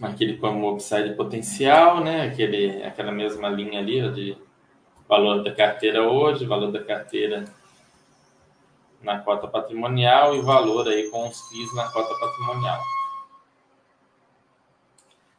Aquele 0.01 0.37
como 0.37 0.71
upside 0.71 1.13
potencial, 1.15 2.03
né? 2.03 2.21
Aquele, 2.21 2.83
aquela 2.83 3.11
mesma 3.11 3.49
linha 3.49 3.79
ali 3.79 4.11
de 4.11 4.37
valor 5.07 5.43
da 5.43 5.53
carteira 5.53 6.07
hoje, 6.07 6.45
valor 6.45 6.71
da 6.71 6.83
carteira 6.83 7.45
na 9.01 9.19
cota 9.19 9.47
patrimonial 9.47 10.35
e 10.35 10.41
valor 10.41 10.87
aí 10.87 11.09
com 11.09 11.27
os 11.27 11.49
FIIs 11.49 11.73
na 11.75 11.89
cota 11.91 12.13
patrimonial. 12.19 12.81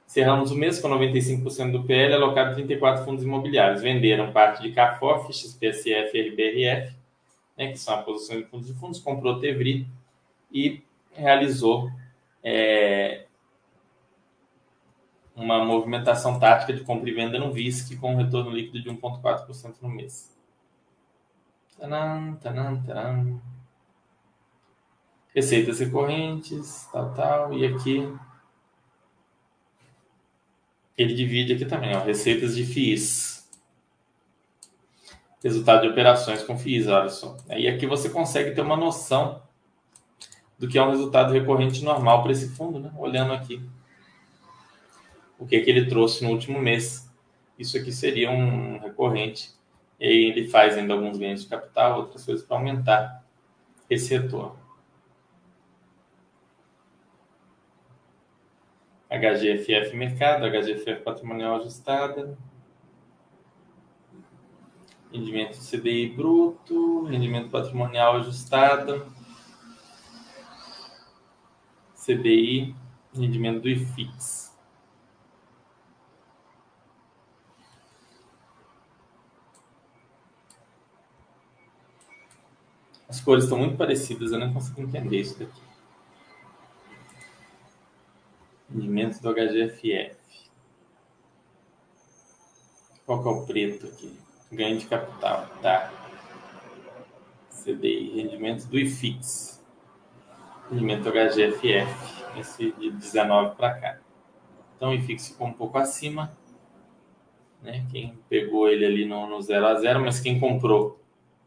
Cerramos 0.07 0.51
o 0.51 0.57
mês 0.57 0.81
com 0.81 0.88
95% 0.88 1.70
do 1.70 1.85
PL 1.85 2.14
alocado 2.14 2.51
em 2.53 2.55
34 2.55 3.05
fundos 3.05 3.23
imobiliários. 3.23 3.81
Venderam 3.81 4.33
parte 4.33 4.61
de 4.61 4.73
CAFOF, 4.73 5.33
XPSF 5.33 6.18
e 6.18 6.31
RBRF, 6.31 6.96
né, 7.57 7.70
que 7.70 7.79
são 7.79 7.94
a 7.94 8.03
posição 8.03 8.37
de 8.37 8.44
fundos 8.46 8.66
de 8.66 8.75
fundos, 8.75 8.99
comprou 8.99 9.38
Tevri 9.38 9.87
e 10.51 10.83
realizou 11.12 11.90
é, 12.42 13.27
uma 15.40 15.64
movimentação 15.64 16.38
tática 16.38 16.72
de 16.72 16.85
compra 16.85 17.09
e 17.09 17.14
venda 17.14 17.38
no 17.38 17.50
VISC 17.50 17.96
com 17.96 18.12
um 18.12 18.16
retorno 18.16 18.50
líquido 18.50 18.83
de 18.83 18.90
1,4% 18.90 19.76
no 19.81 19.88
mês. 19.88 20.37
Receitas 25.35 25.81
recorrentes, 25.81 26.87
tal, 26.92 27.14
tal. 27.14 27.55
E 27.55 27.64
aqui 27.64 28.12
ele 30.96 31.14
divide 31.14 31.55
aqui 31.55 31.64
também, 31.64 31.96
ó, 31.96 32.00
receitas 32.00 32.55
de 32.55 32.64
FIIs. 32.66 33.48
Resultado 35.42 35.83
de 35.83 35.88
operações 35.88 36.42
com 36.42 36.59
FIIs, 36.59 36.87
olha 36.87 37.09
só. 37.09 37.35
E 37.48 37.66
aqui 37.66 37.87
você 37.87 38.11
consegue 38.11 38.55
ter 38.55 38.61
uma 38.61 38.76
noção 38.76 39.42
do 40.59 40.68
que 40.68 40.76
é 40.76 40.83
um 40.83 40.90
resultado 40.90 41.33
recorrente 41.33 41.83
normal 41.83 42.22
para 42.22 42.33
esse 42.33 42.50
fundo, 42.50 42.79
né? 42.79 42.92
Olhando 42.98 43.33
aqui 43.33 43.66
o 45.40 45.46
que, 45.46 45.59
que 45.61 45.70
ele 45.70 45.87
trouxe 45.87 46.22
no 46.22 46.31
último 46.31 46.61
mês. 46.61 47.11
Isso 47.59 47.76
aqui 47.76 47.90
seria 47.90 48.31
um 48.31 48.79
recorrente. 48.79 49.50
E 49.98 50.07
aí 50.07 50.24
ele 50.26 50.48
faz 50.48 50.76
ainda 50.76 50.94
alguns 50.94 51.18
ganhos 51.18 51.42
de 51.42 51.48
capital, 51.48 52.00
outras 52.00 52.24
coisas 52.24 52.44
para 52.44 52.59
aumentar 52.59 53.24
esse 53.88 54.16
retorno. 54.16 54.59
HGFF 59.11 59.96
mercado, 59.96 60.46
HGFF 60.46 61.03
patrimonial 61.03 61.57
ajustada, 61.57 62.38
rendimento 65.12 65.59
CDI 65.59 66.11
bruto, 66.11 67.05
rendimento 67.07 67.50
patrimonial 67.50 68.18
ajustado, 68.18 69.12
CDI, 71.96 72.74
rendimento 73.12 73.62
do 73.62 73.68
IFIX. 73.68 74.49
As 83.11 83.20
cores 83.20 83.42
estão 83.42 83.59
muito 83.59 83.77
parecidas, 83.77 84.31
eu 84.31 84.38
não 84.38 84.53
consigo 84.53 84.81
entender 84.83 85.18
isso 85.18 85.37
daqui. 85.37 85.61
Rendimento 88.73 89.20
do 89.20 89.35
HGFF. 89.35 90.16
Qual 93.05 93.20
que 93.20 93.29
é 93.29 93.33
o 93.33 93.46
preto 93.46 93.88
aqui? 93.88 94.16
Ganho 94.53 94.79
de 94.79 94.87
capital, 94.87 95.49
tá. 95.61 95.92
CDI, 97.51 98.23
rendimento 98.23 98.68
do 98.68 98.79
IFIX. 98.79 99.61
Rendimento 100.70 101.03
do 101.03 101.11
HGFF, 101.11 102.38
esse 102.38 102.70
de 102.79 102.92
19 102.92 103.57
para 103.57 103.75
cá. 103.75 103.99
Então 104.77 104.90
o 104.90 104.94
IFIX 104.94 105.31
ficou 105.31 105.49
um 105.49 105.53
pouco 105.53 105.79
acima. 105.79 106.31
né? 107.61 107.85
Quem 107.90 108.16
pegou 108.29 108.68
ele 108.68 108.87
ali 108.87 109.05
no, 109.05 109.27
no 109.27 109.42
0 109.42 109.66
a 109.66 109.75
0, 109.75 110.01
mas 110.01 110.20
quem 110.20 110.38
comprou, 110.38 111.03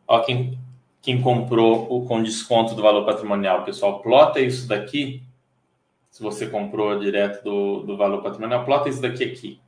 ó, 0.05 0.19
quem, 0.19 0.59
quem 1.03 1.21
comprou 1.21 2.05
com 2.07 2.23
desconto 2.23 2.73
do 2.73 2.81
valor 2.81 3.05
patrimonial, 3.05 3.65
pessoal, 3.65 4.01
plota 4.01 4.39
isso 4.39 4.69
daqui. 4.69 5.21
Se 6.09 6.23
você 6.23 6.47
comprou 6.47 6.97
direto 6.97 7.43
do, 7.43 7.81
do 7.81 7.97
valor 7.97 8.23
patrimonial, 8.23 8.63
plota 8.63 8.87
isso 8.87 9.01
daqui 9.01 9.25
aqui, 9.25 9.61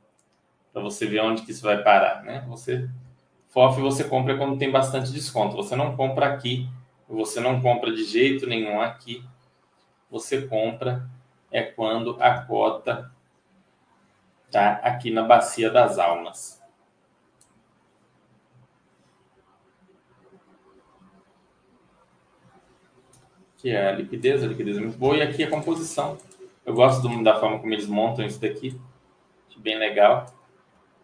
para 0.72 0.80
você 0.80 1.06
ver 1.06 1.20
onde 1.20 1.42
que 1.42 1.50
isso 1.50 1.62
vai 1.62 1.82
parar, 1.82 2.22
né? 2.24 2.42
Você 2.48 2.88
FOF 3.50 3.80
você 3.80 4.04
compra 4.04 4.36
quando 4.36 4.58
tem 4.58 4.70
bastante 4.70 5.12
desconto. 5.12 5.56
Você 5.56 5.76
não 5.76 5.94
compra 5.94 6.26
aqui, 6.26 6.68
você 7.08 7.38
não 7.38 7.60
compra 7.60 7.92
de 7.92 8.04
jeito 8.04 8.46
nenhum 8.46 8.80
aqui. 8.80 9.22
Você 10.10 10.42
compra 10.42 11.08
é 11.50 11.62
quando 11.62 12.16
a 12.20 12.40
cota 12.40 13.10
tá 14.50 14.72
aqui 14.82 15.10
na 15.10 15.22
bacia 15.22 15.70
das 15.70 15.98
almas. 15.98 16.55
Que 23.66 23.72
é 23.72 23.88
a 23.88 23.90
liquidez, 23.90 24.44
a 24.44 24.46
liquidez 24.46 24.76
é 24.76 24.80
muito 24.80 24.96
boa. 24.96 25.16
E 25.16 25.22
aqui 25.22 25.42
a 25.42 25.50
composição. 25.50 26.16
Eu 26.64 26.72
gosto 26.72 27.02
do, 27.02 27.24
da 27.24 27.40
forma 27.40 27.58
como 27.58 27.74
eles 27.74 27.88
montam 27.88 28.24
isso 28.24 28.40
daqui. 28.40 28.80
Acho 29.50 29.58
bem 29.58 29.76
legal. 29.76 30.26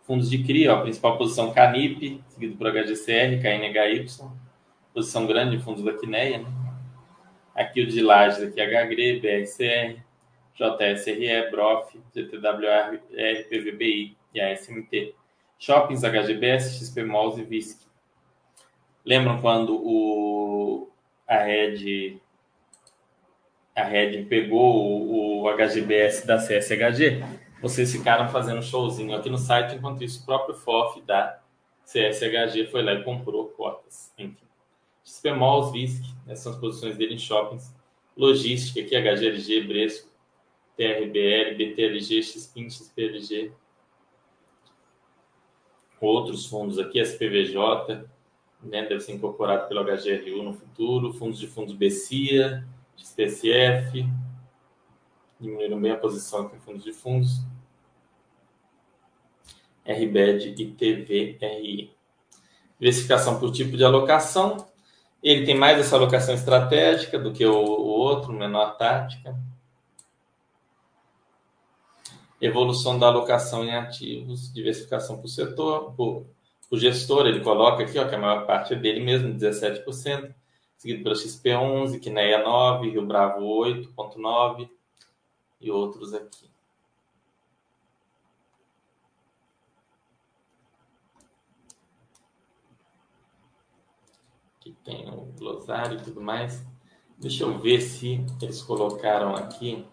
Fundos 0.03 0.31
de 0.31 0.45
CRI, 0.45 0.69
ó, 0.69 0.81
principal 0.81 1.19
posição 1.19 1.53
CANIP, 1.53 2.23
seguido 2.29 2.57
por 2.57 2.71
HGCR, 2.71 3.43
KNHY. 3.43 4.07
Posição 4.95 5.27
grande, 5.27 5.59
fundos 5.59 5.83
da 5.83 5.93
Quineia. 5.93 6.39
Né? 6.39 6.47
Aqui 7.53 7.83
o 7.83 7.87
de 7.89 8.01
Lages, 8.01 8.45
aqui 8.45 8.61
HGRE, 8.65 9.19
BRCR, 9.19 10.01
JSRE, 10.55 11.51
BROF, 11.51 12.01
GTWR, 12.15 12.97
PVBI 13.51 14.17
e 14.33 14.41
ASMT. 14.41 15.17
Shoppings, 15.59 16.05
HGBS, 16.05 16.79
XP 16.79 17.03
Malls 17.03 17.41
e 17.41 17.43
VISC. 17.43 17.85
Lembram 19.05 19.41
quando 19.41 19.75
o, 19.85 20.89
a 21.27 21.39
Red 21.39 22.21
a 23.75 23.85
Red 23.85 24.25
pegou 24.25 25.03
o, 25.09 25.43
o 25.43 25.57
HGBS 25.57 26.27
da 26.27 26.39
CSHG? 26.39 27.23
Vocês 27.61 27.93
ficaram 27.93 28.29
fazendo 28.29 28.63
showzinho 28.63 29.15
aqui 29.15 29.31
no 29.31 29.39
site, 29.39 29.77
enquanto 29.77 30.03
isso 30.03 30.23
o 30.23 30.27
próprio 30.27 30.55
FOF 30.55 31.01
da 31.03 31.41
CSHG 31.85 32.67
foi 32.71 32.83
lá 32.83 32.95
e 32.95 33.05
comprou 33.05 33.49
cotas. 33.49 34.13
Enfim. 34.19 34.37
XP 35.05 35.33
Malls, 35.33 35.73
VISC, 35.73 36.03
essas 36.27 36.41
são 36.41 36.53
as 36.53 36.59
posições 36.59 36.97
dele 36.97 37.15
em 37.15 37.19
shoppings. 37.19 37.75
Logística, 38.17 38.81
aqui 38.81 38.97
HGLG, 38.97 39.63
Bresco, 39.63 40.09
TRBL, 40.77 41.57
BTLG, 41.57 42.23
XPIN, 42.23 42.69
XPLG. 42.69 43.53
Outros 46.01 46.47
fundos 46.47 46.79
aqui, 46.79 46.99
SPVJ, 46.99 48.05
né, 48.63 48.83
deve 48.83 49.01
ser 49.01 49.13
incorporado 49.13 49.69
pelo 49.69 49.85
HGRU 49.85 50.43
no 50.43 50.53
futuro. 50.53 51.13
Fundos 51.13 51.39
de 51.39 51.47
fundos 51.47 51.75
BCIA, 51.75 52.65
XPSF. 53.03 54.09
Diminuíram 55.41 55.81
bem 55.81 55.93
a 55.93 55.97
posição 55.97 56.47
aqui 56.47 56.57
em 56.57 56.61
fundos 56.61 56.85
de 56.85 56.93
fundos. 56.93 57.41
RBED 59.85 60.55
e 60.63 60.67
TVRI. 60.73 61.91
Diversificação 62.79 63.39
por 63.39 63.51
tipo 63.51 63.77
de 63.77 63.85
alocação. 63.85 64.69
Ele 65.23 65.45
tem 65.45 65.55
mais 65.55 65.79
essa 65.79 65.97
alocação 65.97 66.35
estratégica 66.35 67.19
do 67.19 67.33
que 67.33 67.45
o, 67.45 67.55
o 67.55 67.87
outro, 67.87 68.33
menor 68.33 68.77
tática 68.77 69.37
evolução 72.43 72.99
da 72.99 73.07
alocação 73.07 73.65
em 73.65 73.73
ativos, 73.73 74.53
diversificação 74.53 75.19
por 75.19 75.29
setor, 75.29 75.93
por, 75.95 76.27
por 76.69 76.79
gestor, 76.79 77.27
ele 77.27 77.41
coloca 77.41 77.85
aqui, 77.85 77.99
ó, 77.99 78.09
que 78.09 78.15
a 78.17 78.19
maior 78.19 78.45
parte 78.47 78.75
é 78.75 78.77
dele 78.77 79.01
mesmo, 79.01 79.33
17%, 79.33 80.35
seguido 80.83 81.05
pela 81.05 81.15
XP11, 81.15 82.01
Quineia 82.01 82.43
9, 82.43 82.91
Rio 82.91 83.07
Bravo 83.07 83.41
8.9 83.41 84.69
e 85.61 85.71
outros 85.71 86.13
aqui. 86.13 86.51
Aqui 94.57 94.77
tem 94.85 95.09
o 95.09 95.27
glossário 95.39 96.01
e 96.01 96.03
tudo 96.03 96.21
mais. 96.21 96.67
Deixa 97.17 97.45
eu 97.45 97.57
ver 97.61 97.81
se 97.81 98.27
eles 98.41 98.61
colocaram 98.61 99.37
aqui 99.37 99.87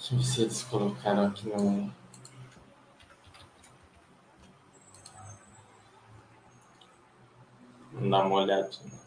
ver 0.15 0.23
se 0.23 0.41
eles 0.41 0.63
colocaram 0.63 1.27
aqui 1.27 1.47
no. 1.47 1.91
Vamos 7.93 8.09
dar 8.09 8.25
uma 8.25 8.35
olhadinha. 8.35 9.01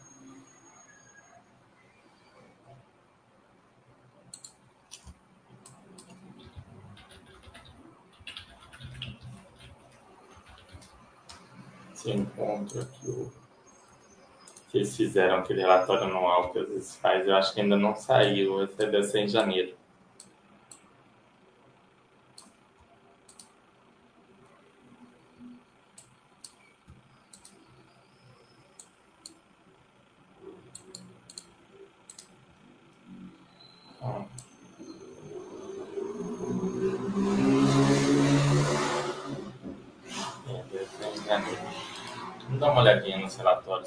Se 11.93 12.09
eu 12.09 12.15
encontro 12.15 12.81
aqui 12.81 13.09
o. 13.09 13.31
Que 14.69 14.79
eles 14.79 14.95
fizeram 14.95 15.37
aquele 15.37 15.61
relatório 15.61 16.03
anual 16.03 16.51
que 16.51 16.59
às 16.59 16.67
vezes 16.67 16.95
faz, 16.97 17.25
eu 17.25 17.35
acho 17.35 17.53
que 17.53 17.61
ainda 17.61 17.77
não 17.77 17.95
saiu, 17.95 18.63
esse 18.63 18.75
deve 18.75 19.03
ser 19.03 19.19
em 19.21 19.27
janeiro. 19.27 19.84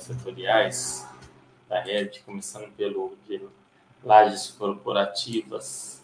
Setoriais 0.08 1.06
da 1.68 1.82
rede, 1.82 2.20
começando 2.20 2.72
pelo 2.74 3.14
de 3.26 3.46
lajes 4.02 4.50
corporativas. 4.52 6.02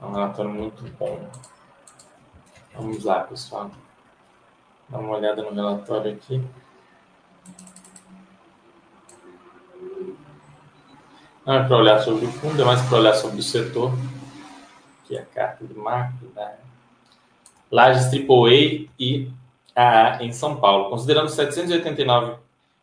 É 0.00 0.04
um 0.04 0.12
relatório 0.12 0.50
muito 0.50 0.82
bom. 0.98 1.30
Vamos 2.74 3.04
lá, 3.04 3.22
pessoal. 3.22 3.70
Dá 4.88 4.98
uma 4.98 5.16
olhada 5.16 5.42
no 5.42 5.54
relatório 5.54 6.12
aqui. 6.12 6.44
Não 11.46 11.54
é 11.54 11.68
para 11.68 11.76
olhar 11.76 12.00
sobre 12.00 12.26
o 12.26 12.32
fundo, 12.32 12.60
é 12.60 12.64
mais 12.64 12.82
para 12.82 12.98
olhar 12.98 13.14
sobre 13.14 13.38
o 13.38 13.42
setor, 13.42 13.92
que 15.04 15.16
é 15.16 15.22
a 15.22 15.26
carta 15.26 15.64
de 15.64 15.74
macro 15.74 16.28
da 16.30 16.56
Lages 17.70 18.06
AAA 18.06 18.88
e 18.98 19.30
AA 19.74 20.24
em 20.24 20.32
São 20.32 20.56
Paulo. 20.56 20.90
Considerando 20.90 21.28
789 21.28 22.38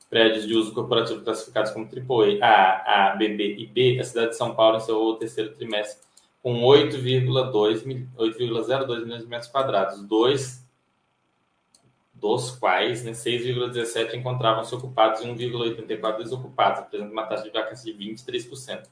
prédios 0.09 0.47
de 0.47 0.53
uso 0.53 0.73
corporativo 0.73 1.21
classificados 1.21 1.71
como 1.71 1.85
AAA, 1.85 2.39
AA, 2.41 3.15
BB 3.15 3.55
e 3.57 3.67
B, 3.67 3.99
a 3.99 4.03
cidade 4.03 4.29
de 4.29 4.37
São 4.37 4.55
Paulo 4.55 4.77
encerrou 4.77 5.11
o 5.11 5.15
terceiro 5.15 5.53
trimestre 5.53 6.07
com 6.41 6.61
8,02 6.61 7.85
milhões 7.85 9.23
de 9.23 9.27
metros 9.27 9.51
quadrados, 9.51 10.01
dois 10.03 10.65
dos 12.13 12.51
quais 12.51 13.03
né, 13.03 13.11
6,17 13.11 14.15
encontravam-se 14.15 14.73
ocupados 14.73 15.21
e 15.21 15.25
1,84 15.25 16.17
desocupados, 16.17 16.79
apresentando 16.79 17.11
uma 17.11 17.25
taxa 17.25 17.43
de 17.43 17.51
vacância 17.51 17.93
de 17.93 17.99
23%. 17.99 18.87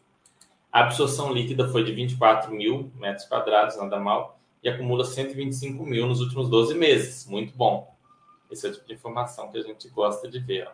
A 0.72 0.82
absorção 0.82 1.34
líquida 1.34 1.68
foi 1.70 1.84
de 1.84 1.94
24 1.94 2.54
mil 2.54 2.92
metros 2.96 3.26
quadrados, 3.26 3.78
nada 3.78 4.00
mal, 4.00 4.35
e 4.66 4.70
acumula 4.70 5.06
125 5.06 5.86
mil 5.86 6.08
nos 6.08 6.20
últimos 6.20 6.50
12 6.50 6.74
meses. 6.74 7.28
Muito 7.28 7.56
bom. 7.56 7.96
Esse 8.50 8.66
é 8.66 8.72
o 8.72 8.74
tipo 8.74 8.88
de 8.88 8.96
informação 8.96 9.52
que 9.52 9.60
a 9.60 9.62
gente 9.62 9.88
gosta 9.90 10.28
de 10.28 10.40
ver. 10.40 10.68
O 10.68 10.72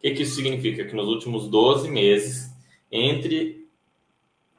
que, 0.00 0.10
que 0.10 0.22
isso 0.24 0.34
significa? 0.34 0.84
Que 0.84 0.96
nos 0.96 1.06
últimos 1.06 1.46
12 1.48 1.88
meses, 1.88 2.52
entre 2.90 3.68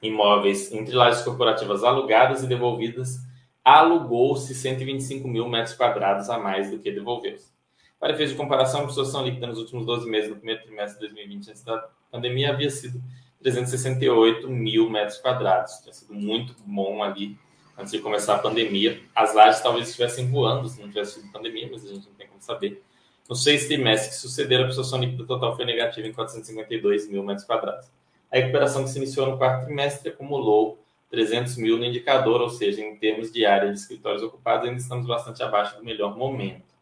imóveis, 0.02 0.72
entre 0.72 0.96
lajes 0.96 1.24
corporativas 1.24 1.84
alugadas 1.84 2.42
e 2.42 2.48
devolvidas, 2.48 3.18
alugou-se 3.62 4.56
125 4.56 5.28
mil 5.28 5.50
metros 5.50 5.76
quadrados 5.76 6.30
a 6.30 6.40
mais 6.40 6.72
do 6.72 6.80
que 6.80 6.90
devolveu-se. 6.90 7.52
Para 8.00 8.14
efeito 8.14 8.32
de 8.32 8.38
comparação, 8.38 8.80
a 8.80 8.84
absorção 8.84 9.26
líquida 9.26 9.48
nos 9.48 9.60
últimos 9.60 9.86
12 9.86 10.10
meses 10.10 10.30
do 10.30 10.38
primeiro 10.38 10.64
trimestre 10.64 11.02
de 11.02 11.14
2020, 11.14 11.50
antes 11.50 11.64
da 11.64 11.90
pandemia, 12.10 12.52
havia 12.52 12.70
sido 12.70 13.02
368 13.42 14.50
mil 14.50 14.90
metros 14.90 15.18
quadrados. 15.18 15.80
Tinha 15.80 15.94
sido 15.94 16.14
muito 16.14 16.56
bom 16.66 17.04
ali 17.04 17.38
antes 17.78 17.92
de 17.92 18.00
começar 18.00 18.36
a 18.36 18.40
pandemia. 18.40 19.02
As 19.16 19.34
lajes 19.34 19.62
talvez 19.62 19.90
estivessem 19.90 20.30
voando 20.30 20.68
se 20.68 20.82
não 20.82 20.88
tivesse 20.88 21.20
sido 21.20 21.32
pandemia, 21.32 21.70
mas 21.72 21.86
a 21.86 21.94
gente 21.94 22.08
não 22.08 22.16
tem 22.16 22.28
como 22.28 22.42
saber. 22.42 22.84
Nos 23.30 23.44
seis 23.44 23.68
trimestres 23.68 24.16
que 24.16 24.22
sucederam, 24.22 24.66
a 24.66 24.68
absorção 24.68 25.00
líquida 25.00 25.26
total 25.26 25.56
foi 25.56 25.66
negativa 25.66 26.08
em 26.08 26.14
452 26.14 27.10
mil 27.10 27.24
metros 27.24 27.46
quadrados. 27.46 27.90
A 28.32 28.38
recuperação 28.38 28.84
que 28.84 28.90
se 28.90 28.98
iniciou 28.98 29.28
no 29.28 29.38
quarto 29.38 29.66
trimestre 29.66 30.10
acumulou 30.10 30.80
300 31.10 31.58
mil 31.58 31.78
no 31.78 31.86
indicador, 31.86 32.42
ou 32.42 32.50
seja, 32.50 32.82
em 32.82 32.96
termos 32.96 33.32
de 33.32 33.46
área 33.46 33.72
de 33.72 33.78
escritórios 33.78 34.24
ocupados, 34.24 34.68
ainda 34.68 34.80
estamos 34.80 35.06
bastante 35.06 35.42
abaixo 35.44 35.78
do 35.78 35.84
melhor 35.84 36.18
momento. 36.18 36.74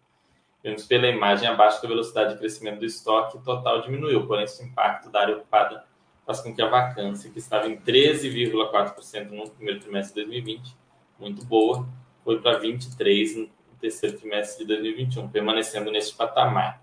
Vemos 0.64 0.86
pela 0.86 1.08
imagem 1.08 1.48
abaixo 1.48 1.82
da 1.82 1.88
velocidade 1.90 2.34
de 2.34 2.40
crescimento 2.40 2.80
do 2.80 2.86
estoque 2.86 3.38
total 3.44 3.82
diminuiu, 3.82 4.26
porém 4.26 4.46
esse 4.46 4.64
impacto 4.64 5.10
da 5.10 5.22
área 5.22 5.36
ocupada 5.36 5.84
faz 6.26 6.40
com 6.40 6.56
que 6.56 6.62
a 6.62 6.70
vacância, 6.70 7.30
que 7.30 7.40
estava 7.40 7.68
em 7.68 7.76
13,4% 7.78 9.32
no 9.32 9.50
primeiro 9.50 9.80
trimestre 9.80 10.24
de 10.24 10.30
2020, 10.30 10.81
muito 11.22 11.46
boa, 11.46 11.88
foi 12.24 12.42
para 12.42 12.60
23% 12.60 13.38
no 13.38 13.50
terceiro 13.80 14.18
trimestre 14.18 14.66
de 14.66 14.74
2021, 14.74 15.30
permanecendo 15.30 15.92
nesse 15.92 16.14
patamar. 16.14 16.82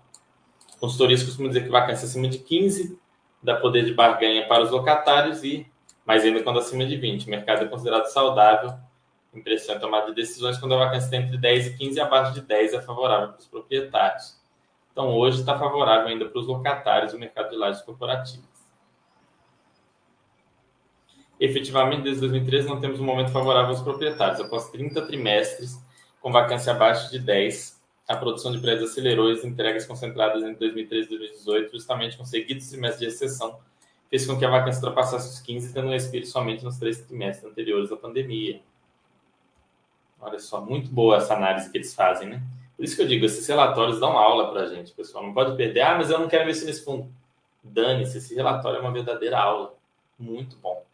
Consultorias 0.79 1.21
costumam 1.21 1.49
dizer 1.49 1.63
que 1.63 1.69
vacância 1.69 2.05
acima 2.05 2.27
de 2.27 2.39
15% 2.39 2.97
dá 3.41 3.55
poder 3.55 3.85
de 3.85 3.93
barganha 3.93 4.47
para 4.47 4.63
os 4.63 4.71
locatários 4.71 5.43
e 5.43 5.65
mas 6.09 6.23
ainda 6.23 6.41
quando 6.41 6.57
acima 6.57 6.87
de 6.87 6.97
20. 6.97 7.27
O 7.27 7.29
mercado 7.29 7.65
é 7.65 7.67
considerado 7.67 8.07
saudável, 8.07 8.73
impressão 9.31 9.75
em 9.75 9.79
tomada 9.79 10.07
de 10.07 10.15
decisões 10.15 10.57
quando 10.57 10.73
a 10.73 10.77
vacância 10.79 11.05
está 11.05 11.17
entre 11.17 11.37
10 11.37 11.67
e 11.67 11.77
15 11.77 11.97
e 11.97 12.01
abaixo 12.01 12.33
de 12.33 12.41
10 12.41 12.73
é 12.73 12.81
favorável 12.81 13.27
para 13.27 13.37
os 13.37 13.45
proprietários. 13.45 14.35
Então, 14.91 15.15
hoje 15.15 15.41
está 15.41 15.55
favorável 15.59 16.07
ainda 16.07 16.27
para 16.27 16.39
os 16.39 16.47
locatários 16.47 17.13
o 17.13 17.19
mercado 17.19 17.51
de 17.51 17.57
lajes 17.57 17.83
corporativas. 17.83 18.48
Efetivamente, 21.39 22.03
desde 22.03 22.21
2013, 22.21 22.67
não 22.67 22.81
temos 22.81 22.99
um 22.99 23.05
momento 23.05 23.31
favorável 23.31 23.69
aos 23.69 23.81
proprietários. 23.81 24.41
Após 24.41 24.69
30 24.69 25.05
trimestres 25.05 25.79
com 26.19 26.31
vacância 26.31 26.73
abaixo 26.73 27.09
de 27.09 27.19
10, 27.19 27.79
a 28.07 28.15
produção 28.17 28.51
de 28.51 28.59
prédios 28.59 28.91
acelerou 28.91 29.29
e 29.29 29.33
as 29.33 29.45
entregas 29.45 29.85
concentradas 29.85 30.43
entre 30.43 30.59
2013 30.59 31.05
e 31.05 31.09
2018, 31.17 31.71
justamente 31.71 32.17
com 32.17 32.25
seguidos 32.25 32.67
trimestres 32.67 32.99
de 32.99 33.15
exceção, 33.15 33.59
fez 34.09 34.25
com 34.25 34.37
que 34.37 34.43
a 34.43 34.49
vacância 34.49 34.79
ultrapassasse 34.79 35.29
os 35.29 35.39
15, 35.39 35.73
tendo 35.73 35.87
um 35.87 35.91
respiro 35.91 36.25
somente 36.25 36.63
nos 36.63 36.77
três 36.77 36.99
trimestres 37.01 37.49
anteriores 37.49 37.91
à 37.91 37.95
pandemia. 37.95 38.59
Olha 40.19 40.39
só, 40.39 40.59
muito 40.59 40.89
boa 40.89 41.17
essa 41.17 41.35
análise 41.35 41.71
que 41.71 41.77
eles 41.77 41.93
fazem, 41.93 42.27
né? 42.27 42.41
Por 42.75 42.83
isso 42.83 42.95
que 42.95 43.01
eu 43.01 43.07
digo, 43.07 43.25
esses 43.25 43.45
relatórios 43.47 43.99
dão 43.99 44.17
aula 44.17 44.51
para 44.51 44.61
a 44.61 44.65
gente, 44.65 44.91
pessoal. 44.93 45.23
Não 45.23 45.33
pode 45.33 45.55
perder. 45.55 45.81
Ah, 45.81 45.95
mas 45.95 46.09
eu 46.09 46.19
não 46.19 46.27
quero 46.27 46.43
investir 46.43 46.65
nesse 46.65 46.83
fundo. 46.83 47.09
Dane-se, 47.63 48.17
esse 48.17 48.33
relatório 48.33 48.77
é 48.77 48.81
uma 48.81 48.91
verdadeira 48.91 49.37
aula. 49.37 49.75
Muito 50.17 50.57
bom. 50.57 50.88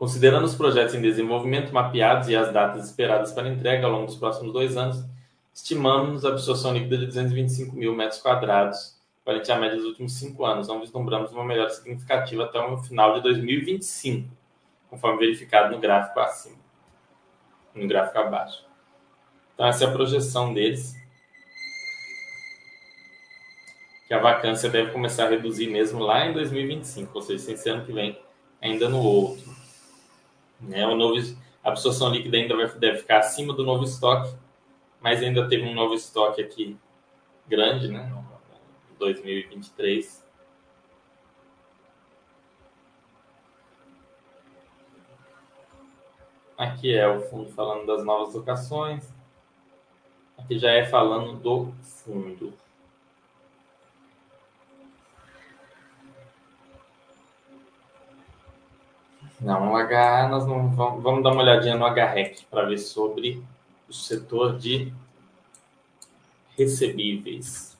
Considerando 0.00 0.46
os 0.46 0.54
projetos 0.54 0.94
em 0.94 1.02
desenvolvimento 1.02 1.74
mapeados 1.74 2.26
e 2.26 2.34
as 2.34 2.50
datas 2.50 2.86
esperadas 2.86 3.32
para 3.32 3.50
entrega 3.50 3.84
ao 3.84 3.92
longo 3.92 4.06
dos 4.06 4.16
próximos 4.16 4.50
dois 4.50 4.74
anos, 4.74 5.04
estimamos 5.52 6.24
a 6.24 6.30
absorção 6.30 6.72
líquida 6.72 6.96
de 6.96 7.04
225 7.04 7.76
mil 7.76 7.94
metros 7.94 8.18
quadrados 8.18 8.98
frente 9.22 9.52
à 9.52 9.58
média 9.58 9.76
dos 9.76 9.84
últimos 9.84 10.14
cinco 10.14 10.46
anos. 10.46 10.68
Não 10.68 10.80
vislumbramos 10.80 11.32
uma 11.32 11.44
melhora 11.44 11.68
significativa 11.68 12.44
até 12.44 12.58
o 12.58 12.78
final 12.78 13.12
de 13.12 13.20
2025, 13.24 14.26
conforme 14.88 15.18
verificado 15.18 15.74
no 15.74 15.78
gráfico 15.78 16.18
acima, 16.18 16.56
no 17.74 17.86
gráfico 17.86 18.20
abaixo. 18.20 18.64
Então, 19.52 19.66
essa 19.66 19.84
é 19.84 19.86
a 19.86 19.92
projeção 19.92 20.54
deles. 20.54 20.96
Que 24.08 24.14
a 24.14 24.18
vacância 24.18 24.70
deve 24.70 24.92
começar 24.92 25.26
a 25.26 25.28
reduzir 25.28 25.66
mesmo 25.66 26.00
lá 26.00 26.24
em 26.24 26.32
2025, 26.32 27.10
ou 27.14 27.20
seja, 27.20 27.54
sem 27.54 27.72
ano 27.74 27.84
que 27.84 27.92
vem, 27.92 28.18
ainda 28.62 28.88
no 28.88 29.02
outro. 29.02 29.59
Né? 30.60 30.86
O 30.86 30.94
novo, 30.94 31.14
a 31.64 31.68
absorção 31.68 32.10
líquida 32.10 32.36
ainda 32.36 32.56
vai, 32.56 32.68
deve 32.78 32.98
ficar 32.98 33.18
acima 33.18 33.54
do 33.54 33.64
novo 33.64 33.84
estoque, 33.84 34.34
mas 35.00 35.22
ainda 35.22 35.48
teve 35.48 35.64
um 35.64 35.74
novo 35.74 35.94
estoque 35.94 36.42
aqui 36.42 36.76
grande, 37.48 37.88
né? 37.88 38.12
2023. 38.98 40.24
Aqui 46.56 46.94
é 46.94 47.08
o 47.08 47.22
fundo 47.22 47.50
falando 47.52 47.86
das 47.86 48.04
novas 48.04 48.34
locações. 48.34 49.10
Aqui 50.36 50.58
já 50.58 50.70
é 50.70 50.84
falando 50.84 51.40
do 51.40 51.72
fundo. 51.82 52.52
Não, 59.40 59.66
no 59.66 59.76
HA 59.76 60.28
nós 60.28 60.46
não 60.46 60.68
vamos, 60.68 61.02
vamos 61.02 61.22
dar 61.22 61.32
uma 61.32 61.42
olhadinha 61.42 61.76
no 61.76 61.86
HREC 61.86 62.44
para 62.50 62.66
ver 62.66 62.78
sobre 62.78 63.42
o 63.88 63.92
setor 63.92 64.58
de 64.58 64.92
recebíveis 66.56 67.70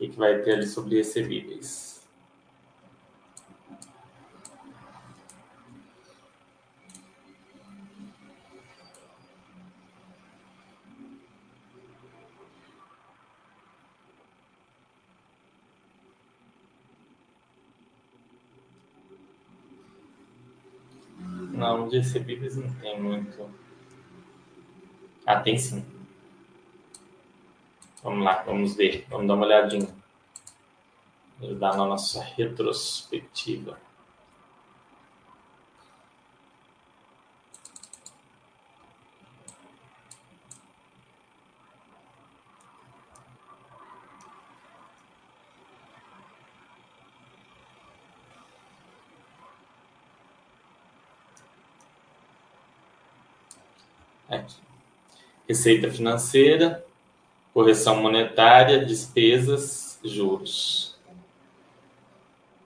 que, 0.00 0.08
que 0.08 0.18
vai 0.18 0.38
ter 0.38 0.54
ali 0.54 0.66
sobre 0.66 0.96
recebíveis? 0.96 1.89
De 21.90 21.98
recebíveis 21.98 22.56
não 22.56 22.72
tem 22.74 23.00
muito. 23.00 23.50
Ah, 25.26 25.40
tem 25.40 25.58
sim. 25.58 25.84
Vamos 28.02 28.24
lá, 28.24 28.42
vamos 28.42 28.76
ver, 28.76 29.06
vamos 29.10 29.26
dar 29.26 29.34
uma 29.34 29.44
olhadinha. 29.44 29.88
Dar 31.58 31.76
na 31.76 31.86
nossa 31.86 32.22
retrospectiva. 32.22 33.78
Aqui. 54.30 54.56
Receita 55.48 55.90
financeira, 55.90 56.84
correção 57.52 58.00
monetária, 58.00 58.84
despesas, 58.84 59.98
juros. 60.04 60.96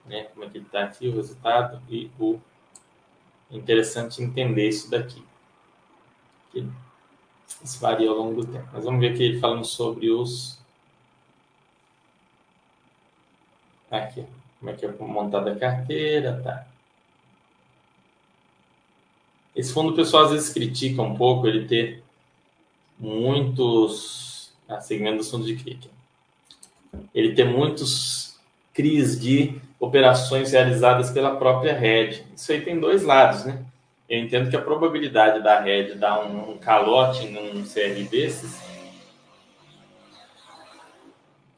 Né? 0.05 0.25
Como 0.25 0.45
é 0.45 0.49
que 0.49 0.59
está 0.59 0.83
aqui 0.83 1.07
o 1.07 1.15
resultado 1.15 1.81
e 1.89 2.11
o 2.19 2.39
interessante 3.49 4.21
entender 4.21 4.69
isso 4.69 4.89
daqui. 4.89 5.23
Isso 7.63 7.79
varia 7.79 8.09
ao 8.09 8.15
longo 8.15 8.43
do 8.43 8.51
tempo. 8.51 8.67
Mas 8.71 8.85
vamos 8.85 8.99
ver 8.99 9.13
aqui 9.13 9.23
ele 9.23 9.39
falando 9.39 9.65
sobre 9.65 10.09
os. 10.09 10.59
Aqui, 13.89 14.25
como 14.59 14.71
é 14.71 14.73
que 14.73 14.85
é 14.85 14.91
montada 14.91 15.51
a 15.51 15.59
carteira, 15.59 16.41
tá? 16.43 16.67
Esse 19.55 19.73
fundo 19.73 19.93
o 19.93 19.95
pessoal 19.95 20.25
às 20.25 20.31
vezes 20.31 20.53
critica 20.53 21.01
um 21.01 21.15
pouco 21.15 21.47
ele 21.47 21.65
ter 21.65 22.03
muitos 22.99 24.53
a 24.67 24.81
segmento 24.81 25.17
dos 25.17 25.29
fundos 25.29 25.47
de 25.47 25.55
CRI. 25.55 25.79
Ele 27.13 27.33
tem 27.33 27.47
muitos 27.47 28.37
CRIs 28.73 29.19
de 29.19 29.61
operações 29.79 30.51
realizadas 30.51 31.11
pela 31.11 31.35
própria 31.35 31.77
rede. 31.77 32.25
Isso 32.35 32.51
aí 32.51 32.61
tem 32.61 32.79
dois 32.79 33.03
lados, 33.03 33.45
né? 33.45 33.63
Eu 34.09 34.19
entendo 34.19 34.49
que 34.49 34.55
a 34.55 34.61
probabilidade 34.61 35.43
da 35.43 35.59
rede 35.59 35.95
dar 35.95 36.19
um 36.19 36.57
calote 36.57 37.27
num 37.27 37.63
CR 37.63 38.07
desses 38.09 38.59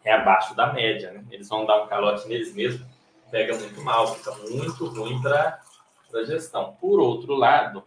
é 0.03 0.13
abaixo 0.13 0.55
da 0.55 0.71
média, 0.71 1.11
né? 1.11 1.23
Eles 1.31 1.49
vão 1.49 1.65
dar 1.65 1.83
um 1.83 1.87
calote 1.87 2.27
neles 2.27 2.53
mesmos, 2.53 2.85
pega 3.29 3.57
muito 3.57 3.81
mal, 3.81 4.15
fica 4.15 4.33
muito 4.49 4.85
ruim 4.87 5.21
para 5.21 5.59
a 6.13 6.23
gestão. 6.23 6.77
Por 6.79 6.99
outro 6.99 7.35
lado, 7.35 7.83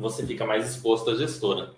você 0.00 0.26
fica 0.26 0.44
mais 0.46 0.68
exposto 0.68 1.10
à 1.10 1.14
gestora. 1.14 1.72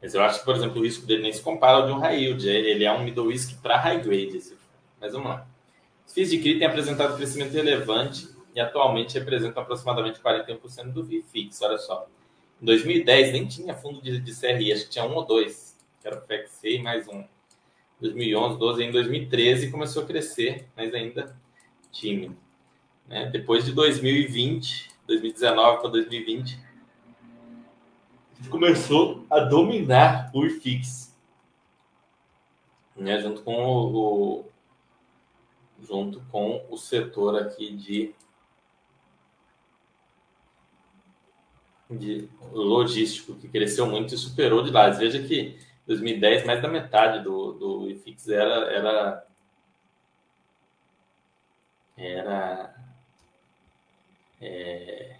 Mas 0.00 0.14
eu 0.14 0.22
acho 0.22 0.40
que, 0.40 0.44
por 0.44 0.54
exemplo, 0.54 0.80
o 0.80 0.84
risco 0.84 1.06
dele 1.06 1.22
nem 1.22 1.32
se 1.32 1.40
compara 1.42 1.78
ao 1.78 1.86
de 1.86 1.92
um 1.92 1.98
high 1.98 2.22
yield. 2.22 2.48
Ele 2.48 2.84
é 2.84 2.92
um 2.92 3.02
middle 3.02 3.28
risk 3.28 3.60
para 3.62 3.78
high 3.78 4.00
grade. 4.00 4.38
Mas 5.00 5.12
vamos 5.12 5.28
lá. 5.28 5.46
Os 6.06 6.12
FIIs 6.12 6.30
de 6.30 6.38
CRI 6.38 6.58
têm 6.58 6.66
apresentado 6.66 7.16
crescimento 7.16 7.52
relevante 7.52 8.28
e 8.54 8.60
atualmente 8.60 9.18
representam 9.18 9.62
aproximadamente 9.62 10.20
41% 10.20 10.92
do 10.92 11.02
VIX. 11.02 11.30
fixo. 11.30 11.64
Olha 11.64 11.78
só. 11.78 12.06
Em 12.60 12.64
2010 12.66 13.32
nem 13.32 13.46
tinha 13.46 13.74
fundo 13.74 14.00
de, 14.00 14.20
de 14.20 14.34
CRI, 14.34 14.72
acho 14.72 14.84
que 14.84 14.90
tinha 14.90 15.04
um 15.04 15.14
ou 15.14 15.24
dois, 15.24 15.76
que 16.00 16.06
era 16.06 16.18
o 16.18 16.66
e 16.66 16.82
mais 16.82 17.08
um. 17.08 17.24
2011, 18.00 18.58
12, 18.58 18.84
em 18.84 18.90
2013 18.90 19.70
começou 19.70 20.02
a 20.02 20.06
crescer, 20.06 20.66
mas 20.76 20.92
ainda 20.92 21.34
tímido. 21.90 22.36
Né? 23.08 23.26
Depois 23.26 23.64
de 23.64 23.72
2020, 23.72 24.90
2019 25.06 25.80
para 25.80 25.90
2020, 25.90 26.58
começou 28.48 29.24
a 29.30 29.40
dominar 29.40 30.30
o 30.34 30.44
IFIX, 30.44 31.14
né? 32.96 33.20
junto 33.20 33.42
com 33.42 33.54
o, 33.54 33.96
o, 33.96 34.52
junto 35.82 36.20
com 36.30 36.64
o 36.70 36.76
setor 36.76 37.36
aqui 37.36 37.74
de 37.74 38.14
de 41.90 42.28
logístico 42.50 43.34
que 43.34 43.46
cresceu 43.46 43.86
muito 43.86 44.14
e 44.14 44.18
superou 44.18 44.62
de 44.62 44.70
lá. 44.70 44.88
Veja 44.90 45.22
que 45.22 45.58
2010 45.86 46.44
mais 46.46 46.62
da 46.62 46.68
metade 46.68 47.22
do, 47.22 47.52
do 47.52 47.90
IFIX 47.90 48.28
era 48.28 48.72
era 48.72 49.26
era 51.96 52.74
é, 54.40 55.13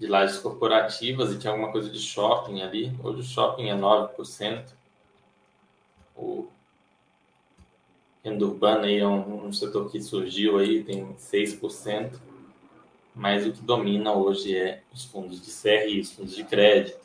de 0.00 0.06
lajes 0.06 0.38
corporativas 0.38 1.30
e 1.30 1.38
tinha 1.38 1.52
alguma 1.52 1.70
coisa 1.70 1.90
de 1.90 1.98
shopping 1.98 2.62
ali. 2.62 2.90
Hoje 3.04 3.20
o 3.20 3.22
shopping 3.22 3.68
é 3.68 3.74
9%. 3.74 4.64
O 6.16 6.48
renda 8.24 8.46
urbana 8.46 8.86
aí 8.86 8.98
é 8.98 9.06
um, 9.06 9.46
um 9.46 9.52
setor 9.52 9.90
que 9.90 10.02
surgiu 10.02 10.58
aí, 10.58 10.82
tem 10.82 11.06
6%. 11.14 12.12
Mas 13.14 13.46
o 13.46 13.52
que 13.52 13.60
domina 13.60 14.12
hoje 14.12 14.56
é 14.56 14.82
os 14.90 15.04
fundos 15.04 15.42
de 15.42 15.52
CRI, 15.52 16.00
os 16.00 16.12
fundos 16.12 16.34
de 16.34 16.44
crédito. 16.44 16.98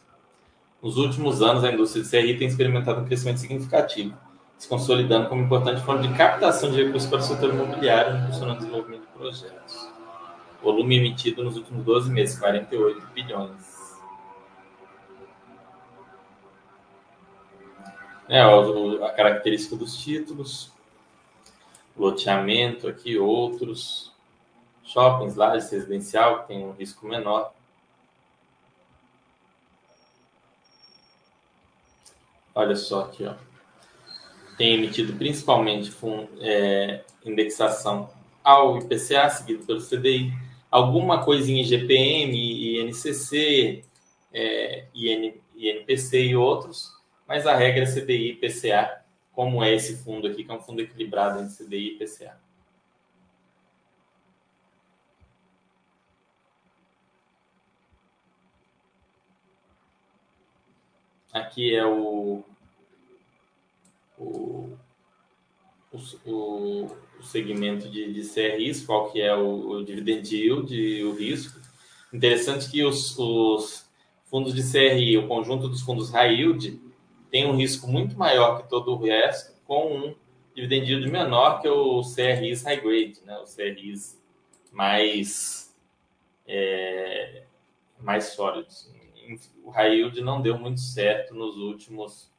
Nos 0.82 0.96
últimos 0.98 1.42
anos, 1.42 1.66
a 1.66 1.72
indústria 1.74 2.02
de 2.02 2.10
CRI 2.10 2.38
tem 2.38 2.48
experimentado 2.48 3.02
um 3.02 3.06
crescimento 3.06 3.40
significativo, 3.40 4.16
se 4.58 4.70
consolidando 4.70 5.28
como 5.28 5.42
importante 5.42 5.82
forma 5.82 6.08
de 6.08 6.16
captação 6.16 6.72
de 6.72 6.82
recursos 6.82 7.10
para 7.10 7.20
o 7.20 7.24
setor 7.24 7.54
imobiliário, 7.54 8.20
impulsionando 8.20 8.60
o 8.60 8.60
desenvolvimento 8.60 9.02
de 9.02 9.18
projetos. 9.18 9.85
Volume 10.66 10.98
emitido 10.98 11.44
nos 11.44 11.58
últimos 11.58 11.86
12 11.86 12.10
meses, 12.10 12.40
48 12.40 13.06
bilhões. 13.14 13.76
É, 18.28 18.42
a 18.42 19.12
característica 19.12 19.76
dos 19.76 19.96
títulos, 19.96 20.72
loteamento 21.96 22.88
aqui, 22.88 23.16
outros, 23.16 24.12
shoppings, 24.84 25.36
lajes 25.36 25.70
residencial, 25.70 26.42
que 26.42 26.48
tem 26.48 26.66
um 26.66 26.72
risco 26.72 27.06
menor. 27.06 27.54
Olha 32.56 32.76
só 32.76 33.02
aqui, 33.02 33.24
ó. 33.24 33.36
Tem 34.58 34.74
emitido 34.74 35.14
principalmente 35.14 35.96
é, 36.40 37.04
indexação 37.24 38.10
ao 38.44 38.80
IPCA, 38.80 39.30
seguido 39.30 39.64
pelo 39.64 39.80
CDI, 39.80 40.34
alguma 40.76 41.24
coisinha 41.24 41.62
em 41.62 41.64
GPM, 41.64 42.82
INCC, 42.82 43.86
é, 44.34 44.88
IN, 44.94 45.42
INPC 45.56 46.22
e 46.22 46.36
outros, 46.36 46.92
mas 47.26 47.48
a 47.48 47.56
regra 47.56 47.84
é 47.84 47.86
CDI 47.86 48.14
e 48.14 48.32
IPCA, 48.32 49.06
como 49.32 49.64
é 49.64 49.74
esse 49.74 49.96
fundo 50.04 50.28
aqui, 50.28 50.44
que 50.44 50.52
é 50.52 50.54
um 50.54 50.60
fundo 50.60 50.82
equilibrado 50.82 51.42
entre 51.42 51.56
CDI 51.56 51.78
e 51.78 51.96
IPCA. 51.96 52.38
Aqui 61.32 61.74
é 61.74 61.86
o, 61.86 62.44
o, 64.18 64.78
o, 65.94 65.98
o 66.26 67.05
segmento 67.26 67.90
de, 67.90 68.14
de 68.14 68.28
CRIs, 68.28 68.86
qual 68.86 69.12
que 69.12 69.22
é 69.22 69.36
o, 69.36 69.70
o 69.70 69.86
dividend 69.86 70.36
yield 70.36 70.74
e 70.74 71.04
o 71.04 71.14
risco. 71.14 71.60
Interessante 72.14 72.70
que 72.70 72.84
os, 72.84 73.18
os 73.18 73.86
fundos 74.26 74.54
de 74.54 74.64
CRI, 74.64 75.18
o 75.18 75.28
conjunto 75.28 75.68
dos 75.68 75.82
fundos 75.82 76.10
high 76.12 76.34
yield, 76.34 76.80
tem 77.30 77.46
um 77.46 77.56
risco 77.56 77.88
muito 77.88 78.18
maior 78.18 78.62
que 78.62 78.70
todo 78.70 78.94
o 78.94 78.98
resto, 78.98 79.54
com 79.66 79.98
um 79.98 80.16
dividend 80.56 80.90
yield 80.90 81.12
menor 81.12 81.62
que 81.62 81.68
o 81.68 82.02
CRIs 82.02 82.64
high 82.64 82.80
grade, 82.80 83.20
né? 83.26 83.38
os 83.40 83.56
CRIs 83.56 84.22
mais, 84.72 85.76
é, 86.48 87.44
mais 88.00 88.26
sólidos. 88.26 88.90
O 89.64 89.72
high 89.72 89.96
yield 89.96 90.22
não 90.22 90.42
deu 90.42 90.58
muito 90.58 90.80
certo 90.80 91.34
nos 91.34 91.58
últimos, 91.58 92.32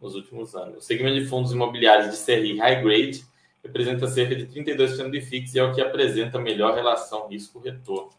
nos 0.00 0.14
últimos 0.14 0.54
anos. 0.54 0.78
O 0.78 0.80
segmento 0.80 1.20
de 1.20 1.26
fundos 1.26 1.52
imobiliários 1.52 2.10
de 2.10 2.24
CRI 2.24 2.58
high 2.58 2.82
grade 2.82 3.29
representa 3.62 4.06
cerca 4.08 4.34
de 4.34 4.46
32% 4.46 5.10
do 5.10 5.16
IFIX 5.16 5.54
e 5.54 5.58
é 5.58 5.64
o 5.64 5.74
que 5.74 5.80
apresenta 5.80 6.38
melhor 6.38 6.74
relação 6.74 7.28
risco-retorno. 7.28 8.10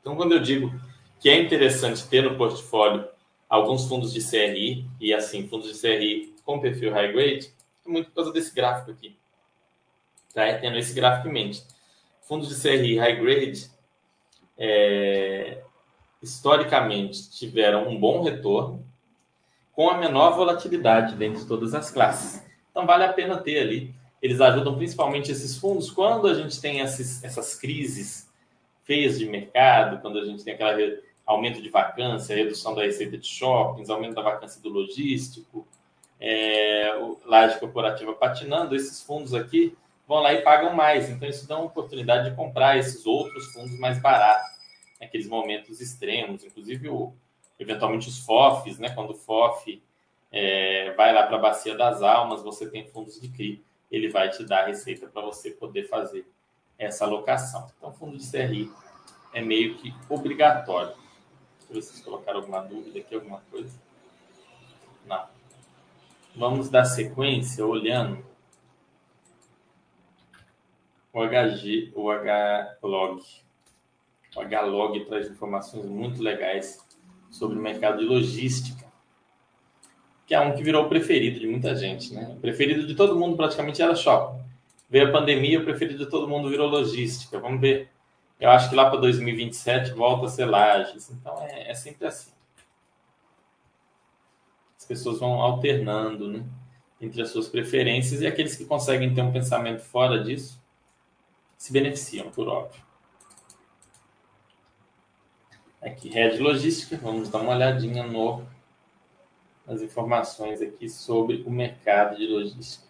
Então, 0.00 0.16
quando 0.16 0.32
eu 0.32 0.40
digo 0.40 0.72
que 1.18 1.28
é 1.28 1.40
interessante 1.40 2.06
ter 2.08 2.22
no 2.22 2.36
portfólio 2.36 3.06
alguns 3.48 3.86
fundos 3.86 4.12
de 4.12 4.20
CRI, 4.20 4.86
e 5.00 5.12
assim, 5.12 5.46
fundos 5.46 5.72
de 5.72 5.80
CRI 5.80 6.34
com 6.44 6.60
perfil 6.60 6.92
high 6.92 7.12
grade, 7.12 7.52
é 7.84 7.90
muito 7.90 8.08
por 8.08 8.16
causa 8.16 8.32
desse 8.32 8.54
gráfico 8.54 8.90
aqui. 8.90 9.16
Tá? 10.32 10.54
Tendo 10.58 10.78
esse 10.78 10.94
gráfico 10.94 11.28
em 11.28 11.32
mente. 11.32 11.62
Fundos 12.22 12.48
de 12.48 12.62
CRI 12.62 12.96
high 12.96 13.16
grade, 13.16 13.70
é, 14.56 15.62
historicamente, 16.22 17.30
tiveram 17.30 17.88
um 17.88 17.98
bom 17.98 18.22
retorno, 18.22 18.86
com 19.72 19.90
a 19.90 19.98
menor 19.98 20.36
volatilidade 20.36 21.16
dentre 21.16 21.44
todas 21.46 21.74
as 21.74 21.90
classes. 21.90 22.44
Então, 22.70 22.86
vale 22.86 23.04
a 23.04 23.12
pena 23.12 23.38
ter 23.38 23.60
ali 23.60 23.94
eles 24.22 24.40
ajudam 24.40 24.76
principalmente 24.76 25.30
esses 25.32 25.56
fundos 25.56 25.90
quando 25.90 26.26
a 26.26 26.34
gente 26.34 26.60
tem 26.60 26.80
essas 26.80 27.54
crises 27.54 28.28
feias 28.84 29.18
de 29.18 29.26
mercado, 29.26 30.00
quando 30.00 30.18
a 30.18 30.24
gente 30.24 30.44
tem 30.44 30.54
aquele 30.54 31.02
aumento 31.24 31.62
de 31.62 31.68
vacância, 31.68 32.34
redução 32.34 32.74
da 32.74 32.82
receita 32.82 33.16
de 33.16 33.26
shoppings, 33.26 33.88
aumento 33.88 34.14
da 34.14 34.22
vacância 34.22 34.60
do 34.60 34.68
logístico, 34.68 35.66
é, 36.18 36.92
laje 37.24 37.58
corporativa 37.58 38.12
patinando, 38.12 38.74
esses 38.74 39.02
fundos 39.02 39.32
aqui 39.32 39.76
vão 40.06 40.18
lá 40.18 40.34
e 40.34 40.42
pagam 40.42 40.74
mais. 40.74 41.08
Então, 41.08 41.28
isso 41.28 41.46
dá 41.46 41.56
uma 41.56 41.66
oportunidade 41.66 42.28
de 42.28 42.36
comprar 42.36 42.76
esses 42.76 43.06
outros 43.06 43.46
fundos 43.52 43.78
mais 43.78 44.00
baratos, 44.02 44.50
naqueles 45.00 45.28
momentos 45.28 45.80
extremos, 45.80 46.44
inclusive 46.44 46.88
o, 46.88 47.14
eventualmente 47.58 48.08
os 48.08 48.18
FOFs, 48.18 48.78
né? 48.78 48.90
quando 48.90 49.10
o 49.10 49.14
FOF 49.14 49.80
é, 50.32 50.92
vai 50.92 51.14
lá 51.14 51.22
para 51.22 51.36
a 51.36 51.40
Bacia 51.40 51.76
das 51.76 52.02
Almas, 52.02 52.42
você 52.42 52.68
tem 52.68 52.86
fundos 52.88 53.20
de 53.20 53.28
CRI 53.28 53.64
ele 53.90 54.08
vai 54.08 54.30
te 54.30 54.44
dar 54.44 54.64
a 54.64 54.66
receita 54.66 55.06
para 55.06 55.22
você 55.22 55.50
poder 55.50 55.88
fazer 55.88 56.26
essa 56.78 57.04
alocação. 57.04 57.70
Então, 57.76 57.92
fundo 57.92 58.16
de 58.16 58.30
CRI 58.30 58.70
é 59.32 59.40
meio 59.40 59.76
que 59.76 59.94
obrigatório. 60.08 60.94
Se 61.58 61.74
vocês 61.74 62.00
colocaram 62.00 62.40
alguma 62.40 62.60
dúvida 62.60 62.98
aqui, 62.98 63.14
alguma 63.14 63.40
coisa. 63.50 63.78
Não. 65.06 65.26
Vamos 66.34 66.68
dar 66.68 66.84
sequência 66.84 67.66
olhando 67.66 68.24
o 71.12 71.20
HG, 71.26 71.92
o 71.94 72.10
HLog. 72.10 73.22
O 74.36 74.40
HLog 74.40 75.04
traz 75.06 75.28
informações 75.28 75.84
muito 75.86 76.22
legais 76.22 76.86
sobre 77.30 77.58
o 77.58 77.62
mercado 77.62 77.98
de 77.98 78.04
logística 78.04 78.79
que 80.30 80.34
é 80.36 80.40
um 80.40 80.54
que 80.54 80.62
virou 80.62 80.84
o 80.84 80.88
preferido 80.88 81.40
de 81.40 81.46
muita 81.48 81.74
gente, 81.74 82.14
né? 82.14 82.32
O 82.36 82.40
preferido 82.40 82.86
de 82.86 82.94
todo 82.94 83.18
mundo 83.18 83.36
praticamente 83.36 83.82
era 83.82 83.96
shopping. 83.96 84.40
Veio 84.88 85.08
a 85.08 85.10
pandemia, 85.10 85.58
o 85.58 85.64
preferido 85.64 86.04
de 86.04 86.08
todo 86.08 86.28
mundo 86.28 86.48
virou 86.48 86.68
logística. 86.68 87.40
Vamos 87.40 87.60
ver. 87.60 87.88
Eu 88.38 88.48
acho 88.48 88.70
que 88.70 88.76
lá 88.76 88.88
para 88.88 89.00
2027 89.00 89.90
volta 89.90 90.26
a 90.26 90.28
ser 90.28 90.44
lajes. 90.44 91.10
Então 91.10 91.36
é, 91.42 91.72
é 91.72 91.74
sempre 91.74 92.06
assim. 92.06 92.30
As 94.78 94.84
pessoas 94.84 95.18
vão 95.18 95.42
alternando, 95.42 96.28
né? 96.28 96.44
Entre 97.00 97.20
as 97.20 97.30
suas 97.30 97.48
preferências 97.48 98.20
e 98.20 98.26
aqueles 98.28 98.54
que 98.54 98.64
conseguem 98.64 99.12
ter 99.12 99.22
um 99.22 99.32
pensamento 99.32 99.80
fora 99.80 100.22
disso 100.22 100.62
se 101.58 101.72
beneficiam, 101.72 102.30
por 102.30 102.46
óbvio. 102.46 102.80
Aqui, 105.82 106.08
Red 106.08 106.38
Logística, 106.38 106.96
vamos 106.98 107.28
dar 107.28 107.40
uma 107.40 107.50
olhadinha 107.50 108.04
no 108.04 108.44
as 109.66 109.82
informações 109.82 110.60
aqui 110.60 110.88
sobre 110.88 111.42
o 111.46 111.50
mercado 111.50 112.16
de 112.16 112.26
logística. 112.26 112.84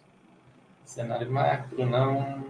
Cenário 0.83 1.31
macro, 1.31 1.85
não. 1.85 2.45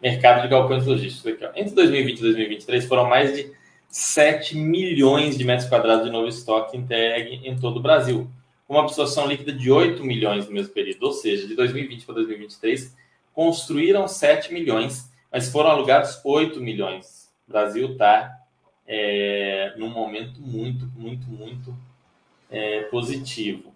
Mercado 0.00 0.42
de 0.42 0.48
galpões 0.48 0.86
logísticos. 0.86 1.32
Aqui, 1.32 1.44
ó. 1.44 1.50
Entre 1.56 1.74
2020 1.74 2.18
e 2.18 2.22
2023 2.22 2.86
foram 2.86 3.08
mais 3.08 3.34
de 3.34 3.50
7 3.88 4.56
milhões 4.56 5.36
de 5.36 5.44
metros 5.44 5.68
quadrados 5.68 6.04
de 6.04 6.10
novo 6.10 6.28
estoque 6.28 6.76
entregue 6.76 7.40
em 7.48 7.58
todo 7.58 7.78
o 7.78 7.82
Brasil, 7.82 8.30
uma 8.68 8.80
absorção 8.80 9.26
líquida 9.26 9.50
de 9.50 9.70
8 9.70 10.04
milhões 10.04 10.46
no 10.46 10.52
mesmo 10.52 10.72
período. 10.72 11.04
Ou 11.04 11.12
seja, 11.12 11.46
de 11.46 11.56
2020 11.56 12.04
para 12.04 12.16
2023, 12.16 12.94
construíram 13.32 14.06
7 14.06 14.52
milhões, 14.52 15.10
mas 15.32 15.48
foram 15.48 15.70
alugados 15.70 16.20
8 16.22 16.60
milhões. 16.60 17.30
O 17.48 17.52
Brasil 17.52 17.92
está 17.92 18.38
é, 18.86 19.72
num 19.78 19.88
momento 19.88 20.40
muito, 20.40 20.86
muito, 20.94 21.26
muito 21.28 21.74
é, 22.50 22.82
positivo. 22.84 23.72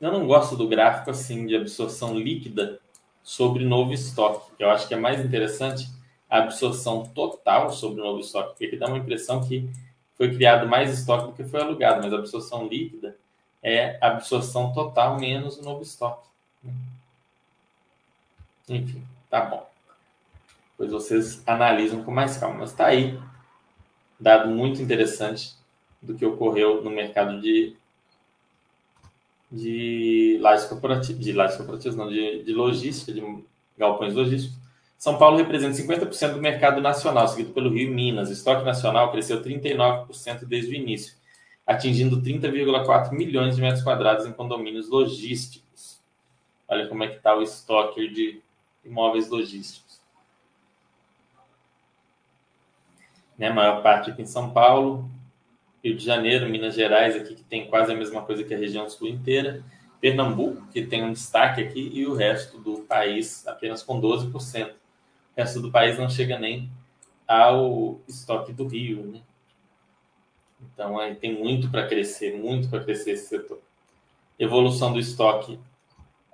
Eu 0.00 0.12
não 0.12 0.26
gosto 0.26 0.56
do 0.56 0.68
gráfico 0.68 1.10
assim 1.10 1.46
de 1.46 1.56
absorção 1.56 2.16
líquida 2.16 2.80
sobre 3.22 3.64
novo 3.64 3.92
estoque. 3.92 4.52
Eu 4.58 4.70
acho 4.70 4.86
que 4.86 4.94
é 4.94 4.96
mais 4.96 5.24
interessante 5.24 5.88
a 6.30 6.38
absorção 6.38 7.04
total 7.04 7.70
sobre 7.70 8.00
novo 8.00 8.20
estoque, 8.20 8.56
porque 8.58 8.76
dá 8.76 8.86
uma 8.86 8.98
impressão 8.98 9.46
que 9.46 9.68
foi 10.16 10.34
criado 10.34 10.68
mais 10.68 10.96
estoque 10.98 11.26
do 11.26 11.32
que 11.32 11.44
foi 11.44 11.60
alugado, 11.60 12.02
mas 12.02 12.12
a 12.12 12.16
absorção 12.16 12.66
líquida 12.66 13.16
é 13.62 13.98
a 14.00 14.08
absorção 14.08 14.72
total 14.72 15.18
menos 15.18 15.58
o 15.58 15.62
novo 15.62 15.82
estoque. 15.82 16.28
Enfim, 18.68 19.02
tá 19.30 19.40
bom. 19.40 19.68
Depois 20.72 20.90
vocês 20.90 21.42
analisam 21.46 22.04
com 22.04 22.10
mais 22.10 22.36
calma. 22.36 22.58
Mas 22.60 22.70
está 22.70 22.86
aí, 22.86 23.18
dado 24.18 24.48
muito 24.48 24.82
interessante 24.82 25.54
do 26.00 26.14
que 26.14 26.24
ocorreu 26.24 26.82
no 26.82 26.90
mercado 26.90 27.40
de 27.40 27.76
de 29.50 30.38
lajes 30.40 30.66
corporativas, 30.66 31.24
de 31.24 31.32
lajes 31.32 31.56
corporativas, 31.56 31.96
não, 31.96 32.08
de, 32.08 32.42
de 32.42 32.52
logística, 32.52 33.12
de 33.12 33.22
galpões 33.76 34.14
logísticos. 34.14 34.58
São 34.98 35.16
Paulo 35.16 35.36
representa 35.36 35.80
50% 35.80 36.34
do 36.34 36.40
mercado 36.40 36.80
nacional, 36.80 37.28
seguido 37.28 37.52
pelo 37.52 37.70
Rio 37.70 37.88
e 37.88 37.94
Minas. 37.94 38.28
O 38.28 38.32
estoque 38.32 38.64
nacional 38.64 39.10
cresceu 39.10 39.42
39% 39.42 40.44
desde 40.44 40.72
o 40.72 40.74
início, 40.74 41.14
atingindo 41.66 42.20
30,4 42.20 43.12
milhões 43.12 43.56
de 43.56 43.62
metros 43.62 43.82
quadrados 43.82 44.26
em 44.26 44.32
condomínios 44.32 44.88
logísticos. 44.88 46.00
Olha 46.66 46.86
como 46.88 47.04
é 47.04 47.08
que 47.08 47.16
está 47.16 47.36
o 47.36 47.42
estoque 47.42 48.08
de 48.08 48.40
imóveis 48.84 49.30
logísticos. 49.30 49.87
Né, 53.38 53.48
a 53.48 53.54
maior 53.54 53.82
parte 53.82 54.10
aqui 54.10 54.22
em 54.22 54.26
São 54.26 54.50
Paulo, 54.50 55.08
Rio 55.82 55.96
de 55.96 56.04
Janeiro, 56.04 56.48
Minas 56.48 56.74
Gerais, 56.74 57.14
aqui 57.14 57.36
que 57.36 57.44
tem 57.44 57.68
quase 57.68 57.92
a 57.92 57.96
mesma 57.96 58.22
coisa 58.22 58.42
que 58.42 58.52
a 58.52 58.58
região 58.58 58.88
sul 58.90 59.08
inteira, 59.08 59.62
Pernambuco, 60.00 60.66
que 60.72 60.84
tem 60.84 61.04
um 61.04 61.12
destaque 61.12 61.60
aqui, 61.60 61.90
e 61.92 62.06
o 62.06 62.14
resto 62.14 62.58
do 62.58 62.80
país 62.80 63.46
apenas 63.46 63.82
com 63.82 64.00
12%. 64.00 64.70
O 64.70 64.74
resto 65.36 65.60
do 65.60 65.70
país 65.70 65.98
não 65.98 66.08
chega 66.08 66.38
nem 66.38 66.68
ao 67.26 68.00
estoque 68.08 68.52
do 68.52 68.66
Rio, 68.66 69.04
né? 69.04 69.20
Então, 70.60 70.98
aí 70.98 71.14
tem 71.14 71.38
muito 71.38 71.70
para 71.70 71.86
crescer, 71.86 72.36
muito 72.36 72.68
para 72.68 72.82
crescer 72.82 73.12
esse 73.12 73.28
setor. 73.28 73.60
Evolução 74.38 74.92
do 74.92 74.98
estoque 74.98 75.58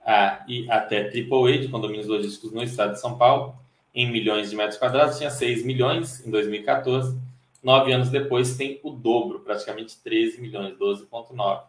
A 0.05 0.45
e 0.47 0.71
até 0.71 1.03
AAA 1.03 1.59
de 1.59 1.69
condomínios 1.69 2.07
logísticos 2.07 2.53
no 2.53 2.63
estado 2.63 2.93
de 2.93 3.01
São 3.01 3.17
Paulo, 3.17 3.55
em 3.95 4.11
milhões 4.11 4.51
de 4.51 4.57
metros 4.57 4.79
quadrados, 4.79 5.19
tinha 5.19 5.31
6 5.31 5.65
milhões 5.65 6.27
em 6.27 6.31
2014, 6.31 7.17
Nove 7.65 7.95
anos 7.95 8.11
depois 8.11 8.59
tem 8.59 8.79
o 8.83 8.91
dobro, 8.91 9.41
praticamente 9.41 9.97
13 10.05 10.39
milhões, 10.39 10.77
12,9. 10.77 10.99
No 11.35 11.63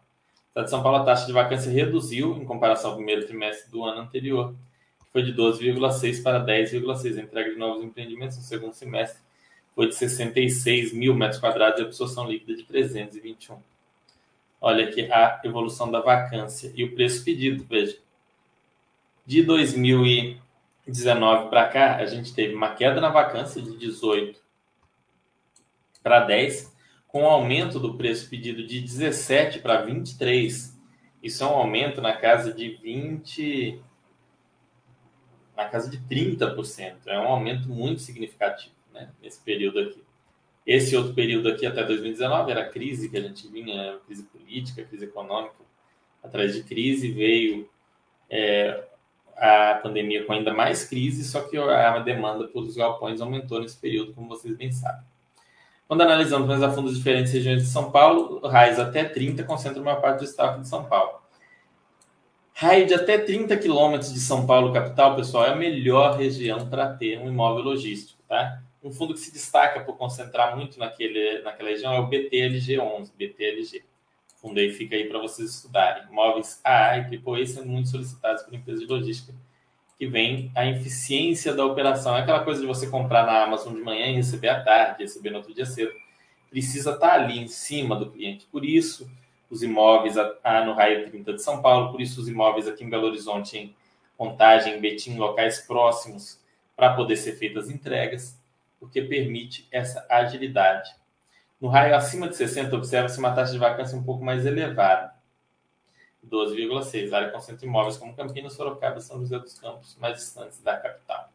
estado 0.50 0.66
de 0.66 0.70
São 0.70 0.84
Paulo, 0.84 0.98
a 0.98 1.06
taxa 1.06 1.26
de 1.26 1.32
vacância 1.32 1.72
reduziu 1.72 2.36
em 2.36 2.44
comparação 2.44 2.92
ao 2.92 2.98
primeiro 2.98 3.26
trimestre 3.26 3.72
do 3.72 3.86
ano 3.86 4.02
anterior, 4.02 4.54
que 5.00 5.12
foi 5.14 5.24
de 5.24 5.34
12,6 5.34 6.22
para 6.22 6.46
10,6. 6.46 7.18
A 7.18 7.22
entrega 7.22 7.50
de 7.52 7.56
novos 7.58 7.82
empreendimentos 7.82 8.36
no 8.36 8.44
segundo 8.44 8.74
semestre 8.74 9.22
foi 9.74 9.88
de 9.88 9.96
66 9.96 10.92
mil 10.92 11.16
metros 11.16 11.40
quadrados 11.40 11.80
e 11.80 11.84
absorção 11.84 12.30
líquida 12.30 12.58
de 12.58 12.64
321. 12.64 13.58
Olha 14.60 14.90
aqui 14.90 15.10
a 15.10 15.40
evolução 15.46 15.90
da 15.90 16.02
vacância 16.02 16.74
e 16.76 16.84
o 16.84 16.94
preço 16.94 17.24
pedido, 17.24 17.64
veja. 17.70 17.98
De 19.26 19.42
2019 20.86 21.50
para 21.50 21.68
cá, 21.68 21.96
a 21.98 22.06
gente 22.06 22.34
teve 22.34 22.54
uma 22.54 22.76
queda 22.76 23.02
na 23.02 23.10
vacância 23.10 23.62
de 23.62 23.76
18 23.76 24.40
para 26.04 26.20
10, 26.20 26.74
com 27.08 27.24
um 27.24 27.28
aumento 27.28 27.80
do 27.80 27.96
preço 27.96 28.30
pedido 28.30 28.66
de 28.66 28.80
17 28.80 29.60
para 29.60 29.82
23. 29.82 30.80
Isso 31.24 31.44
é 31.44 31.48
um 31.48 31.56
aumento 31.56 32.02
na 32.02 32.14
casa 32.14 32.54
de 32.54 32.70
20, 32.70 33.82
na 35.58 35.66
casa 35.66 35.90
de 35.90 35.98
30%. 35.98 36.98
É 37.08 37.18
um 37.18 37.28
aumento 37.28 37.68
muito 37.68 38.02
significativo 38.02 38.76
né, 38.94 39.10
nesse 39.22 39.42
período 39.42 39.80
aqui. 39.80 40.04
Esse 40.68 40.96
outro 40.96 41.14
período 41.14 41.50
aqui, 41.50 41.66
até 41.66 41.84
2019, 41.84 42.52
era 42.52 42.70
crise 42.70 43.10
que 43.10 43.18
a 43.18 43.22
gente 43.22 43.48
vinha, 43.48 44.00
crise 44.06 44.24
política, 44.24 44.84
crise 44.84 45.06
econômica. 45.06 45.56
Atrás 46.24 46.54
de 46.54 46.64
crise 46.64 47.12
veio 47.12 47.70
é, 48.30 48.84
a 49.38 49.80
pandemia 49.82 50.26
com 50.26 50.34
ainda 50.34 50.54
mais 50.54 50.86
crise, 50.86 51.24
só 51.24 51.42
que 51.42 51.58
a 51.58 52.00
demanda 52.00 52.48
pelos 52.48 52.76
galpões 52.76 53.22
aumentou 53.22 53.60
nesse 53.60 53.78
período, 53.78 54.14
como 54.14 54.30
vocês 54.30 54.56
bem 54.56 54.72
sabem. 54.72 55.04
Quando 55.88 56.02
analisamos 56.02 56.48
mais 56.48 56.64
a 56.64 56.72
fundo 56.72 56.90
as 56.90 56.98
diferentes 56.98 57.32
regiões 57.32 57.62
de 57.62 57.68
São 57.68 57.92
Paulo, 57.92 58.40
raios 58.48 58.80
até 58.80 59.04
30 59.04 59.44
concentram 59.44 59.84
uma 59.84 59.96
parte 59.96 60.20
do 60.20 60.26
estado 60.26 60.62
de 60.62 60.68
São 60.68 60.86
Paulo. 60.86 61.26
Raio 62.58 62.88
de 62.88 62.94
até 62.94 63.18
30 63.18 63.58
quilômetros 63.58 64.14
de 64.14 64.20
São 64.20 64.48
Paulo, 64.48 64.72
capital, 64.72 65.14
pessoal, 65.16 65.46
é 65.46 65.50
a 65.50 65.56
melhor 65.56 66.18
região 66.18 66.70
para 66.70 66.88
ter 66.94 67.20
um 67.20 67.28
imóvel 67.28 67.66
logístico, 67.66 68.24
tá? 68.30 68.62
Um 68.82 68.92
fundo 68.92 69.14
que 69.14 69.20
se 69.20 69.34
destaca 69.34 69.82
por 69.82 69.98
concentrar 69.98 70.56
muito 70.56 70.80
naquele, 70.80 71.42
naquela 71.42 71.70
região 71.70 71.94
é 71.94 72.00
o 72.00 72.08
BTLG11, 72.08 73.12
BTLG. 73.18 73.84
Fundo 74.46 74.60
aí 74.60 74.72
fica 74.72 74.96
aí 74.96 75.06
para 75.10 75.18
vocês 75.18 75.56
estudarem. 75.56 76.04
Imóveis 76.08 76.62
AA 76.64 77.00
e 77.00 77.18
AAA 77.18 77.48
sendo 77.48 77.66
muito 77.66 77.90
solicitados 77.90 78.44
por 78.44 78.54
empresas 78.54 78.86
de 78.86 78.88
logística 78.88 79.34
que 79.98 80.06
vem 80.06 80.52
a 80.54 80.68
eficiência 80.68 81.52
da 81.52 81.66
operação. 81.66 82.16
É 82.16 82.22
aquela 82.22 82.44
coisa 82.44 82.62
de 82.62 82.68
você 82.68 82.86
comprar 82.86 83.26
na 83.26 83.44
Amazon 83.44 83.74
de 83.74 83.82
manhã 83.82 84.06
e 84.06 84.14
receber 84.14 84.50
à 84.50 84.64
tarde, 84.64 85.02
receber 85.02 85.32
no 85.32 85.38
outro 85.38 85.52
dia 85.52 85.66
cedo. 85.66 85.92
Precisa 86.48 86.92
estar 86.92 87.14
ali 87.14 87.40
em 87.40 87.48
cima 87.48 87.96
do 87.96 88.12
cliente. 88.12 88.46
Por 88.52 88.64
isso, 88.64 89.10
os 89.50 89.64
imóveis 89.64 90.14
no 90.64 90.74
Raio 90.74 91.10
30 91.10 91.34
de 91.34 91.42
São 91.42 91.60
Paulo, 91.60 91.92
por 91.92 92.00
isso 92.00 92.22
os 92.22 92.28
imóveis 92.28 92.68
aqui 92.68 92.84
em 92.84 92.90
Belo 92.90 93.08
Horizonte, 93.08 93.58
em 93.58 93.76
Contagem, 94.16 94.78
em 94.78 94.80
Betim, 94.80 95.18
locais 95.18 95.62
próximos 95.62 96.40
para 96.76 96.94
poder 96.94 97.16
ser 97.16 97.32
feitas 97.32 97.68
entregas, 97.68 98.40
porque 98.80 99.02
permite 99.02 99.68
essa 99.72 100.06
agilidade. 100.08 100.92
No 101.66 101.72
raio 101.72 101.96
acima 101.96 102.30
de 102.30 102.36
60, 102.36 102.76
observa-se 102.76 103.18
uma 103.18 103.34
taxa 103.34 103.54
de 103.54 103.58
vacância 103.58 103.98
um 103.98 104.04
pouco 104.04 104.24
mais 104.24 104.46
elevada. 104.46 105.16
12,6. 106.30 107.12
área 107.12 107.32
concentra 107.32 107.66
imóveis 107.66 107.98
como 107.98 108.16
Campinas, 108.16 108.54
Sorocaba 108.54 109.02
São 109.02 109.20
José 109.20 109.40
dos 109.40 109.58
Campos, 109.58 109.98
mais 110.00 110.18
distantes 110.18 110.62
da 110.62 110.78
capital. 110.78 111.28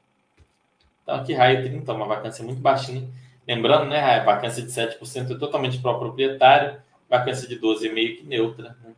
Então, 1.03 1.16
aqui, 1.16 1.35
raio 1.35 1.64
30, 1.64 1.93
uma 1.93 2.07
vacância 2.07 2.45
muito 2.45 2.61
baixinha. 2.61 3.09
Lembrando, 3.45 3.87
né, 3.87 4.20
a 4.20 4.22
vacância 4.22 4.62
de 4.62 4.70
7% 4.70 5.35
é 5.35 5.37
totalmente 5.37 5.78
pró-proprietário, 5.78 6.81
vacância 7.09 7.49
de 7.49 7.59
12,5% 7.59 8.18
que 8.18 8.22
neutra. 8.24 8.76
Né? 8.85 8.95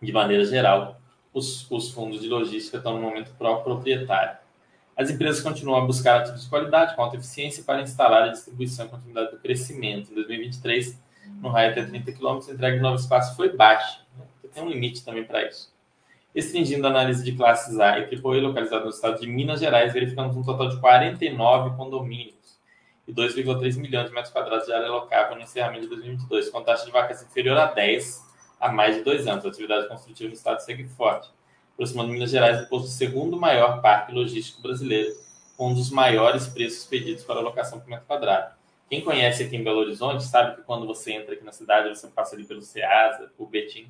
De 0.00 0.12
maneira 0.12 0.44
geral, 0.44 1.00
os, 1.34 1.68
os 1.68 1.90
fundos 1.90 2.20
de 2.20 2.28
logística 2.28 2.76
estão 2.76 2.94
no 2.94 3.02
momento 3.02 3.32
pró-proprietário. 3.36 4.38
As 4.96 5.10
empresas 5.10 5.42
continuam 5.42 5.82
a 5.82 5.86
buscar 5.86 6.20
ativos 6.20 6.44
de 6.44 6.50
qualidade, 6.50 6.94
com 6.94 7.02
alta 7.02 7.16
eficiência, 7.16 7.64
para 7.64 7.80
instalar 7.80 8.24
a 8.24 8.28
distribuição 8.28 8.86
e 8.86 8.88
continuidade 8.88 9.30
do 9.30 9.38
crescimento. 9.38 10.10
Em 10.10 10.14
2023, 10.14 11.00
no 11.40 11.48
raio 11.48 11.70
até 11.70 11.84
30 11.84 12.12
km, 12.12 12.40
a 12.48 12.52
entrega 12.52 12.76
de 12.76 12.82
novo 12.82 12.96
espaço 12.96 13.34
foi 13.36 13.56
baixa 13.56 14.00
tem 14.52 14.62
um 14.62 14.68
limite 14.68 15.04
também 15.04 15.24
para 15.24 15.46
isso. 15.46 15.72
Restringindo 16.34 16.86
a 16.86 16.90
análise 16.90 17.24
de 17.24 17.32
classes 17.32 17.78
A 17.80 17.98
e 17.98 18.02
AAA 18.04 18.40
localizado 18.40 18.84
no 18.84 18.90
estado 18.90 19.20
de 19.20 19.26
Minas 19.26 19.60
Gerais, 19.60 19.92
verificamos 19.92 20.36
um 20.36 20.42
total 20.42 20.68
de 20.68 20.78
49 20.78 21.76
condomínios 21.76 22.60
e 23.06 23.12
2,3 23.12 23.76
milhões 23.76 24.08
de 24.08 24.14
metros 24.14 24.32
quadrados 24.32 24.66
de 24.66 24.72
área 24.72 24.88
locável 24.88 25.34
no 25.36 25.42
encerramento 25.42 25.82
de 25.82 25.88
2022, 25.88 26.50
com 26.50 26.62
taxa 26.62 26.86
de 26.86 26.92
vacância 26.92 27.24
inferior 27.24 27.56
a 27.56 27.66
10 27.66 28.24
há 28.60 28.70
mais 28.70 28.96
de 28.96 29.02
dois 29.02 29.26
anos. 29.26 29.44
A 29.44 29.48
atividade 29.48 29.88
construtiva 29.88 30.28
no 30.28 30.34
estado 30.34 30.60
segue 30.60 30.84
forte, 30.84 31.30
aproximando 31.80 32.12
Minas 32.12 32.30
Gerais 32.30 32.60
do 32.60 32.66
posto 32.66 32.88
segundo 32.88 33.38
maior 33.38 33.80
parque 33.80 34.12
logístico 34.12 34.60
brasileiro, 34.60 35.16
com 35.56 35.70
um 35.70 35.74
dos 35.74 35.90
maiores 35.90 36.46
preços 36.46 36.84
pedidos 36.84 37.24
para 37.24 37.40
locação 37.40 37.80
por 37.80 37.88
metro 37.88 38.04
quadrado. 38.04 38.54
Quem 38.90 39.00
conhece 39.00 39.44
aqui 39.44 39.56
em 39.56 39.64
Belo 39.64 39.78
Horizonte 39.78 40.22
sabe 40.24 40.56
que 40.56 40.62
quando 40.62 40.86
você 40.86 41.12
entra 41.12 41.32
aqui 41.32 41.42
na 41.42 41.52
cidade, 41.52 41.88
você 41.88 42.06
passa 42.08 42.36
ali 42.36 42.44
pelo 42.44 42.60
Ceasa, 42.60 43.32
o 43.38 43.46
Betim, 43.46 43.88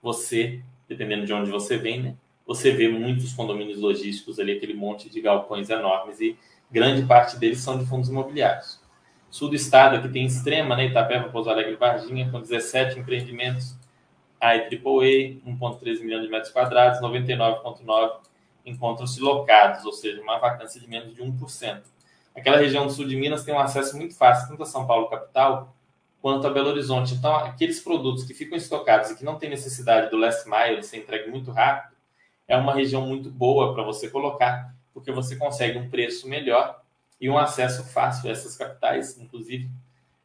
você, 0.00 0.62
dependendo 0.88 1.26
de 1.26 1.34
onde 1.34 1.50
você 1.50 1.76
vem, 1.76 2.00
né, 2.00 2.14
você 2.46 2.70
vê 2.70 2.88
muitos 2.88 3.34
condomínios 3.34 3.78
logísticos 3.78 4.40
ali, 4.40 4.52
aquele 4.52 4.72
monte 4.72 5.10
de 5.10 5.20
galpões 5.20 5.68
enormes, 5.68 6.22
e 6.22 6.34
grande 6.70 7.02
parte 7.02 7.36
deles 7.36 7.60
são 7.60 7.78
de 7.78 7.84
fundos 7.84 8.08
imobiliários. 8.08 8.80
Sul 9.30 9.50
do 9.50 9.54
estado, 9.54 9.96
aqui 9.96 10.08
tem 10.08 10.24
Extrema, 10.24 10.74
né, 10.74 10.86
Itapeva, 10.86 11.28
Pouso 11.28 11.50
Alegre 11.50 11.76
Varginha, 11.76 12.30
com 12.30 12.40
17 12.40 12.98
empreendimentos, 12.98 13.76
a 14.40 14.50
AAA, 14.50 15.40
1,3 15.46 16.00
milhão 16.00 16.22
de 16.22 16.28
metros 16.28 16.52
quadrados, 16.52 17.00
99,9 17.00 18.20
encontram-se 18.64 19.20
locados, 19.20 19.84
ou 19.84 19.92
seja, 19.92 20.20
uma 20.20 20.38
vacância 20.38 20.80
de 20.80 20.88
menos 20.88 21.14
de 21.14 21.22
1%. 21.22 21.82
Aquela 22.34 22.58
região 22.58 22.86
do 22.86 22.92
sul 22.92 23.06
de 23.06 23.16
Minas 23.16 23.44
tem 23.44 23.54
um 23.54 23.58
acesso 23.58 23.96
muito 23.96 24.16
fácil, 24.16 24.48
tanto 24.48 24.62
a 24.62 24.66
São 24.66 24.86
Paulo 24.86 25.08
capital, 25.08 25.74
quanto 26.20 26.46
a 26.46 26.50
Belo 26.50 26.68
Horizonte. 26.68 27.14
Então, 27.14 27.34
aqueles 27.34 27.80
produtos 27.80 28.24
que 28.24 28.34
ficam 28.34 28.56
estocados 28.56 29.10
e 29.10 29.16
que 29.16 29.24
não 29.24 29.36
tem 29.38 29.50
necessidade 29.50 30.10
do 30.10 30.16
last 30.16 30.48
mile 30.48 30.82
ser 30.82 30.98
entregue 30.98 31.30
muito 31.30 31.50
rápido, 31.50 31.96
é 32.46 32.56
uma 32.56 32.74
região 32.74 33.06
muito 33.06 33.30
boa 33.30 33.74
para 33.74 33.82
você 33.82 34.08
colocar, 34.08 34.74
porque 34.94 35.10
você 35.10 35.36
consegue 35.36 35.78
um 35.78 35.88
preço 35.88 36.28
melhor 36.28 36.80
e 37.20 37.28
um 37.28 37.36
acesso 37.36 37.84
fácil 37.84 38.28
a 38.28 38.32
essas 38.32 38.56
capitais, 38.56 39.18
inclusive 39.18 39.68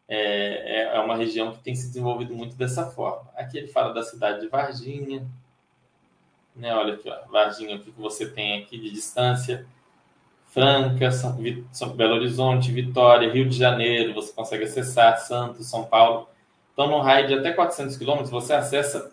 é, 0.07 0.81
é, 0.81 0.95
é 0.95 0.99
uma 0.99 1.15
região 1.15 1.51
que 1.51 1.59
tem 1.59 1.75
se 1.75 1.87
desenvolvido 1.87 2.33
muito 2.33 2.55
dessa 2.55 2.85
forma. 2.85 3.29
Aqui 3.35 3.57
ele 3.57 3.67
fala 3.67 3.93
da 3.93 4.03
cidade 4.03 4.41
de 4.41 4.47
Varginha, 4.47 5.25
né? 6.55 6.75
Olha 6.75 6.95
aqui, 6.95 7.09
ó, 7.09 7.31
Varginha, 7.31 7.75
o 7.75 7.79
que 7.79 7.91
você 7.91 8.29
tem 8.29 8.61
aqui 8.61 8.77
de 8.77 8.91
distância? 8.91 9.65
Franca, 10.53 11.11
São, 11.11 11.35
São 11.71 11.89
Belo 11.95 12.13
Horizonte, 12.13 12.71
Vitória, 12.71 13.31
Rio 13.31 13.49
de 13.49 13.57
Janeiro, 13.57 14.13
você 14.13 14.31
consegue 14.31 14.65
acessar 14.65 15.17
Santos, 15.17 15.67
São 15.67 15.83
Paulo. 15.83 16.29
Então, 16.71 16.87
no 16.87 16.99
raio 16.99 17.27
de 17.27 17.33
até 17.33 17.51
400 17.51 17.97
quilômetros, 17.97 18.29
você 18.29 18.53
acessa 18.53 19.11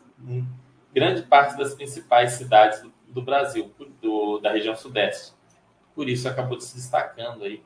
grande 0.92 1.22
parte 1.22 1.56
das 1.56 1.74
principais 1.74 2.32
cidades 2.32 2.82
do, 2.82 2.92
do 3.08 3.22
Brasil, 3.22 3.72
do, 4.02 4.38
da 4.38 4.52
região 4.52 4.76
sudeste. 4.76 5.32
Por 5.94 6.10
isso, 6.10 6.28
acabou 6.28 6.60
se 6.60 6.74
destacando 6.74 7.44
aí, 7.44 7.62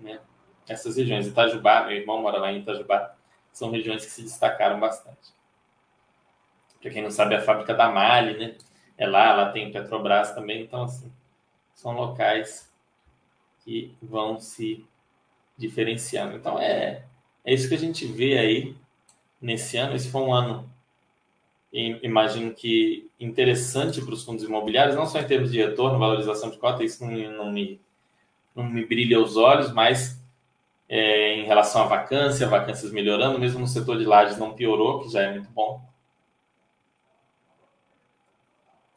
né? 0.00 0.18
Essas 0.68 0.96
regiões. 0.96 1.26
Itajubá, 1.26 1.84
meu 1.84 1.96
irmão 1.96 2.20
mora 2.20 2.38
lá 2.38 2.52
em 2.52 2.58
Itajubá, 2.58 3.14
são 3.52 3.70
regiões 3.70 4.04
que 4.04 4.10
se 4.10 4.22
destacaram 4.22 4.78
bastante. 4.78 5.34
Para 6.80 6.90
quem 6.90 7.02
não 7.02 7.10
sabe, 7.10 7.34
a 7.34 7.40
fábrica 7.40 7.74
da 7.74 7.90
Mali, 7.90 8.38
né? 8.38 8.56
É 8.98 9.06
lá, 9.06 9.34
lá 9.34 9.52
tem 9.52 9.70
Petrobras 9.70 10.32
também, 10.32 10.62
então, 10.62 10.84
assim, 10.84 11.12
são 11.74 11.92
locais 11.92 12.72
que 13.64 13.94
vão 14.00 14.38
se 14.38 14.86
diferenciando. 15.58 16.36
Então, 16.36 16.58
é, 16.58 17.04
é 17.44 17.52
isso 17.52 17.68
que 17.68 17.74
a 17.74 17.78
gente 17.78 18.06
vê 18.06 18.38
aí 18.38 18.76
nesse 19.40 19.76
ano. 19.76 19.94
Esse 19.94 20.10
foi 20.10 20.22
um 20.22 20.32
ano, 20.32 20.70
imagino 21.72 22.52
que 22.54 23.10
interessante 23.18 24.00
para 24.00 24.14
os 24.14 24.24
fundos 24.24 24.44
imobiliários, 24.44 24.96
não 24.96 25.06
só 25.06 25.20
em 25.20 25.26
termos 25.26 25.50
de 25.50 25.58
retorno, 25.58 25.98
valorização 25.98 26.50
de 26.50 26.58
cota, 26.58 26.84
isso 26.84 27.04
não, 27.04 27.12
não, 27.32 27.52
me, 27.52 27.80
não 28.54 28.64
me 28.64 28.84
brilha 28.84 29.20
os 29.20 29.36
olhos, 29.36 29.72
mas 29.72 30.22
é, 30.88 31.34
em 31.34 31.44
relação 31.44 31.82
à 31.82 31.86
vacância, 31.86 32.48
vacâncias 32.48 32.92
melhorando, 32.92 33.38
mesmo 33.38 33.60
no 33.60 33.66
setor 33.66 33.98
de 33.98 34.04
lajes 34.04 34.38
não 34.38 34.54
piorou, 34.54 35.00
que 35.00 35.08
já 35.10 35.22
é 35.22 35.32
muito 35.32 35.50
bom. 35.50 35.84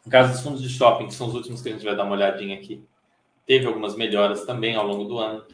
No 0.05 0.11
caso 0.11 0.31
dos 0.31 0.41
fundos 0.41 0.61
de 0.61 0.69
shopping, 0.69 1.07
que 1.07 1.13
são 1.13 1.27
os 1.27 1.35
últimos 1.35 1.61
que 1.61 1.69
a 1.69 1.71
gente 1.71 1.85
vai 1.85 1.95
dar 1.95 2.03
uma 2.03 2.15
olhadinha 2.15 2.55
aqui, 2.57 2.83
teve 3.45 3.65
algumas 3.65 3.95
melhoras 3.95 4.45
também 4.45 4.75
ao 4.75 4.85
longo 4.85 5.05
do 5.05 5.17
ano. 5.17 5.45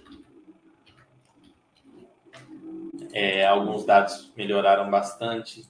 É, 3.14 3.46
alguns 3.46 3.86
dados 3.86 4.32
melhoraram 4.36 4.90
bastante, 4.90 5.66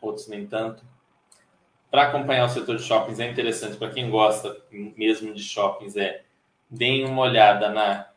outros 0.00 0.28
nem 0.28 0.46
tanto. 0.46 0.84
Para 1.90 2.08
acompanhar 2.08 2.44
o 2.44 2.48
setor 2.48 2.76
de 2.76 2.82
shoppings 2.82 3.18
é 3.18 3.30
interessante, 3.30 3.76
para 3.76 3.90
quem 3.90 4.10
gosta 4.10 4.56
mesmo 4.70 5.34
de 5.34 5.42
shoppings, 5.42 5.96
é 5.96 6.22
deem 6.70 7.04
uma 7.04 7.22
olhada 7.22 7.68
na 7.70 8.09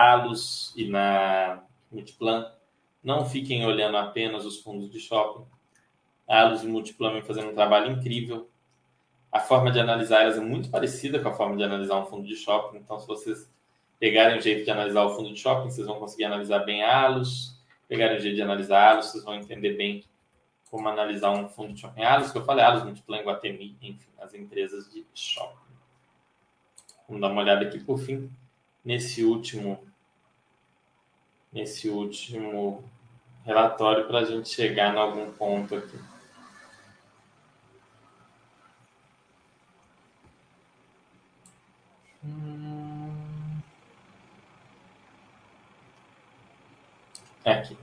Alus 0.00 0.72
e 0.76 0.88
na 0.88 1.62
Multiplan. 1.90 2.50
Não 3.02 3.26
fiquem 3.26 3.66
olhando 3.66 3.96
apenas 3.96 4.44
os 4.44 4.60
fundos 4.60 4.90
de 4.90 5.00
shopping 5.00 5.44
a 6.32 6.40
Alus 6.40 6.62
e 6.62 6.66
Multiplan 6.66 7.12
vem 7.12 7.22
fazendo 7.22 7.50
um 7.50 7.54
trabalho 7.54 7.92
incrível. 7.92 8.48
A 9.30 9.40
forma 9.40 9.70
de 9.70 9.78
analisar 9.78 10.22
elas 10.22 10.38
é 10.38 10.40
muito 10.40 10.70
parecida 10.70 11.20
com 11.20 11.28
a 11.28 11.32
forma 11.34 11.56
de 11.56 11.62
analisar 11.62 11.98
um 11.98 12.06
fundo 12.06 12.26
de 12.26 12.36
shopping. 12.36 12.78
Então, 12.78 12.98
se 12.98 13.06
vocês 13.06 13.50
pegarem 13.98 14.38
o 14.38 14.40
jeito 14.40 14.64
de 14.64 14.70
analisar 14.70 15.04
o 15.04 15.14
fundo 15.14 15.32
de 15.32 15.38
shopping, 15.38 15.70
vocês 15.70 15.86
vão 15.86 15.98
conseguir 15.98 16.24
analisar 16.24 16.60
bem 16.60 16.82
a 16.82 17.04
Alus. 17.04 17.60
Pegarem 17.88 18.16
o 18.16 18.20
jeito 18.20 18.36
de 18.36 18.42
analisar 18.42 18.78
a 18.78 18.90
Alus, 18.92 19.06
vocês 19.06 19.24
vão 19.24 19.34
entender 19.34 19.76
bem 19.76 20.04
como 20.70 20.88
analisar 20.88 21.30
um 21.30 21.48
fundo 21.48 21.74
de 21.74 21.80
shopping. 21.80 22.02
Alus, 22.02 22.30
que 22.30 22.38
eu 22.38 22.44
falei, 22.44 22.64
Alus, 22.64 22.84
Multiplan, 22.84 23.22
Guatemi, 23.22 23.76
enfim, 23.82 24.10
as 24.18 24.32
empresas 24.32 24.90
de 24.90 25.04
shopping. 25.14 25.56
Vamos 27.06 27.20
dar 27.20 27.28
uma 27.28 27.42
olhada 27.42 27.66
aqui 27.66 27.78
por 27.78 27.98
fim 27.98 28.30
nesse 28.84 29.24
último 29.24 29.78
nesse 31.52 31.88
último 31.88 32.82
relatório 33.44 34.06
para 34.06 34.20
a 34.20 34.24
gente 34.24 34.48
chegar 34.48 34.94
em 34.94 34.98
algum 34.98 35.30
ponto 35.32 35.74
aqui. 35.74 35.98
É 47.44 47.52
aqui. 47.52 47.76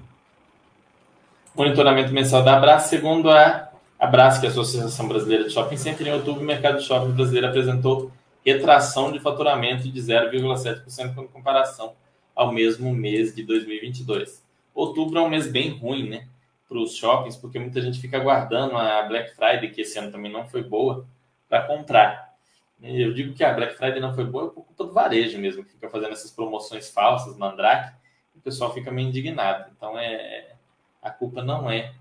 Monitoramento 1.54 2.14
mensal 2.14 2.41
da 2.41 2.56
Abras, 2.56 2.84
segundo 2.84 3.30
a 3.30 3.70
Abras, 4.00 4.38
que 4.38 4.45
é 4.45 4.50
a 4.50 4.52
Associação 4.52 5.08
Brasileira 5.08 5.43
de 5.43 5.50
Shopping 5.52 5.76
Center, 5.76 6.08
em 6.08 6.14
outubro 6.14 6.41
o 6.41 6.45
mercado 6.45 6.78
de 6.80 6.86
shopping 6.86 7.12
brasileiro 7.12 7.47
apresentou 7.47 8.12
retração 8.46 9.12
de 9.12 9.20
faturamento 9.20 9.90
de 9.90 10.00
0,7% 10.00 11.18
em 11.18 11.28
comparação 11.28 11.96
ao 12.36 12.52
mesmo 12.52 12.94
mês 12.94 13.36
de 13.36 13.44
2022. 13.44 14.44
Outubro 14.74 15.20
é 15.20 15.22
um 15.22 15.30
mês 15.30 15.48
bem 15.48 15.78
ruim, 15.78 16.10
né, 16.10 16.28
para 16.68 16.78
os 16.78 16.96
shoppings, 16.96 17.36
porque 17.36 17.60
muita 17.60 17.82
gente 17.82 18.00
fica 18.00 18.18
aguardando 18.18 18.78
a 18.78 19.04
Black 19.04 19.36
Friday, 19.36 19.72
que 19.72 19.82
esse 19.82 19.98
ano 20.00 20.12
também 20.12 20.32
não 20.32 20.48
foi 20.48 20.64
boa, 20.64 21.06
para 21.50 21.64
comprar. 21.64 22.34
Eu 22.82 23.14
digo 23.14 23.34
que 23.34 23.44
a 23.44 23.54
Black 23.54 23.76
Friday 23.76 24.00
não 24.00 24.14
foi 24.14 24.24
boa 24.24 24.50
por 24.50 24.64
culpa 24.64 24.86
do 24.86 24.94
varejo 24.94 25.38
mesmo, 25.38 25.66
que 25.66 25.72
fica 25.72 25.90
fazendo 25.90 26.14
essas 26.14 26.32
promoções 26.32 26.90
falsas, 26.90 27.36
mandrake, 27.36 27.94
o 28.36 28.42
pessoal 28.42 28.74
fica 28.74 28.90
meio 28.90 29.10
indignado. 29.10 29.70
Então, 29.76 30.00
é, 30.00 30.54
a 31.02 31.10
culpa 31.10 31.44
não 31.44 31.70
é 31.70 31.94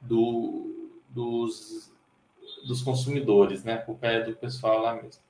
do, 0.00 0.92
dos, 1.08 1.90
dos 2.66 2.82
consumidores, 2.82 3.64
né? 3.64 3.74
A 3.74 3.78
culpa 3.78 4.06
é 4.06 4.22
do 4.22 4.34
pessoal 4.34 4.82
lá 4.82 4.94
mesmo. 4.94 5.22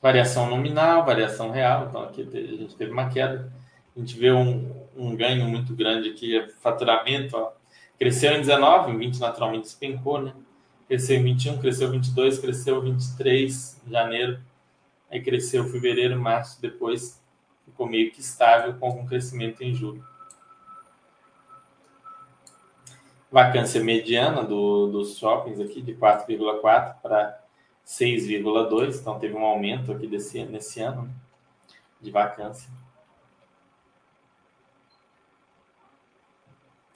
Variação 0.00 0.48
nominal, 0.48 1.04
variação 1.04 1.50
real. 1.50 1.86
Então, 1.88 2.02
aqui 2.02 2.22
a 2.22 2.56
gente 2.56 2.74
teve 2.74 2.90
uma 2.90 3.10
queda. 3.10 3.52
A 3.94 4.00
gente 4.00 4.18
vê 4.18 4.32
um, 4.32 4.70
um 4.96 5.14
ganho 5.14 5.46
muito 5.46 5.74
grande 5.74 6.08
aqui, 6.08 6.38
é 6.38 6.48
faturamento. 6.48 7.36
Ó. 7.36 7.52
Cresceu 7.98 8.32
em 8.32 8.40
19, 8.40 8.92
em 8.92 8.98
20 8.98 9.20
naturalmente 9.20 9.64
despencou, 9.64 10.22
né? 10.22 10.32
Cresceu 10.88 11.18
em 11.18 11.22
21, 11.22 11.58
cresceu 11.58 11.88
em 11.88 11.92
22, 11.92 12.38
cresceu 12.38 12.78
em 12.78 12.92
23 12.94 13.82
em 13.86 13.90
janeiro. 13.90 14.40
Aí 15.10 15.20
cresceu 15.20 15.64
fevereiro, 15.68 16.18
março, 16.18 16.60
depois 16.62 17.20
ficou 17.64 17.86
meio 17.86 18.10
que 18.10 18.20
estável 18.20 18.74
com 18.74 18.88
um 18.90 19.06
crescimento 19.06 19.62
em 19.62 19.74
julho. 19.74 20.04
Vacância 23.30 23.82
mediana 23.82 24.42
do, 24.42 24.88
dos 24.88 25.16
shoppings 25.16 25.60
aqui 25.60 25.82
de 25.82 25.94
4,4 25.94 26.94
para 27.02 27.39
6,2, 27.90 29.00
então 29.00 29.18
teve 29.18 29.34
um 29.34 29.44
aumento 29.44 29.90
aqui 29.90 30.06
desse, 30.06 30.44
nesse 30.44 30.80
ano 30.80 31.02
né, 31.02 31.10
de 32.00 32.12
vacância. 32.12 32.70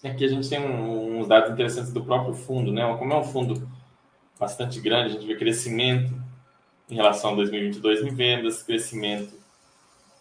Aqui 0.04 0.24
a 0.24 0.28
gente 0.28 0.48
tem 0.48 0.60
um, 0.60 1.18
uns 1.18 1.26
dados 1.26 1.50
interessantes 1.50 1.92
do 1.92 2.04
próprio 2.04 2.34
fundo, 2.34 2.70
né? 2.70 2.82
Como 2.96 3.12
é 3.12 3.16
um 3.16 3.24
fundo 3.24 3.68
bastante 4.38 4.80
grande, 4.80 5.08
a 5.08 5.12
gente 5.14 5.26
vê 5.26 5.34
crescimento 5.34 6.14
em 6.88 6.94
relação 6.94 7.32
a 7.32 7.36
2022 7.36 8.02
em 8.02 8.14
vendas, 8.14 8.62
crescimento 8.62 9.34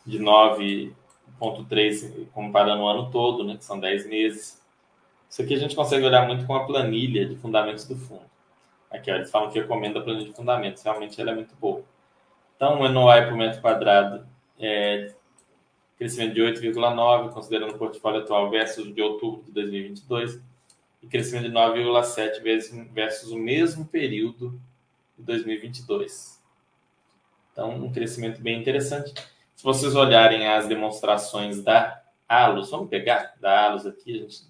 de 0.05 0.17
9,3 0.17 2.27
comparando 2.31 2.81
o 2.81 2.87
ano 2.87 3.11
todo, 3.11 3.43
né, 3.43 3.57
que 3.57 3.65
são 3.65 3.79
10 3.79 4.07
meses. 4.07 4.59
Isso 5.29 5.41
aqui 5.41 5.53
a 5.53 5.59
gente 5.59 5.75
consegue 5.75 6.05
olhar 6.05 6.25
muito 6.25 6.47
com 6.47 6.55
a 6.55 6.65
planilha 6.65 7.27
de 7.27 7.35
fundamentos 7.35 7.85
do 7.85 7.95
fundo. 7.95 8.32
Aqui, 8.93 9.11
ó, 9.11 9.15
eles 9.15 9.31
falam 9.31 9.49
que 9.49 9.59
recomenda 9.59 9.99
a 9.99 10.03
planilha 10.03 10.27
de 10.27 10.33
fundamentos, 10.33 10.83
realmente 10.83 11.19
ela 11.19 11.31
é 11.31 11.35
muito 11.35 11.55
boa. 11.55 11.83
Então, 12.55 12.79
o 12.79 12.87
NOI 12.87 13.25
por 13.25 13.35
metro 13.35 13.59
quadrado 13.59 14.25
é 14.59 15.11
crescimento 15.97 16.33
de 16.33 16.41
8,9, 16.41 17.31
considerando 17.31 17.73
o 17.73 17.77
portfólio 17.77 18.21
atual 18.21 18.49
versus 18.49 18.93
de 18.93 19.01
outubro 19.01 19.43
de 19.45 19.51
2022, 19.51 20.39
e 21.01 21.07
crescimento 21.07 21.49
de 21.49 21.53
9,7 21.53 22.41
versus, 22.41 22.87
versus 22.91 23.31
o 23.31 23.37
mesmo 23.37 23.85
período 23.85 24.59
de 25.17 25.23
2022. 25.25 26.41
Então, 27.51 27.71
um 27.71 27.91
crescimento 27.91 28.41
bem 28.41 28.59
interessante. 28.59 29.13
Se 29.55 29.63
vocês 29.63 29.95
olharem 29.95 30.47
as 30.47 30.67
demonstrações 30.67 31.61
da 31.63 32.01
Alus, 32.27 32.69
vamos 32.69 32.89
pegar 32.89 33.33
da 33.39 33.65
Alus 33.65 33.85
aqui, 33.85 34.17
a, 34.17 34.21
gente... 34.21 34.43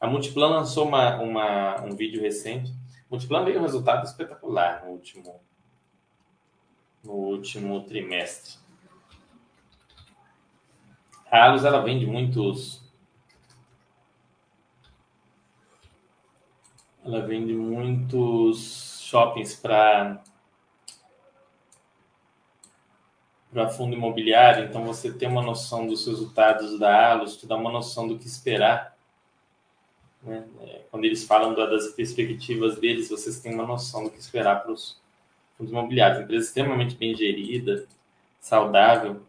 a 0.00 0.06
Multiplan 0.06 0.48
lançou 0.48 0.86
uma, 0.86 1.16
uma, 1.20 1.82
um 1.82 1.94
vídeo 1.94 2.20
recente. 2.20 2.72
Multiplan 3.14 3.44
veio 3.44 3.60
um 3.60 3.62
resultado 3.62 4.04
espetacular 4.04 4.84
no 4.84 4.90
último, 4.90 5.40
no 7.04 7.12
último 7.12 7.80
trimestre. 7.84 8.58
Alus 11.30 11.64
ela 11.64 11.80
vende 11.80 12.06
muitos 12.06 12.82
ela 17.04 17.24
vende 17.24 17.54
muitos 17.54 19.00
shoppings 19.02 19.54
para 19.54 20.20
para 23.52 23.68
fundo 23.68 23.94
imobiliário, 23.94 24.64
então 24.64 24.84
você 24.84 25.12
tem 25.12 25.28
uma 25.28 25.42
noção 25.42 25.86
dos 25.86 26.04
resultados 26.04 26.80
da 26.80 27.12
Alus, 27.12 27.36
te 27.36 27.46
dá 27.46 27.54
uma 27.54 27.70
noção 27.70 28.08
do 28.08 28.18
que 28.18 28.26
esperar. 28.26 28.93
Né? 30.24 30.44
É, 30.62 30.80
quando 30.90 31.04
eles 31.04 31.24
falam 31.24 31.54
das 31.54 31.88
perspectivas 31.88 32.78
deles, 32.78 33.10
vocês 33.10 33.40
têm 33.40 33.54
uma 33.54 33.66
noção 33.66 34.04
do 34.04 34.10
que 34.10 34.18
esperar 34.18 34.62
para 34.62 34.72
os 34.72 34.98
fundos 35.56 35.72
imobiliários. 35.72 36.22
Empresa 36.22 36.46
extremamente 36.46 36.96
bem 36.96 37.14
gerida, 37.14 37.86
saudável. 38.40 39.20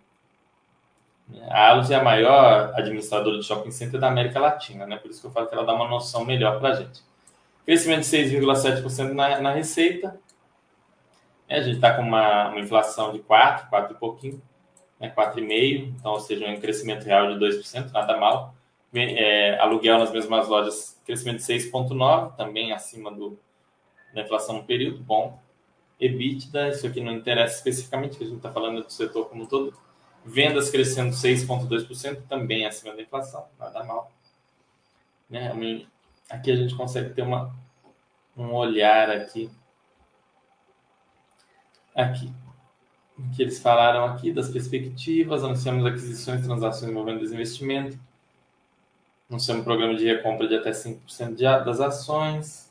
A 1.49 1.69
Alus 1.69 1.89
é 1.89 1.95
a 1.95 2.03
maior 2.03 2.73
administradora 2.75 3.37
de 3.37 3.45
shopping 3.45 3.71
center 3.71 3.99
da 3.99 4.07
América 4.07 4.39
Latina, 4.39 4.85
né? 4.85 4.97
Por 4.97 5.09
isso 5.09 5.21
que 5.21 5.27
eu 5.27 5.31
falo 5.31 5.47
que 5.47 5.55
ela 5.55 5.65
dá 5.65 5.73
uma 5.73 5.87
noção 5.87 6.23
melhor 6.23 6.59
para 6.59 6.69
a 6.69 6.75
gente. 6.75 7.01
Crescimento 7.65 8.01
de 8.01 8.15
6,7% 8.15 9.13
na, 9.13 9.41
na 9.41 9.51
receita. 9.51 10.19
É, 11.47 11.57
a 11.57 11.61
gente 11.61 11.75
está 11.75 11.93
com 11.93 12.03
uma, 12.03 12.49
uma, 12.49 12.59
inflação 12.59 13.11
de 13.11 13.19
4, 13.19 13.69
4 13.69 13.95
e 13.95 13.99
pouquinho, 13.99 14.41
né? 14.99 15.13
4,5%, 15.15 15.93
então, 15.99 16.11
ou 16.13 16.19
seja, 16.19 16.47
um 16.47 16.59
crescimento 16.59 17.03
real 17.03 17.33
de 17.33 17.43
2%, 17.43 17.91
nada 17.91 18.17
mal. 18.17 18.54
É, 18.95 19.59
aluguel 19.59 19.99
nas 19.99 20.11
mesmas 20.11 20.47
lojas, 20.47 21.01
crescimento 21.05 21.37
de 21.37 21.43
6,9%, 21.43 22.35
também 22.35 22.71
acima 22.71 23.11
do, 23.11 23.37
da 24.13 24.21
inflação 24.21 24.57
no 24.57 24.63
período, 24.63 25.03
bom. 25.03 25.39
EBITDA, 25.99 26.69
isso 26.69 26.87
aqui 26.87 27.01
não 27.01 27.13
interessa 27.13 27.55
especificamente, 27.55 28.17
que 28.17 28.23
a 28.23 28.27
gente 28.27 28.37
está 28.37 28.51
falando 28.51 28.83
do 28.83 28.91
setor 28.91 29.29
como 29.29 29.43
um 29.43 29.45
todo. 29.45 29.73
Vendas 30.25 30.69
crescendo 30.69 31.11
6,2%, 31.11 32.23
também 32.27 32.65
acima 32.65 32.95
da 32.95 33.01
inflação, 33.01 33.45
nada 33.59 33.83
mal. 33.83 34.11
Né? 35.29 35.51
Aqui 36.29 36.51
a 36.51 36.55
gente 36.55 36.75
consegue 36.75 37.13
ter 37.13 37.21
uma, 37.21 37.55
um 38.35 38.53
olhar 38.53 39.09
aqui. 39.09 39.49
Aqui. 41.93 42.33
O 43.17 43.29
que 43.31 43.41
eles 43.41 43.59
falaram 43.59 44.05
aqui 44.05 44.33
das 44.33 44.49
perspectivas, 44.49 45.43
anunciamos 45.43 45.85
aquisições, 45.85 46.45
transações 46.45 46.91
envolvendo 46.91 47.19
desinvestimento, 47.19 47.97
anunciamos 49.29 49.61
um 49.61 49.65
programa 49.65 49.95
de 49.95 50.05
recompra 50.05 50.47
de 50.47 50.55
até 50.55 50.71
5% 50.71 51.35
de, 51.35 51.43
das 51.43 51.79
ações, 51.79 52.65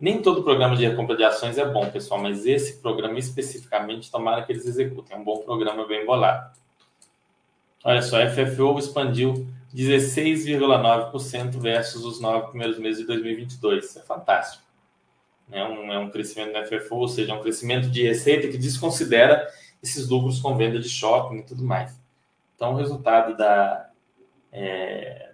nem 0.00 0.22
todo 0.22 0.42
programa 0.42 0.74
de 0.74 0.86
recompra 0.86 1.14
de 1.14 1.22
ações 1.22 1.58
é 1.58 1.64
bom, 1.64 1.90
pessoal, 1.90 2.20
mas 2.20 2.46
esse 2.46 2.78
programa 2.78 3.18
especificamente, 3.18 4.10
tomara 4.10 4.42
que 4.42 4.50
eles 4.50 4.64
executem. 4.64 5.14
É 5.14 5.20
um 5.20 5.24
bom 5.24 5.38
programa 5.42 5.86
bem 5.86 6.06
bolado. 6.06 6.58
Olha 7.84 8.00
só, 8.00 8.22
a 8.22 8.28
FFO 8.28 8.78
expandiu 8.78 9.46
16,9% 9.74 11.58
versus 11.58 12.04
os 12.04 12.18
nove 12.18 12.48
primeiros 12.48 12.78
meses 12.78 13.00
de 13.00 13.06
2022. 13.06 13.84
Isso 13.84 13.98
é 13.98 14.02
fantástico. 14.02 14.64
É 15.52 15.62
um, 15.64 15.92
é 15.92 15.98
um 15.98 16.08
crescimento 16.10 16.52
da 16.52 16.64
FFO, 16.64 16.96
ou 16.96 17.08
seja, 17.08 17.32
é 17.32 17.34
um 17.34 17.42
crescimento 17.42 17.90
de 17.90 18.02
receita 18.02 18.48
que 18.48 18.56
desconsidera 18.56 19.46
esses 19.82 20.08
lucros 20.08 20.40
com 20.40 20.56
venda 20.56 20.78
de 20.78 20.88
shopping 20.88 21.38
e 21.38 21.42
tudo 21.42 21.62
mais. 21.62 21.98
Então, 22.54 22.72
o 22.72 22.76
resultado 22.76 23.36
da, 23.36 23.90
é, 24.52 25.29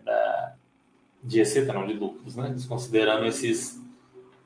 de 1.26 1.38
receita, 1.38 1.72
não 1.72 1.86
de 1.86 1.92
lucros, 1.92 2.36
né? 2.36 2.50
desconsiderando 2.50 3.26
esses 3.26 3.84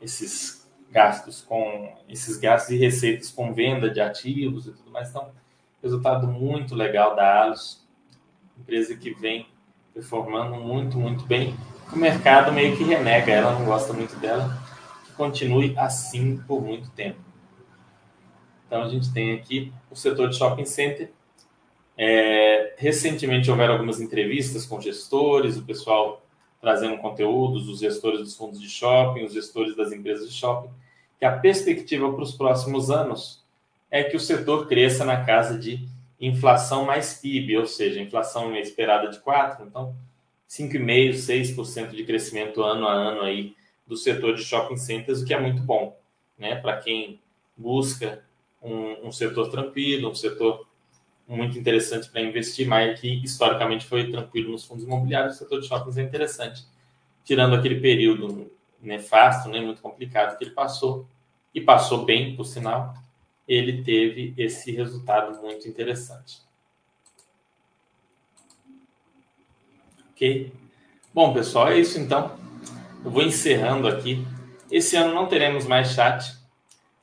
esses 0.01 0.67
gastos 0.91 1.43
com 1.43 1.95
esses 2.09 2.39
gastos 2.39 2.71
e 2.71 2.79
receitas 2.79 3.31
com 3.31 3.53
venda 3.53 3.91
de 3.91 4.01
ativos 4.01 4.67
e 4.67 4.73
tudo 4.73 4.91
mais. 4.91 5.11
Então, 5.11 5.31
resultado 5.83 6.27
muito 6.27 6.75
legal 6.75 7.15
da 7.15 7.43
Alus, 7.43 7.87
empresa 8.59 8.97
que 8.97 9.11
vem 9.11 9.47
performando 9.93 10.57
muito, 10.57 10.99
muito 10.99 11.25
bem. 11.25 11.55
O 11.93 11.97
mercado 11.97 12.53
meio 12.53 12.77
que 12.77 12.85
renega, 12.85 13.31
ela 13.31 13.53
não 13.53 13.65
gosta 13.65 13.93
muito 13.93 14.17
dela, 14.17 14.59
que 15.05 15.13
continue 15.13 15.75
assim 15.77 16.39
por 16.47 16.63
muito 16.63 16.91
tempo. 16.91 17.21
Então, 18.67 18.83
a 18.83 18.89
gente 18.89 19.13
tem 19.13 19.35
aqui 19.35 19.73
o 19.91 19.97
setor 19.97 20.31
de 20.31 20.37
shopping 20.37 20.65
center. 20.65 21.13
É, 21.97 22.75
recentemente 22.79 23.51
houveram 23.51 23.75
algumas 23.75 24.01
entrevistas 24.01 24.65
com 24.65 24.81
gestores, 24.81 25.57
o 25.57 25.63
pessoal 25.63 26.25
trazendo 26.61 26.99
conteúdos, 26.99 27.69
os 27.69 27.81
gestores 27.81 28.21
dos 28.21 28.37
fundos 28.37 28.61
de 28.61 28.69
shopping, 28.69 29.25
os 29.25 29.33
gestores 29.33 29.75
das 29.77 29.93
empresas 29.93 30.29
de 30.29 30.35
shopping, 30.35 30.71
que 31.19 31.25
a 31.25 31.39
perspectiva 31.39 32.13
para 32.13 32.23
os 32.23 32.33
próximos 32.33 32.91
anos 32.91 33.43
é 33.91 34.05
que 34.05 34.17
o 34.17 34.21
setor 34.21 34.69
cresça 34.69 35.05
na 35.05 35.25
casa 35.25 35.59
de 35.59 35.87
inflação 36.21 36.85
mais 36.85 37.15
PIB, 37.15 37.57
ou 37.57 37.67
seja, 37.67 38.01
inflação 38.01 38.55
esperada 38.57 39.09
de 39.09 39.19
4, 39.21 39.67
então 39.67 39.95
5,5%, 40.49 41.57
6% 41.57 41.91
de 41.91 42.05
crescimento 42.05 42.63
ano 42.63 42.87
a 42.87 42.93
ano 42.93 43.23
aí 43.23 43.55
do 43.87 43.97
setor 43.97 44.35
de 44.35 44.45
shopping 44.45 44.77
centers, 44.77 45.23
o 45.23 45.25
que 45.25 45.35
é 45.35 45.41
muito 45.41 45.63
bom, 45.63 45.97
né? 46.39 46.57
Para 46.57 46.77
quem 46.77 47.19
busca 47.57 48.23
um, 48.63 49.09
um 49.09 49.13
setor 49.13 49.51
tranquilo, 49.51 50.11
um 50.11 50.15
setor 50.15 50.67
muito 51.37 51.57
interessante 51.57 52.11
para 52.11 52.21
investir, 52.21 52.67
mas 52.67 52.99
que 52.99 53.23
historicamente 53.23 53.87
foi 53.87 54.11
tranquilo 54.11 54.51
nos 54.51 54.65
fundos 54.65 54.85
imobiliários, 54.85 55.37
o 55.37 55.39
setor 55.39 55.61
de 55.61 55.69
shoppings 55.69 55.97
é 55.97 56.03
interessante, 56.03 56.65
tirando 57.25 57.55
aquele 57.55 57.81
período 57.81 58.51
nefasto, 58.83 59.49
né, 59.49 59.61
muito 59.61 59.81
complicado 59.81 60.37
que 60.37 60.45
ele 60.45 60.51
passou, 60.51 61.07
e 61.55 61.61
passou 61.61 62.05
bem, 62.05 62.35
por 62.35 62.45
sinal, 62.45 62.95
ele 63.47 63.83
teve 63.83 64.35
esse 64.37 64.73
resultado 64.73 65.41
muito 65.41 65.69
interessante. 65.69 66.41
Ok? 70.11 70.53
Bom, 71.13 71.33
pessoal, 71.33 71.69
é 71.69 71.79
isso 71.79 71.99
então. 71.99 72.39
Eu 73.05 73.11
vou 73.11 73.23
encerrando 73.23 73.89
aqui. 73.89 74.25
Esse 74.71 74.97
ano 74.97 75.15
não 75.15 75.27
teremos 75.27 75.67
mais 75.67 75.93
chat, 75.93 76.37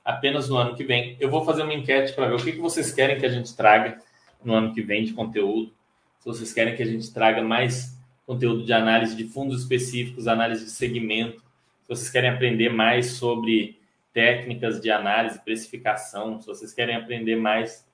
apenas 0.04 0.48
no 0.48 0.56
ano 0.56 0.76
que 0.76 0.84
vem. 0.84 1.18
Eu 1.20 1.30
vou 1.30 1.44
fazer 1.44 1.64
uma 1.64 1.74
enquete 1.74 2.14
para 2.14 2.28
ver 2.28 2.36
o 2.36 2.44
que, 2.44 2.54
que 2.54 2.60
vocês 2.60 2.94
querem 2.94 3.20
que 3.20 3.26
a 3.26 3.30
gente 3.30 3.54
traga 3.56 4.02
no 4.44 4.54
ano 4.54 4.74
que 4.74 4.82
vem 4.82 5.04
de 5.04 5.14
conteúdo. 5.14 5.74
Se 6.20 6.26
vocês 6.26 6.54
querem 6.54 6.76
que 6.76 6.84
a 6.84 6.86
gente 6.86 7.14
traga 7.14 7.42
mais 7.42 7.98
conteúdo 8.26 8.66
de 8.66 8.74
análise 8.74 9.16
de 9.16 9.24
fundos 9.26 9.62
específicos, 9.62 10.28
análise 10.28 10.66
de 10.66 10.72
segmento, 10.72 11.40
se 11.84 11.88
vocês 11.88 12.10
querem 12.10 12.30
aprender 12.30 12.70
mais 12.70 13.12
sobre 13.12 13.80
técnicas 14.14 14.82
de 14.82 14.92
análise, 14.92 15.40
precificação, 15.40 16.42
se 16.42 16.48
vocês 16.48 16.74
querem 16.74 16.96
aprender 16.96 17.36
mais 17.36 17.88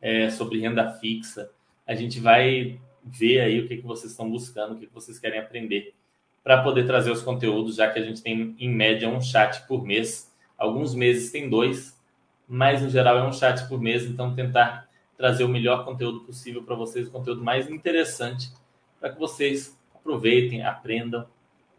é, 0.00 0.28
sobre 0.28 0.60
renda 0.60 0.90
fixa, 0.94 1.50
a 1.86 1.94
gente 1.94 2.20
vai 2.20 2.78
ver 3.02 3.40
aí 3.40 3.60
o 3.60 3.68
que, 3.68 3.78
que 3.78 3.86
vocês 3.86 4.10
estão 4.10 4.30
buscando, 4.30 4.74
o 4.74 4.76
que, 4.76 4.86
que 4.86 4.94
vocês 4.94 5.18
querem 5.18 5.38
aprender, 5.38 5.94
para 6.42 6.62
poder 6.62 6.86
trazer 6.86 7.10
os 7.10 7.22
conteúdos, 7.22 7.76
já 7.76 7.90
que 7.90 7.98
a 7.98 8.02
gente 8.02 8.22
tem 8.22 8.54
em 8.58 8.68
média 8.68 9.08
um 9.08 9.20
chat 9.20 9.66
por 9.66 9.84
mês. 9.84 10.32
Alguns 10.56 10.94
meses 10.94 11.30
tem 11.30 11.48
dois, 11.48 11.98
mas 12.46 12.82
no 12.82 12.90
geral 12.90 13.18
é 13.18 13.22
um 13.22 13.32
chat 13.32 13.68
por 13.68 13.80
mês, 13.80 14.04
então 14.04 14.34
tentar 14.34 14.87
trazer 15.18 15.42
o 15.42 15.48
melhor 15.48 15.84
conteúdo 15.84 16.20
possível 16.20 16.62
para 16.62 16.76
vocês, 16.76 17.08
o 17.08 17.10
conteúdo 17.10 17.42
mais 17.42 17.68
interessante, 17.68 18.52
para 19.00 19.10
que 19.10 19.18
vocês 19.18 19.76
aproveitem, 19.92 20.64
aprendam 20.64 21.26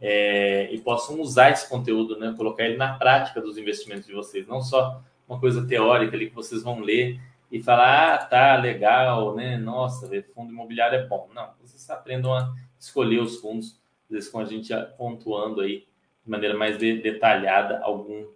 é, 0.02 0.70
e 0.72 0.80
possam 0.80 1.20
usar 1.22 1.52
esse 1.52 1.68
conteúdo, 1.68 2.20
né? 2.20 2.34
colocar 2.38 2.66
ele 2.66 2.76
na 2.78 2.98
prática 2.98 3.42
dos 3.42 3.58
investimentos 3.58 4.06
de 4.06 4.14
vocês, 4.14 4.46
não 4.46 4.62
só 4.62 5.02
uma 5.28 5.40
coisa 5.40 5.66
teórica 5.66 6.16
ali 6.16 6.30
que 6.30 6.36
vocês 6.36 6.62
vão 6.62 6.82
ler 6.82 7.20
e 7.52 7.64
falar, 7.64 8.14
ah, 8.14 8.18
tá, 8.18 8.56
legal, 8.58 9.36
né? 9.36 9.58
Nossa, 9.58 10.08
fundo 10.34 10.52
imobiliário 10.52 11.00
é 11.00 11.08
bom. 11.08 11.30
Não, 11.34 11.50
vocês 11.62 11.90
aprendam 11.90 12.34
a 12.34 12.54
escolher 12.80 13.20
os 13.20 13.38
fundos, 13.38 13.80
às 14.06 14.12
vezes 14.12 14.30
com 14.30 14.40
a 14.40 14.46
gente 14.46 14.72
pontuando 14.98 15.62
aí 15.62 15.88
de 16.24 16.30
maneira 16.30 16.56
mais 16.58 16.78
de, 16.78 17.02
detalhada 17.02 17.80
algum 17.82 18.28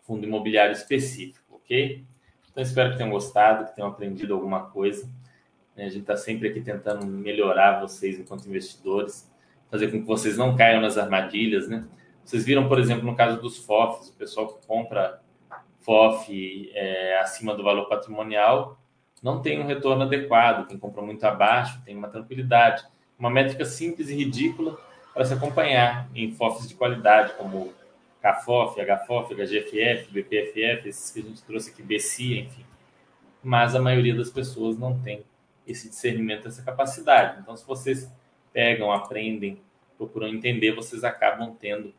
fundo 0.00 0.26
imobiliário 0.26 0.72
específico, 0.72 1.56
ok? 1.56 2.04
Então, 2.58 2.66
espero 2.66 2.90
que 2.90 2.96
tenham 2.96 3.12
gostado, 3.12 3.66
que 3.66 3.76
tenham 3.76 3.88
aprendido 3.88 4.34
alguma 4.34 4.62
coisa. 4.62 5.08
A 5.76 5.82
gente 5.82 6.00
está 6.00 6.16
sempre 6.16 6.48
aqui 6.48 6.60
tentando 6.60 7.06
melhorar 7.06 7.78
vocês 7.78 8.18
enquanto 8.18 8.48
investidores, 8.48 9.32
fazer 9.70 9.92
com 9.92 10.00
que 10.00 10.04
vocês 10.04 10.36
não 10.36 10.56
caiam 10.56 10.80
nas 10.80 10.98
armadilhas, 10.98 11.68
né? 11.68 11.84
Vocês 12.24 12.44
viram, 12.44 12.66
por 12.66 12.80
exemplo, 12.80 13.06
no 13.06 13.14
caso 13.14 13.40
dos 13.40 13.58
FOFs, 13.58 14.08
o 14.08 14.14
pessoal 14.14 14.48
que 14.48 14.66
compra 14.66 15.22
FOF 15.82 16.68
é, 16.74 17.20
acima 17.20 17.54
do 17.54 17.62
valor 17.62 17.88
patrimonial 17.88 18.76
não 19.22 19.40
tem 19.40 19.60
um 19.60 19.64
retorno 19.64 20.02
adequado. 20.02 20.66
Quem 20.66 20.78
compra 20.78 21.00
muito 21.00 21.22
abaixo 21.22 21.80
tem 21.84 21.96
uma 21.96 22.08
tranquilidade. 22.08 22.84
Uma 23.16 23.30
métrica 23.30 23.64
simples 23.64 24.08
e 24.08 24.16
ridícula 24.16 24.76
para 25.14 25.24
se 25.24 25.32
acompanhar 25.32 26.08
em 26.12 26.32
FOFs 26.32 26.68
de 26.68 26.74
qualidade, 26.74 27.34
como 27.34 27.72
CAFOF, 28.20 28.80
HFOF, 28.80 29.34
HGFF, 29.34 30.10
BPFF, 30.10 30.88
esses 30.88 31.10
que 31.10 31.20
a 31.20 31.22
gente 31.22 31.42
trouxe 31.42 31.70
aqui, 31.70 31.82
BCIA, 31.82 32.40
enfim. 32.40 32.64
Mas 33.42 33.74
a 33.74 33.80
maioria 33.80 34.14
das 34.14 34.30
pessoas 34.30 34.76
não 34.76 34.98
tem 35.00 35.24
esse 35.66 35.88
discernimento, 35.88 36.48
essa 36.48 36.62
capacidade. 36.62 37.40
Então, 37.40 37.56
se 37.56 37.66
vocês 37.66 38.10
pegam, 38.52 38.90
aprendem, 38.90 39.60
procuram 39.96 40.28
entender, 40.28 40.74
vocês 40.74 41.04
acabam 41.04 41.54
tendo 41.54 41.94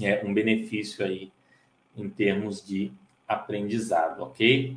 é, 0.00 0.24
um 0.24 0.32
benefício 0.32 1.04
aí 1.04 1.32
em 1.96 2.08
termos 2.08 2.64
de 2.64 2.92
aprendizado, 3.26 4.22
ok? 4.22 4.76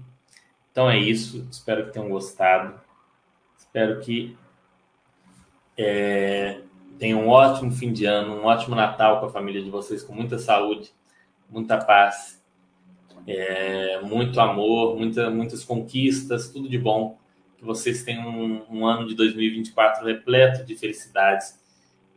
Então 0.72 0.90
é 0.90 0.98
isso. 0.98 1.48
Espero 1.50 1.86
que 1.86 1.94
tenham 1.94 2.10
gostado. 2.10 2.80
Espero 3.58 4.02
que 4.02 4.38
é, 5.78 6.62
Tenham 6.98 7.26
um 7.26 7.30
ótimo 7.30 7.72
fim 7.72 7.92
de 7.92 8.06
ano, 8.06 8.36
um 8.36 8.46
ótimo 8.46 8.76
Natal 8.76 9.20
com 9.20 9.26
a 9.26 9.30
família 9.30 9.62
de 9.62 9.70
vocês, 9.70 10.02
com 10.02 10.14
muita 10.14 10.38
saúde, 10.40 10.94
muita 11.50 11.78
paz, 11.78 12.42
é, 13.28 14.00
muito 14.02 14.40
amor, 14.40 14.96
muita, 14.96 15.30
muitas 15.30 15.64
conquistas, 15.64 16.50
tudo 16.50 16.70
de 16.70 16.78
bom. 16.78 17.18
Que 17.58 17.66
vocês 17.66 18.04
tenham 18.04 18.28
um, 18.28 18.66
um 18.70 18.86
ano 18.86 19.08
de 19.08 19.16
2024 19.16 20.06
repleto 20.06 20.66
de 20.66 20.76
felicidades, 20.76 21.60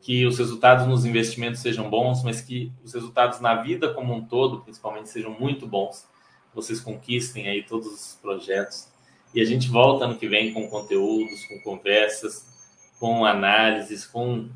que 0.00 0.24
os 0.26 0.38
resultados 0.38 0.86
nos 0.86 1.04
investimentos 1.04 1.60
sejam 1.60 1.90
bons, 1.90 2.22
mas 2.22 2.40
que 2.40 2.72
os 2.84 2.94
resultados 2.94 3.40
na 3.40 3.56
vida 3.56 3.92
como 3.92 4.14
um 4.14 4.24
todo, 4.24 4.60
principalmente, 4.60 5.08
sejam 5.08 5.36
muito 5.38 5.66
bons. 5.66 6.06
Vocês 6.54 6.80
conquistem 6.80 7.48
aí 7.48 7.62
todos 7.62 7.86
os 7.86 8.18
projetos 8.20 8.88
E 9.34 9.40
a 9.40 9.44
gente 9.44 9.68
volta 9.68 10.06
ano 10.06 10.16
que 10.16 10.26
vem 10.26 10.52
com 10.52 10.68
conteúdos, 10.68 11.44
com 11.46 11.60
conversas, 11.60 12.46
com 12.98 13.24
análises, 13.24 14.06
com 14.06 14.48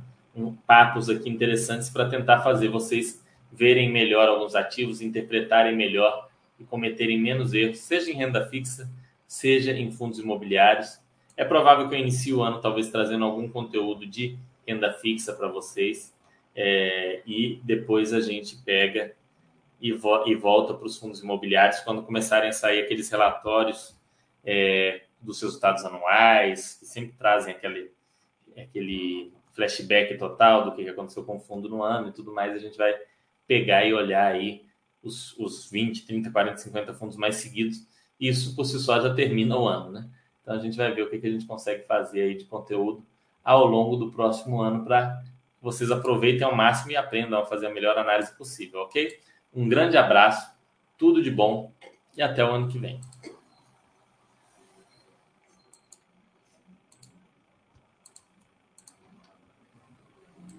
papos 0.67 1.11
aqui 1.11 1.29
interessantes 1.29 1.91
para 1.91 2.09
tentar 2.09 2.41
fazer 2.41 2.69
vocês 2.69 3.23
verem 3.53 3.91
melhor 3.91 4.29
alguns 4.29 4.55
ativos, 4.55 5.01
interpretarem 5.01 5.77
melhor 5.77 6.29
e 6.59 6.65
cometerem 6.65 7.21
menos 7.21 7.53
erros, 7.53 7.79
seja 7.79 8.11
em 8.11 8.15
renda 8.15 8.47
fixa, 8.49 8.91
seja 9.27 9.73
em 9.73 9.91
fundos 9.91 10.19
imobiliários. 10.19 11.01
É 11.37 11.45
provável 11.45 11.89
que 11.89 11.95
eu 11.95 11.99
inicie 11.99 12.33
o 12.33 12.43
ano 12.43 12.61
talvez 12.61 12.91
trazendo 12.91 13.25
algum 13.25 13.49
conteúdo 13.49 14.07
de 14.07 14.39
renda 14.67 14.93
fixa 14.93 15.33
para 15.33 15.49
vocês 15.49 16.15
é, 16.55 17.23
e 17.27 17.61
depois 17.65 18.13
a 18.13 18.21
gente 18.21 18.57
pega 18.57 19.15
e, 19.81 19.93
vo 19.93 20.27
e 20.27 20.35
volta 20.35 20.75
para 20.75 20.87
os 20.87 20.97
fundos 20.97 21.21
imobiliários 21.23 21.81
quando 21.81 22.03
começarem 22.03 22.49
a 22.49 22.53
sair 22.53 22.81
aqueles 22.81 23.11
relatórios 23.11 23.99
é, 24.45 25.03
dos 25.21 25.41
resultados 25.41 25.85
anuais, 25.85 26.77
que 26.79 26.87
sempre 26.87 27.17
trazem 27.17 27.55
aquele, 27.55 27.91
aquele 28.57 29.33
flashback 29.53 30.17
total 30.19 30.65
do 30.65 30.73
que 30.73 30.89
aconteceu 30.89 31.25
com 31.25 31.37
o 31.37 31.41
fundo 31.41 31.69
no 31.69 31.83
ano 31.83 32.09
e 32.09 32.13
tudo 32.13 32.33
mais, 32.33 32.55
a 32.55 32.59
gente 32.59 32.77
vai 32.77 32.95
pegar 33.47 33.85
e 33.85 33.93
olhar 33.93 34.33
aí 34.33 34.65
os, 35.03 35.37
os 35.39 35.71
20, 35.71 36.07
30, 36.07 36.31
40, 36.31 36.59
50 36.59 36.95
fundos 36.95 37.17
mais 37.17 37.37
seguidos. 37.37 37.87
Isso 38.19 38.55
por 38.55 38.65
si 38.65 38.79
só 38.79 39.01
já 39.01 39.13
termina 39.13 39.57
o 39.57 39.67
ano, 39.67 39.91
né? 39.91 40.09
Então 40.43 40.55
a 40.55 40.59
gente 40.59 40.77
vai 40.77 40.93
ver 40.93 41.03
o 41.03 41.11
que, 41.11 41.19
que 41.19 41.27
a 41.27 41.31
gente 41.31 41.47
consegue 41.47 41.85
fazer 41.85 42.23
aí 42.23 42.35
de 42.35 42.45
conteúdo 42.45 43.05
ao 43.45 43.67
longo 43.67 43.97
do 43.97 44.11
próximo 44.11 44.61
ano 44.61 44.85
para 44.85 45.23
vocês 45.61 45.91
aproveitem 45.91 46.43
ao 46.43 46.55
máximo 46.55 46.93
e 46.93 46.97
aprendam 46.97 47.41
a 47.41 47.47
fazer 47.47 47.67
a 47.67 47.71
melhor 47.71 47.97
análise 47.97 48.33
possível, 48.37 48.81
ok? 48.81 49.21
Um 49.55 49.69
grande 49.69 49.97
abraço, 49.97 50.53
tudo 50.99 51.23
de 51.23 51.31
bom 51.31 51.73
e 52.17 52.23
até 52.23 52.45
o 52.45 52.51
ano 52.51 52.69
que 52.69 52.79
vem. 52.79 53.01